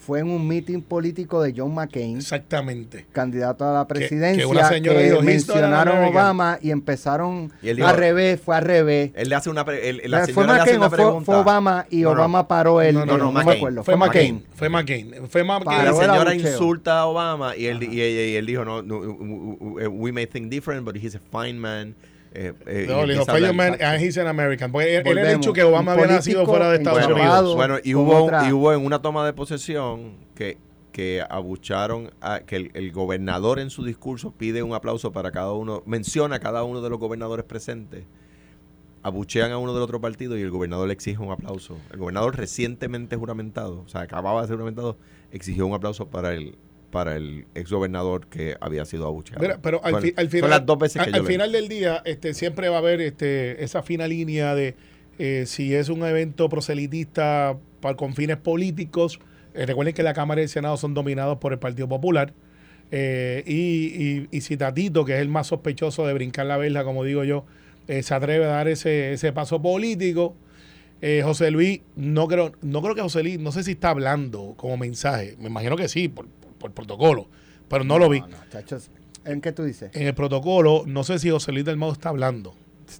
fue 0.05 0.19
en 0.19 0.29
un 0.31 0.47
meeting 0.49 0.81
político 0.83 1.41
de 1.43 1.55
John 1.57 1.73
McCain, 1.75 2.17
Exactamente. 2.17 3.07
candidato 3.13 3.65
a 3.65 3.73
la 3.73 3.87
Que- 3.87 3.95
presidencia, 3.95 4.43
que 4.43 4.47
una 4.47 4.69
señora 4.69 4.99
dijo, 5.01 5.17
"He's 5.17 5.17
not 5.17 5.23
an 5.23 5.27
mencionaron 5.27 5.95
a 5.95 5.99
American". 5.99 6.09
Obama 6.25 6.59
y 6.61 6.71
empezaron 6.73 7.53
Y 7.63 7.69
él 7.69 7.77
dijo- 7.77 7.89
al 7.89 7.97
revés, 7.97 8.41
fue 8.41 8.57
al 8.57 8.65
revés. 8.65 9.11
Él 9.15 9.29
le 9.29 9.35
hace 9.37 9.49
una 9.51 9.65
pre- 9.65 9.89
él- 9.89 10.03
la 10.07 10.19
¿Fue 10.25 10.27
señora 10.35 10.47
le 10.47 10.53
hace 10.53 10.61
McCain 10.63 10.79
una 10.79 10.89
fue, 10.89 10.99
pregunta. 10.99 11.25
fue 11.25 11.37
Obama 11.37 11.87
y 11.91 12.01
No, 12.03 12.15
no. 12.15 12.21
Obama 12.21 12.49
paró 12.49 12.83
el... 12.83 12.95
No, 12.95 13.07
no, 13.07 13.13
el- 13.15 13.19
no, 13.21 13.27
me 13.33 13.33
McCain. 13.45 13.57
acuerdo, 13.59 13.85
Fue 13.85 13.95
fue 13.95 14.07
McCain. 14.07 14.35
McCain. 14.35 14.57
Fue 14.57 14.69
McCain. 14.69 15.15
Fue 15.29 15.45
McCain. 15.45 15.85
La 15.85 15.93
señora 15.95 16.35
insulta 16.35 16.99
a 17.01 17.07
Obama 17.07 17.57
y 17.57 17.67
él, 17.67 17.83
y, 17.83 17.87
y- 17.87 18.01
y 18.33 18.37
él 18.37 18.47
dijo, 18.47 18.65
no, 18.65 18.83
no, 18.83 18.99
we 19.89 20.11
may 20.13 20.27
think 20.27 20.51
different, 20.51 20.85
but 20.85 20.97
he's 20.97 21.15
a 21.15 21.21
fine 21.31 21.59
man. 21.59 21.95
Eh, 22.35 22.53
eh, 22.67 22.87
No, 22.89 23.05
le 23.05 23.15
dijo, 23.15 23.23
empieza 23.23 23.23
a 23.23 23.35
"Fire 23.35 23.47
hablar. 23.49 23.71
man, 23.79 23.83
and 23.83 24.03
he's 24.03 24.17
an 24.19 24.27
American. 24.27 24.73
Porque 24.73 24.97
él, 24.97 25.03
él 25.07 25.19
ha 25.19 25.21
Volvemos. 25.23 25.41
dicho 25.41 25.53
que 25.53 25.63
Obama 25.63 25.93
había 25.93 26.07
nacido 26.07 26.47
fuera 26.47 26.71
de 26.71 26.77
Estados. 26.79 27.07
Unidos. 27.07 27.55
bueno, 27.55 27.77
y 27.83 27.95
hubo, 27.95 28.31
y 28.49 28.53
hubo 28.53 28.73
en 28.73 28.85
una 28.85 29.03
toma 29.03 29.25
de 29.27 29.33
posesión 29.35 30.15
que, 30.35 30.57
que 30.93 31.23
abucharon, 31.29 32.11
a, 32.21 32.41
que 32.41 32.57
el, 32.57 32.71
el 32.75 32.91
gobernador 32.93 33.59
en 33.59 33.71
su 33.71 33.85
discurso 33.85 34.33
pide 34.33 34.63
un 34.63 34.75
aplauso 34.75 35.13
para 35.13 35.31
cada 35.31 35.53
uno, 35.53 35.83
menciona 35.87 36.37
a 36.37 36.41
cada 36.41 36.65
uno 36.65 36.81
de 36.81 36.89
los 36.91 36.99
gobernadores 36.99 37.45
presentes, 37.45 38.05
abuchean 39.03 39.51
a 39.53 39.59
uno 39.59 39.75
del 39.75 39.83
otro 39.83 40.01
partido 40.01 40.39
y 40.39 40.43
el 40.43 40.51
gobernador 40.51 40.87
le 40.87 40.95
exige 40.95 41.19
un 41.21 41.33
aplauso. 41.33 41.77
El 41.93 41.99
gobernador 41.99 42.37
recientemente 42.37 43.17
juramentado, 43.17 43.81
o 43.85 43.89
sea, 43.89 44.03
acababa 44.03 44.43
de 44.43 44.47
ser 44.49 44.57
juramentado, 44.57 44.97
exigió 45.33 45.67
un 45.67 45.75
aplauso 45.75 46.07
para 46.09 46.33
el 46.35 46.57
para 46.93 47.17
el 47.17 47.47
exgobernador 47.57 48.29
que 48.29 48.57
había 48.61 48.85
sido 48.85 49.07
abucheado. 49.09 49.41
Mira, 49.43 49.59
pero 49.61 49.83
al, 49.83 49.93
Bueno, 49.93 50.07
fi- 50.07 50.15
al 50.17 50.27
son 50.27 50.31
final, 50.31 50.51
las 50.51 50.67
dos 50.67 50.79
veces 50.79 51.03
que 51.03 51.09
al, 51.09 51.13
yo 51.15 51.17
al 51.17 51.23
lo- 51.25 51.29
final 51.29 51.51
del 51.51 51.69
día 51.69 52.03
este, 52.05 52.35
siempre 52.35 52.69
va 52.69 52.77
a 52.77 52.79
haber 52.79 53.01
este, 53.01 53.65
esa 53.65 53.83
fina 53.83 54.07
línea 54.07 54.55
de 54.55 54.77
eh, 55.19 55.45
si 55.47 55.75
es 55.75 55.89
un 55.89 56.05
evento 56.05 56.49
proselitista 56.49 57.57
para, 57.81 57.97
con 57.97 58.15
fines 58.15 58.37
políticos. 58.37 59.19
Eh, 59.55 59.67
recuerden 59.67 59.95
que 59.95 60.03
la 60.03 60.15
Cámara 60.15 60.41
y 60.41 60.45
el 60.45 60.49
Senado 60.51 60.77
son 60.77 60.95
dominados 60.95 61.39
por 61.39 61.53
el 61.53 61.59
Partido 61.59 61.89
Popular. 61.89 62.33
Eh, 62.91 63.43
y, 63.47 63.55
y, 63.55 64.29
y 64.31 64.41
si 64.43 64.57
Tatito, 64.57 65.05
que 65.05 65.15
es 65.15 65.21
el 65.21 65.29
más 65.29 65.47
sospechoso 65.47 66.07
de 66.07 66.13
brincar 66.13 66.47
la 66.47 66.57
verja, 66.59 66.85
como 66.85 67.05
digo 67.05 67.25
yo, 67.25 67.45
se 67.89 68.15
atreve 68.15 68.45
a 68.45 68.49
dar 68.49 68.69
ese, 68.69 69.13
ese 69.13 69.33
paso 69.33 69.61
político. 69.63 70.37
Eh, 71.01 71.23
José 71.25 71.51
Luis, 71.51 71.81
no 71.97 72.29
creo, 72.29 72.53
no 72.63 72.81
creo 72.81 72.95
que 72.95 73.01
José 73.03 73.23
Luis, 73.23 73.39
no 73.41 73.51
sé 73.51 73.65
si 73.65 73.73
está 73.73 73.91
hablando 73.91 74.55
como 74.57 74.77
mensaje. 74.77 75.37
Me 75.41 75.47
imagino 75.49 75.75
que 75.77 75.89
sí, 75.89 76.09
por, 76.09 76.27
por- 76.63 76.73
protocolo, 76.73 77.27
pero 77.69 77.85
no 77.85 77.99
lo 77.99 78.09
vi. 78.09 78.21
No, 78.21 78.29
chachos, 78.51 78.89
¿En 79.25 79.41
qué 79.41 79.53
tú 79.53 79.63
dices? 79.65 79.91
En 79.95 80.07
el 80.07 80.15
protocolo, 80.15 80.83
no 80.87 81.05
sé 81.05 81.19
si 81.19 81.31
José 81.31 81.53
Luis 81.53 81.65
del 81.65 81.77
Modo 81.77 81.93
está 81.93 82.09
hablando. 82.09 82.55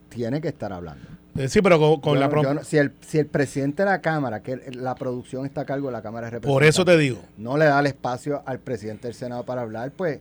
Tiene 0.09 0.41
que 0.41 0.49
estar 0.49 0.73
hablando. 0.73 1.05
Eh, 1.37 1.49
sí, 1.49 1.61
pero 1.63 1.79
con, 1.81 2.01
con 2.01 2.15
Yo 2.15 2.21
la 2.21 2.43
yo 2.43 2.55
no- 2.55 2.63
si, 2.65 2.77
el, 2.77 2.93
si 3.01 3.19
el 3.19 3.27
presidente 3.27 3.83
de 3.83 3.89
la 3.91 4.01
Cámara, 4.03 4.43
que 4.43 4.57
la 4.73 4.95
producción 4.95 5.47
está 5.47 5.63
a 5.63 5.65
cargo 5.65 5.87
de 5.89 5.93
la 5.93 6.03
Cámara 6.03 6.31
de 6.31 6.41
Por 6.41 6.63
eso 6.63 6.85
te 6.85 6.97
digo. 6.99 7.21
no 7.39 7.57
le 7.57 7.65
da 7.65 7.81
el 7.81 7.87
espacio 7.87 8.43
al 8.47 8.59
presidente 8.61 9.09
del 9.09 9.15
Senado 9.15 9.45
para 9.45 9.63
hablar, 9.63 9.91
pues 9.93 10.21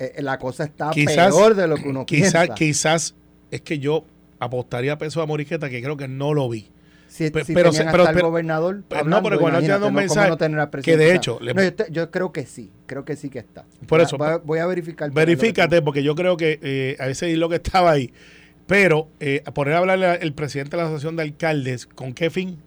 eh, 0.00 0.14
la 0.20 0.38
cosa 0.38 0.64
está 0.64 0.90
Quizás- 0.90 1.28
peor 1.32 1.54
de 1.54 1.68
lo 1.68 1.76
que 1.76 1.88
uno 1.88 2.06
Quizás, 2.06 2.32
piensa. 2.46 2.54
quizás 2.54 3.14
es 3.50 3.60
que 3.60 3.78
yo 3.78 4.04
apostaría 4.40 4.96
peso 4.98 5.20
a 5.22 5.26
Moriqueta, 5.26 5.68
que 5.70 5.80
creo 5.82 5.96
que 5.96 6.08
no 6.08 6.34
lo 6.34 6.48
vi. 6.48 6.68
Si, 7.14 7.30
pe- 7.30 7.44
si 7.44 7.54
pero 7.54 7.70
tenían 7.70 7.84
se- 7.84 7.88
hasta 7.88 7.92
pero- 7.92 8.08
el 8.08 8.14
pero- 8.14 8.26
gobernador 8.28 8.82
pero 8.88 9.00
no, 9.04 9.16
hablando, 9.16 9.28
pero 9.28 9.40
cuando 9.40 9.58
te 9.60 9.64
un 9.86 9.92
¿no? 9.94 9.98
¿Cómo 9.98 10.00
mensaje 10.00 10.28
no 10.30 10.36
tener 10.36 10.58
al 10.60 10.70
que 10.70 10.96
de 10.96 11.14
hecho 11.14 11.38
le- 11.40 11.54
No, 11.54 11.62
yo, 11.62 11.72
te- 11.74 11.86
yo 11.92 12.10
creo 12.10 12.32
que 12.32 12.44
sí, 12.46 12.72
creo 12.86 13.04
que 13.04 13.14
sí 13.16 13.28
que 13.30 13.38
está. 13.38 13.64
Por 13.86 14.00
eso, 14.00 14.18
Voy 14.18 14.28
a, 14.28 14.36
voy 14.38 14.58
a 14.58 14.66
verificar. 14.66 15.10
Verifícate, 15.12 15.80
porque 15.82 16.02
yo 16.02 16.14
creo 16.16 16.36
que 16.36 16.58
eh, 16.62 16.96
a 16.98 17.08
ese 17.08 17.34
lo 17.36 17.48
que 17.48 17.56
estaba 17.56 17.92
ahí. 17.92 18.12
Pero 18.66 19.08
eh, 19.20 19.42
poner 19.54 19.74
a 19.74 19.78
hablarle 19.78 20.14
el 20.22 20.32
presidente 20.32 20.72
de 20.76 20.78
la 20.82 20.88
Asociación 20.88 21.16
de 21.16 21.22
Alcaldes, 21.22 21.86
¿con 21.86 22.14
qué 22.14 22.30
fin? 22.30 22.58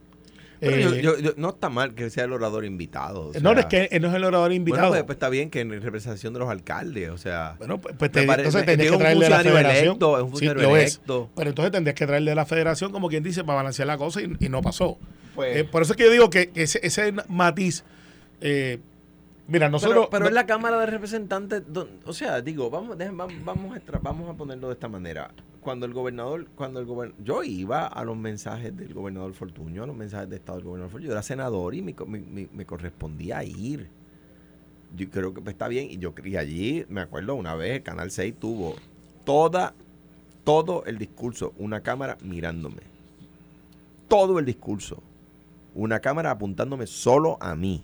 Pero 0.60 0.76
Eh, 0.76 0.82
yo- 0.82 0.96
yo- 0.96 1.20
yo- 1.20 1.34
no 1.38 1.50
está 1.50 1.70
mal 1.70 1.94
que 1.94 2.10
sea 2.10 2.24
el 2.26 2.34
orador 2.34 2.66
invitado. 2.66 3.28
o 3.36 3.40
no, 3.40 3.52
es 3.52 3.66
que 3.68 3.90
él 3.92 4.02
no 4.02 4.08
es 4.10 4.16
el 4.16 4.24
orador 4.24 4.48
Bueno, 4.50 4.56
invitado. 4.56 4.90
pues, 4.90 5.04
pues 5.04 5.16
está 5.18 5.30
bien 5.30 5.50
que 5.52 5.62
en 5.62 5.70
representación 5.82 6.34
de 6.34 6.40
los 6.40 6.50
alcaldes, 6.50 7.10
o 7.12 7.18
sea. 7.18 7.56
Bueno, 7.60 7.78
pues, 7.78 7.96
pues 7.98 8.12
Me 8.14 8.22
te- 8.22 8.28
pare- 8.28 8.42
entonces 8.44 8.66
tendrías 8.66 8.92
que 8.92 8.98
traerle 8.98 9.26
de 9.26 9.30
la 9.30 9.40
federación. 9.44 9.86
electo, 9.86 10.18
es 10.18 10.24
un 10.24 10.28
Sí, 10.30 10.32
funcionario 10.32 10.70
lo 10.70 10.78
es. 10.78 10.96
electo. 10.96 11.30
Pero 11.36 11.50
entonces 11.50 11.72
tendrías 11.72 11.96
que 11.96 12.08
traerle 12.08 12.32
de 12.32 12.36
la 12.36 12.46
federación, 12.46 12.92
como 12.92 13.08
quien 13.10 13.24
dice, 13.24 13.44
para 13.44 13.58
balancear 13.58 13.88
la 13.88 13.98
cosa 13.98 14.22
y, 14.22 14.36
y 14.40 14.50
no 14.50 14.62
pasó. 14.62 14.98
Pues- 15.36 15.58
Eh, 15.58 15.64
por 15.64 15.84
eso 15.84 15.94
es 15.94 15.98
que 15.98 16.04
yo 16.06 16.12
digo 16.12 16.30
que 16.32 16.50
ese, 16.56 16.80
ese 16.82 17.14
matiz. 17.28 17.84
eh, 18.42 18.80
mira, 19.48 19.70
nosotros. 19.70 20.08
pero, 20.08 20.10
pero 20.10 20.24
no- 20.24 20.30
en 20.30 20.34
la 20.36 20.46
Cámara 20.48 20.80
de 20.80 20.86
Representantes, 20.88 21.62
don- 21.68 21.90
o 22.06 22.14
sea, 22.14 22.42
digo, 22.42 22.70
vamos, 22.72 22.98
dejen- 22.98 23.16
vamos, 23.18 23.36
vamos, 23.46 23.78
a, 23.78 24.00
vamos 24.00 24.30
a 24.30 24.34
ponerlo 24.34 24.68
de 24.70 24.74
esta 24.74 24.88
manera. 24.88 25.30
Cuando 25.68 25.86
el 25.86 25.92
gobernador, 25.92 26.48
cuando 26.56 26.80
el 26.80 26.86
gobernador, 26.86 27.22
yo 27.26 27.44
iba 27.44 27.88
a 27.88 28.06
los 28.06 28.16
mensajes 28.16 28.78
del 28.78 28.94
gobernador 28.94 29.34
Fortuño, 29.34 29.84
a 29.84 29.86
los 29.86 29.98
mensajes 29.98 30.30
de 30.30 30.38
Estado 30.38 30.60
del 30.60 30.66
gobernador 30.66 30.92
Fortuño, 30.92 31.08
yo 31.08 31.12
era 31.12 31.22
senador 31.22 31.76
y 31.76 31.82
me, 31.82 31.94
co- 31.94 32.06
me- 32.06 32.22
me- 32.22 32.48
me 32.54 32.66
correspondía 32.66 33.44
ir. 33.44 33.90
Yo 34.96 35.10
creo 35.10 35.34
que 35.34 35.42
pues, 35.42 35.56
está 35.56 35.68
bien, 35.68 35.92
y 35.92 35.98
yo 35.98 36.14
y 36.24 36.38
allí, 36.38 36.86
me 36.88 37.02
acuerdo 37.02 37.36
una 37.36 37.54
vez, 37.56 37.82
Canal 37.82 38.12
6 38.12 38.36
tuvo 38.40 38.76
toda, 39.26 39.74
todo 40.46 40.86
el 40.86 40.98
discurso, 40.98 41.54
una 41.58 41.82
cámara 41.82 42.18
mirándome. 42.24 42.84
Todo 44.08 44.40
el 44.40 44.46
discurso. 44.46 45.04
Una 45.76 46.00
cámara 46.00 46.32
apuntándome 46.32 46.88
solo 46.88 47.38
a 47.42 47.56
mí 47.56 47.84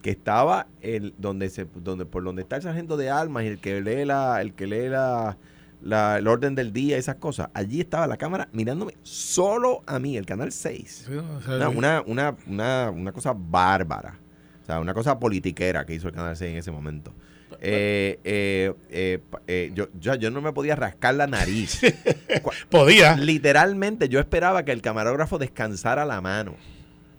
que 0.00 0.12
estaba 0.12 0.66
el 0.80 1.12
donde 1.18 1.50
se 1.50 1.66
donde 1.74 2.06
por 2.06 2.24
donde 2.24 2.40
está 2.40 2.56
el 2.56 2.62
sargento 2.62 2.96
de 2.96 3.10
armas 3.10 3.44
y 3.44 3.48
el 3.48 3.58
que 3.58 3.82
lee 3.82 4.06
la 4.06 4.40
el 4.40 4.54
que 4.54 4.66
lee 4.66 4.88
la, 4.88 5.36
la- 5.82 6.18
el 6.18 6.26
orden 6.26 6.54
del 6.54 6.72
día 6.72 6.96
y 6.96 6.98
esas 6.98 7.16
cosas 7.16 7.48
allí 7.54 7.80
estaba 7.80 8.06
la 8.06 8.16
cámara 8.16 8.48
mirándome 8.52 8.94
solo 9.02 9.82
a 9.86 9.98
mí 9.98 10.16
el 10.16 10.26
canal 10.26 10.52
6 10.52 11.04
Sí, 11.06 11.14
o 11.14 11.40
sea, 11.42 11.68
una, 11.68 11.70
una, 11.70 12.02
una, 12.06 12.36
una, 12.46 12.90
una 12.90 13.12
cosa 13.12 13.34
bárbara 13.36 14.18
o 14.62 14.66
sea 14.66 14.80
una 14.80 14.94
cosa 14.94 15.18
politiquera 15.18 15.84
que 15.86 15.94
hizo 15.94 16.08
el 16.08 16.14
canal 16.14 16.36
6 16.36 16.52
en 16.52 16.58
ese 16.58 16.70
momento 16.72 17.12
Eh, 17.60 18.18
eh, 18.24 18.74
eh, 18.90 19.20
eh, 19.46 19.70
yo, 19.74 19.86
yo, 20.00 20.14
yo 20.16 20.30
no 20.30 20.40
me 20.40 20.52
podía 20.52 20.74
rascar 20.76 21.14
la 21.14 21.26
nariz 21.26 21.80
Podía. 22.70 23.16
literalmente 23.16 24.08
yo 24.08 24.18
esperaba 24.20 24.64
que 24.64 24.72
el 24.72 24.82
camarógrafo 24.82 25.38
descansara 25.38 26.04
la 26.04 26.20
mano 26.20 26.54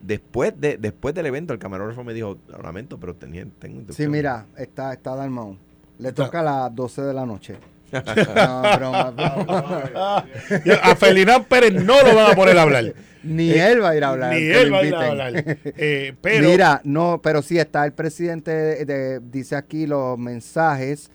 después 0.02 0.54
de 0.60 0.78
después 0.78 1.16
del 1.16 1.26
evento 1.26 1.54
el 1.54 1.60
camarógrafo 1.60 2.04
me 2.04 2.14
dijo 2.14 2.38
lo 2.50 2.62
lamento 2.62 3.00
pero 3.00 3.16
tenía 3.16 3.44
tengo 3.60 3.76
Sí, 3.76 3.80
instrucciones". 3.80 4.12
mira, 4.12 4.46
está, 4.58 4.94
está 4.94 5.16
Dalmau. 5.16 5.58
Le 6.00 6.12
toca 6.12 6.42
a 6.42 6.44
las 6.44 6.76
12 6.76 7.02
de 7.02 7.14
la 7.14 7.26
noche. 7.26 7.56
No, 7.92 8.78
broma, 8.78 9.12
broma. 9.12 10.26
A 10.84 10.96
Felinán 10.96 11.46
Pérez 11.46 11.74
no 11.74 12.02
lo 12.04 12.16
van 12.16 12.32
a 12.32 12.36
poner 12.36 12.58
a 12.58 12.62
hablar. 12.64 12.94
Ni 13.24 13.50
Eh, 13.52 13.72
él 13.72 13.82
va 13.84 13.90
a 13.90 13.96
ir 13.98 14.04
a 14.04 14.10
hablar. 14.10 14.34
Ni 14.34 14.42
él 14.48 14.74
va 14.74 14.80
a 14.80 14.86
ir 14.86 14.96
a 14.96 15.08
hablar. 15.08 15.34
Eh, 15.66 16.14
pero. 16.22 16.48
Mira, 16.50 16.82
no, 16.84 17.20
pero 17.22 17.42
sí 17.42 17.58
está 17.58 17.86
el 17.86 17.92
presidente, 17.94 18.52
de- 18.52 18.86
de- 18.86 19.20
dice 19.20 19.56
aquí 19.56 19.86
los 19.88 20.18
mensajes. 20.18 21.10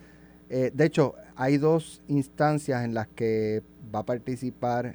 Eh, 0.50 0.70
de 0.74 0.84
hecho, 0.84 1.14
hay 1.36 1.56
dos 1.58 2.02
instancias 2.08 2.84
en 2.84 2.92
las 2.94 3.08
que 3.08 3.62
va 3.94 4.00
a 4.00 4.04
participar 4.06 4.94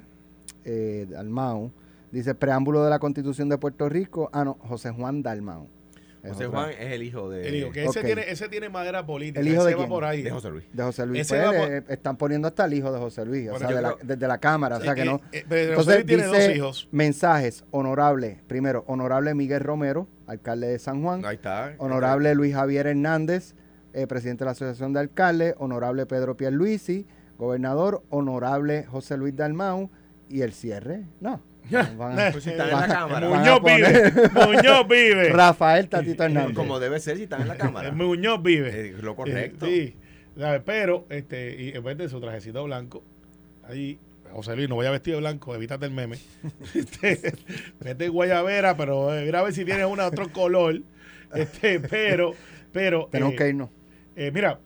eh, 0.64 1.06
Dalmau. 1.08 1.72
Dice 2.12 2.34
preámbulo 2.34 2.84
de 2.84 2.90
la 2.90 2.98
Constitución 2.98 3.48
de 3.48 3.58
Puerto 3.58 3.88
Rico. 3.88 4.30
Ah, 4.32 4.44
no, 4.44 4.54
José 4.68 4.90
Juan 4.90 5.22
Dalmau. 5.22 5.66
José 6.22 6.46
otra. 6.46 6.60
Juan 6.60 6.70
es 6.70 6.92
el 6.92 7.02
hijo 7.02 7.28
de, 7.30 7.50
dijo 7.50 7.70
que 7.70 7.84
ese, 7.84 8.02
tiene, 8.02 8.24
ese 8.28 8.48
tiene 8.48 8.68
madera 8.68 9.06
política. 9.06 9.40
¿El 9.40 9.48
hijo 9.48 9.64
de 9.64 9.72
va 9.74 9.78
quién? 9.78 9.88
por 9.88 10.04
ahí. 10.04 10.22
de 10.22 10.30
José 10.30 10.50
Luis. 10.50 10.64
De 10.72 10.82
José 10.82 11.06
Luis. 11.06 11.20
Ese 11.20 11.36
Pues, 11.36 11.46
va 11.46 11.52
por- 11.58 11.72
eh, 11.72 11.84
están 11.88 12.16
poniendo 12.16 12.48
hasta 12.48 12.64
el 12.64 12.74
hijo 12.74 12.92
de 12.92 12.98
José 12.98 13.24
Luis, 13.24 13.48
o 13.50 13.58
sea, 13.58 13.68
de 13.68 13.74
la- 13.82 13.92
creo- 13.94 14.06
desde 14.06 14.26
la 14.28 14.38
Cámara, 14.38 14.78
o 14.78 14.80
sea 14.80 14.94
que 14.94 15.02
Eh, 15.02 15.04
no. 15.04 15.20
eh, 15.32 15.44
pero 15.48 15.76
José 15.76 15.92
Entonces 15.92 15.94
Luis 15.96 16.06
tiene 16.06 16.22
dos 16.24 16.36
dice 16.36 16.56
hijos. 16.56 16.88
mensajes, 16.90 17.64
honorable, 17.70 18.40
primero, 18.46 18.84
honorable 18.88 19.34
Miguel 19.34 19.60
Romero, 19.60 20.08
alcalde 20.26 20.66
de 20.68 20.78
San 20.78 21.02
Juan, 21.02 21.24
Ahí 21.24 21.36
está. 21.36 21.74
honorable 21.78 22.34
Luis 22.34 22.54
Javier 22.54 22.86
Hernández, 22.88 23.54
eh, 23.92 24.06
presidente 24.06 24.40
de 24.40 24.46
la 24.46 24.50
Asociación 24.52 24.92
de 24.92 25.00
Alcaldes, 25.00 25.54
honorable 25.58 26.04
Pedro 26.06 26.36
Pierluisi, 26.36 27.06
gobernador, 27.38 28.02
honorable 28.10 28.84
José 28.86 29.16
Luis 29.16 29.34
Dalmau, 29.36 29.90
y 30.28 30.42
el 30.42 30.52
cierre, 30.52 31.06
no. 31.20 31.40
Van 31.96 32.18
a- 32.18 32.30
Pues 32.32 32.44
si 32.44 32.50
están 32.50 32.68
en 32.70 32.74
la 32.76 32.84
a- 32.84 32.88
cámara. 32.88 33.26
a 33.26 33.30
Muñoz 33.30 33.60
vive. 33.62 34.12
Muñoz 34.46 34.88
vive. 34.88 35.28
Rafael 35.30 35.88
Tatito 35.88 36.24
Hernández. 36.24 36.54
Como 36.56 36.78
debe 36.80 37.00
ser 37.00 37.16
si 37.16 37.24
están 37.24 37.42
en 37.42 37.48
la 37.48 37.56
cámara. 37.56 37.90
Muñoz 37.92 38.42
vive. 38.42 38.88
Eh, 38.90 38.94
lo 39.00 39.14
correcto. 39.16 39.66
Eh, 39.66 39.94
sí. 39.96 40.40
¿sabes? 40.40 40.62
Pero, 40.64 41.06
este, 41.10 41.60
y 41.62 41.70
en 41.76 41.82
vez 41.82 41.98
de 41.98 42.08
su 42.08 42.20
trajecito 42.20 42.62
blanco, 42.64 43.02
ahí 43.68 43.98
José 44.30 44.54
Luis, 44.56 44.68
no 44.68 44.76
vaya 44.76 44.90
vestido 44.90 45.16
de 45.16 45.22
blanco, 45.22 45.54
evítate 45.54 45.86
el 45.86 45.92
meme. 45.92 46.18
Este, 46.74 47.32
Vete 47.80 48.08
guayabera, 48.08 48.76
pero 48.76 49.14
eh, 49.14 49.24
mira 49.24 49.40
a 49.40 49.42
ver 49.42 49.52
si 49.54 49.64
tienes 49.64 49.86
una 49.86 50.02
de 50.04 50.08
otro 50.10 50.30
color. 50.32 50.82
Este, 51.34 51.80
pero, 51.80 52.32
pero. 52.72 53.08
Tenemos 53.10 53.34
eh, 53.34 53.36
que 53.36 53.48
irnos. 53.48 53.70
eh, 54.16 54.30
mira, 54.32 54.60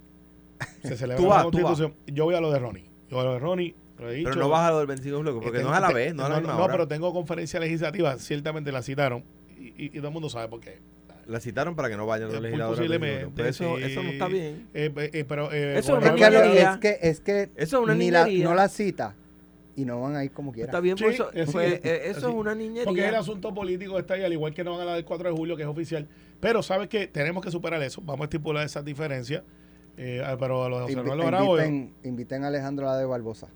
se 0.82 0.96
celebra 0.96 1.16
Tú 1.16 1.28
la 1.28 1.34
vas, 1.36 1.42
tú 1.44 1.50
constitución. 1.52 1.94
Yo 2.06 2.24
voy 2.24 2.34
a 2.34 2.40
lo 2.40 2.50
de 2.52 2.58
Ronnie. 2.58 2.84
Yo 3.08 3.16
voy 3.16 3.20
a 3.20 3.28
lo 3.28 3.32
de 3.34 3.38
Ronnie. 3.40 3.74
Pero 3.96 4.34
no 4.34 4.48
vas 4.48 4.68
a 4.68 4.70
lo 4.70 4.78
del 4.78 4.86
25 4.86 5.16
de 5.16 5.18
julio, 5.22 5.34
porque 5.40 5.58
Tengo- 5.58 5.70
no 5.70 5.76
es 5.76 5.82
a 5.82 5.86
la 5.88 5.92
vez, 5.92 6.14
no 6.14 6.24
a 6.24 6.28
la 6.28 6.34
no, 6.36 6.40
misma 6.40 6.54
no, 6.56 6.64
hora. 6.64 6.72
pero 6.72 6.88
tengo 6.88 7.12
conferencia 7.12 7.60
legislativa, 7.60 8.16
ciertamente 8.18 8.72
la 8.72 8.82
citaron 8.82 9.24
y, 9.56 9.66
y- 9.68 9.86
y 9.86 9.90
todo 9.98 10.08
el 10.08 10.12
mundo 10.12 10.28
sabe 10.28 10.48
por 10.48 10.60
qué. 10.60 10.80
La 11.26 11.38
citaron 11.38 11.76
para 11.76 11.88
que 11.88 11.96
no 11.96 12.04
vayan 12.04 12.28
los 12.28 12.36
Eh, 12.36 12.40
muy 12.40 12.46
legisladores. 12.48 12.80
al 12.80 12.88
25 12.88 13.06
de 13.06 13.12
julio. 13.12 13.30
posiblemente, 13.30 13.42
Pues 13.42 13.60
eso, 13.60 13.76
sí. 13.86 13.92
eso 13.92 14.02
no 14.02 14.08
está 14.10 14.26
bien. 14.26 14.68
Eh, 14.74 14.92
eh, 14.96 15.10
eh, 15.12 15.24
pero, 15.28 15.52
eh, 15.52 15.78
Eso 15.78 15.92
bueno, 15.92 16.06
es 16.16 16.20
Es 16.20 16.28
una 16.28 16.40
niñería. 16.42 16.72
es 16.72 16.78
que, 16.80 16.98
es 17.00 17.20
que 17.20 17.42
Eso 17.54 17.76
es 17.78 17.84
una 17.84 17.94
ni 17.94 18.10
la, 18.10 18.26
no 18.26 18.54
la 18.56 18.68
cita 18.68 19.14
y 19.76 19.84
no 19.84 20.00
van 20.00 20.16
a 20.16 20.24
ir 20.24 20.32
como 20.32 20.50
quieran. 20.52 20.68
Está 20.70 20.80
bien, 20.80 20.98
Sí, 20.98 21.04
por 21.04 21.12
eso, 21.12 21.32
es 21.32 21.50
pues, 21.52 21.74
eh, 21.84 22.02
eso 22.06 22.28
es 22.28 22.34
una 22.34 22.56
niñería. 22.56 22.84
Porque 22.84 23.06
el 23.08 23.14
asunto 23.14 23.54
político 23.54 23.98
está 24.00 24.14
ahí, 24.14 24.24
al 24.24 24.32
igual 24.32 24.52
que 24.52 24.64
no 24.64 24.72
van 24.72 24.80
a 24.80 24.84
la 24.84 24.94
del 24.96 25.04
4 25.04 25.30
de 25.30 25.36
julio, 25.36 25.56
que 25.56 25.62
es 25.62 25.68
oficial. 25.68 26.08
Pero 26.40 26.60
sabes 26.62 26.88
que 26.88 27.06
tenemos 27.06 27.44
que 27.44 27.52
superar 27.52 27.80
eso. 27.84 28.00
Vamos 28.04 28.22
a 28.22 28.24
estipular 28.24 28.66
esas 28.66 28.84
diferencias. 28.84 29.44
Eh, 29.96 30.22
pero 30.40 30.64
a 30.64 30.68
los 30.70 30.88
de 30.88 30.94
José 30.96 31.66
inviten, 31.68 31.94
inviten 32.02 32.44
a 32.44 32.48
Alejandro 32.48 32.86
la 32.86 32.96
de 32.96 33.04
Barbosa 33.04 33.48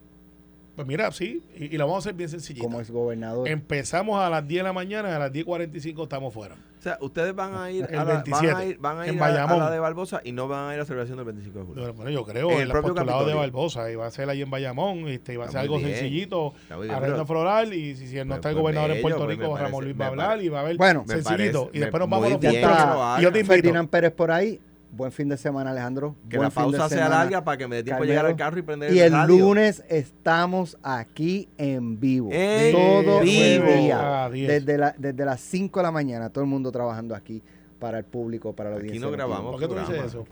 pues 0.76 0.86
mira, 0.86 1.10
sí, 1.10 1.42
y, 1.56 1.74
y 1.74 1.78
la 1.78 1.84
vamos 1.84 1.96
a 1.96 2.08
hacer 2.10 2.14
bien 2.14 2.28
sencillita. 2.28 2.64
como 2.64 2.80
es 2.80 2.90
gobernador. 2.90 3.48
Empezamos 3.48 4.20
a 4.20 4.30
las 4.30 4.46
10 4.46 4.60
de 4.60 4.64
la 4.64 4.72
mañana, 4.72 5.16
a 5.16 5.18
las 5.18 5.32
10.45 5.32 6.02
estamos 6.04 6.32
fuera. 6.32 6.54
O 6.78 6.82
sea, 6.86 6.98
ustedes 7.00 7.34
van 7.34 7.56
a 7.56 7.68
ir, 7.70 7.84
El 7.90 7.98
a 7.98 8.04
la, 8.04 8.12
27, 8.22 8.46
van 8.52 8.56
a 8.56 8.64
ir, 8.64 8.78
van 8.78 8.98
a, 9.00 9.06
en 9.08 9.14
ir 9.14 9.20
a- 9.20 9.24
a, 9.26 9.28
Bayamón. 9.30 9.58
la 9.58 9.70
de 9.72 9.78
Barbosa 9.80 10.20
y 10.22 10.30
no 10.30 10.46
van 10.46 10.68
a 10.68 10.72
ir 10.74 10.76
a 10.76 10.82
la 10.82 10.84
celebración 10.84 11.16
del 11.16 11.24
25 11.26 11.58
de 11.58 11.64
julio. 11.64 11.92
Bueno, 11.94 12.10
yo 12.12 12.24
creo, 12.24 12.50
En 12.50 12.56
el 12.58 12.62
el 12.64 12.68
propio 12.70 12.94
postulado 12.94 13.20
de 13.20 13.24
Capitolio. 13.32 13.40
Barbosa, 13.40 13.90
y 13.90 13.94
va 13.96 14.06
a 14.06 14.10
ser 14.12 14.28
ahí 14.30 14.42
en 14.42 14.50
Bayamón, 14.50 15.08
este, 15.08 15.32
y 15.32 15.36
va 15.36 15.46
a 15.46 15.48
ser 15.48 15.60
algo 15.62 15.78
bien. 15.78 15.90
sencillito, 15.90 16.54
arreglo 16.70 17.26
floral, 17.26 17.72
y 17.74 17.96
si, 17.96 18.06
si 18.06 18.16
no 18.16 18.26
Pues- 18.26 18.36
está 18.36 18.50
el 18.50 18.54
pues 18.54 18.62
gobernador 18.62 18.90
en 18.92 19.02
Puerto 19.02 19.24
pues 19.24 19.36
Rico, 19.38 19.56
Ramón 19.56 19.84
Luis 19.84 20.00
va 20.00 20.04
a 20.04 20.08
hablar 20.08 20.42
y 20.42 20.48
va 20.48 20.58
a 20.58 20.62
haber 20.62 20.76
Bueno, 20.76 21.04
sencillito, 21.08 21.62
parece- 21.64 21.76
y 21.78 21.80
después 21.80 22.00
nos 22.00 22.10
vamos 22.10 22.26
a 22.26 22.30
los. 22.30 23.18
Y 23.20 23.22
yo 23.22 23.32
te 23.32 23.38
invito. 23.40 23.54
Ferdinand 23.54 23.88
Pérez 23.88 24.12
por 24.12 24.30
ahí. 24.30 24.60
Buen 24.96 25.12
fin 25.12 25.28
de 25.28 25.36
semana, 25.36 25.70
Alejandro. 25.72 26.16
Que 26.28 26.38
Buen 26.38 26.48
la 26.48 26.50
pausa 26.54 26.88
sea 26.88 26.98
semana, 26.98 27.08
larga 27.18 27.44
para 27.44 27.58
que 27.58 27.68
me 27.68 27.76
dé 27.76 27.82
tiempo 27.84 28.02
de 28.02 28.08
llegar 28.08 28.26
al 28.26 28.36
carro 28.36 28.58
y 28.58 28.62
prender 28.62 28.92
Y 28.94 29.00
el 29.00 29.12
radio. 29.12 29.36
lunes 29.36 29.82
estamos 29.88 30.78
aquí 30.82 31.48
en 31.58 32.00
vivo. 32.00 32.30
En 32.32 32.72
todo 32.72 33.20
vivo. 33.20 33.66
el 33.66 33.78
día. 33.82 34.24
Ah. 34.24 34.30
Desde, 34.30 34.78
la, 34.78 34.94
desde 34.96 35.24
las 35.24 35.40
5 35.40 35.78
de 35.78 35.82
la 35.84 35.90
mañana, 35.90 36.30
todo 36.30 36.44
el 36.44 36.50
mundo 36.50 36.72
trabajando 36.72 37.14
aquí 37.14 37.42
para 37.78 37.98
el 37.98 38.04
público, 38.06 38.54
para 38.54 38.70
la 38.70 38.76
Aquí 38.76 38.86
audiencia. 38.86 39.04
no 39.04 39.10
de 39.10 39.16
grabamos. 39.18 39.52
¿Por 39.52 39.60
qué 39.60 39.68
tú 39.68 39.74
dices 39.78 40.04
eso? 40.06 40.26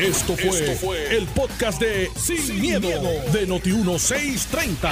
Esto 0.00 0.36
fue, 0.36 0.48
Esto 0.72 0.86
fue 0.86 1.16
el 1.16 1.24
podcast 1.28 1.80
de 1.80 2.08
Sin, 2.16 2.60
miedo, 2.60 2.88
de 3.32 3.46
Noti1630. 3.46 4.90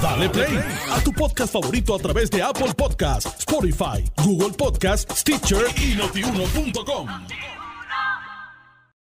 Dale 0.00 0.28
play 0.30 0.58
a 0.92 1.00
tu 1.02 1.12
podcast 1.12 1.52
favorito 1.52 1.94
a 1.94 1.98
través 1.98 2.30
de 2.30 2.40
Apple 2.40 2.72
Podcasts, 2.76 3.34
Spotify, 3.40 4.04
Google 4.24 4.52
Podcasts, 4.56 5.20
Stitcher 5.22 5.64
y 5.76 5.96
notiuno.com. 5.96 7.08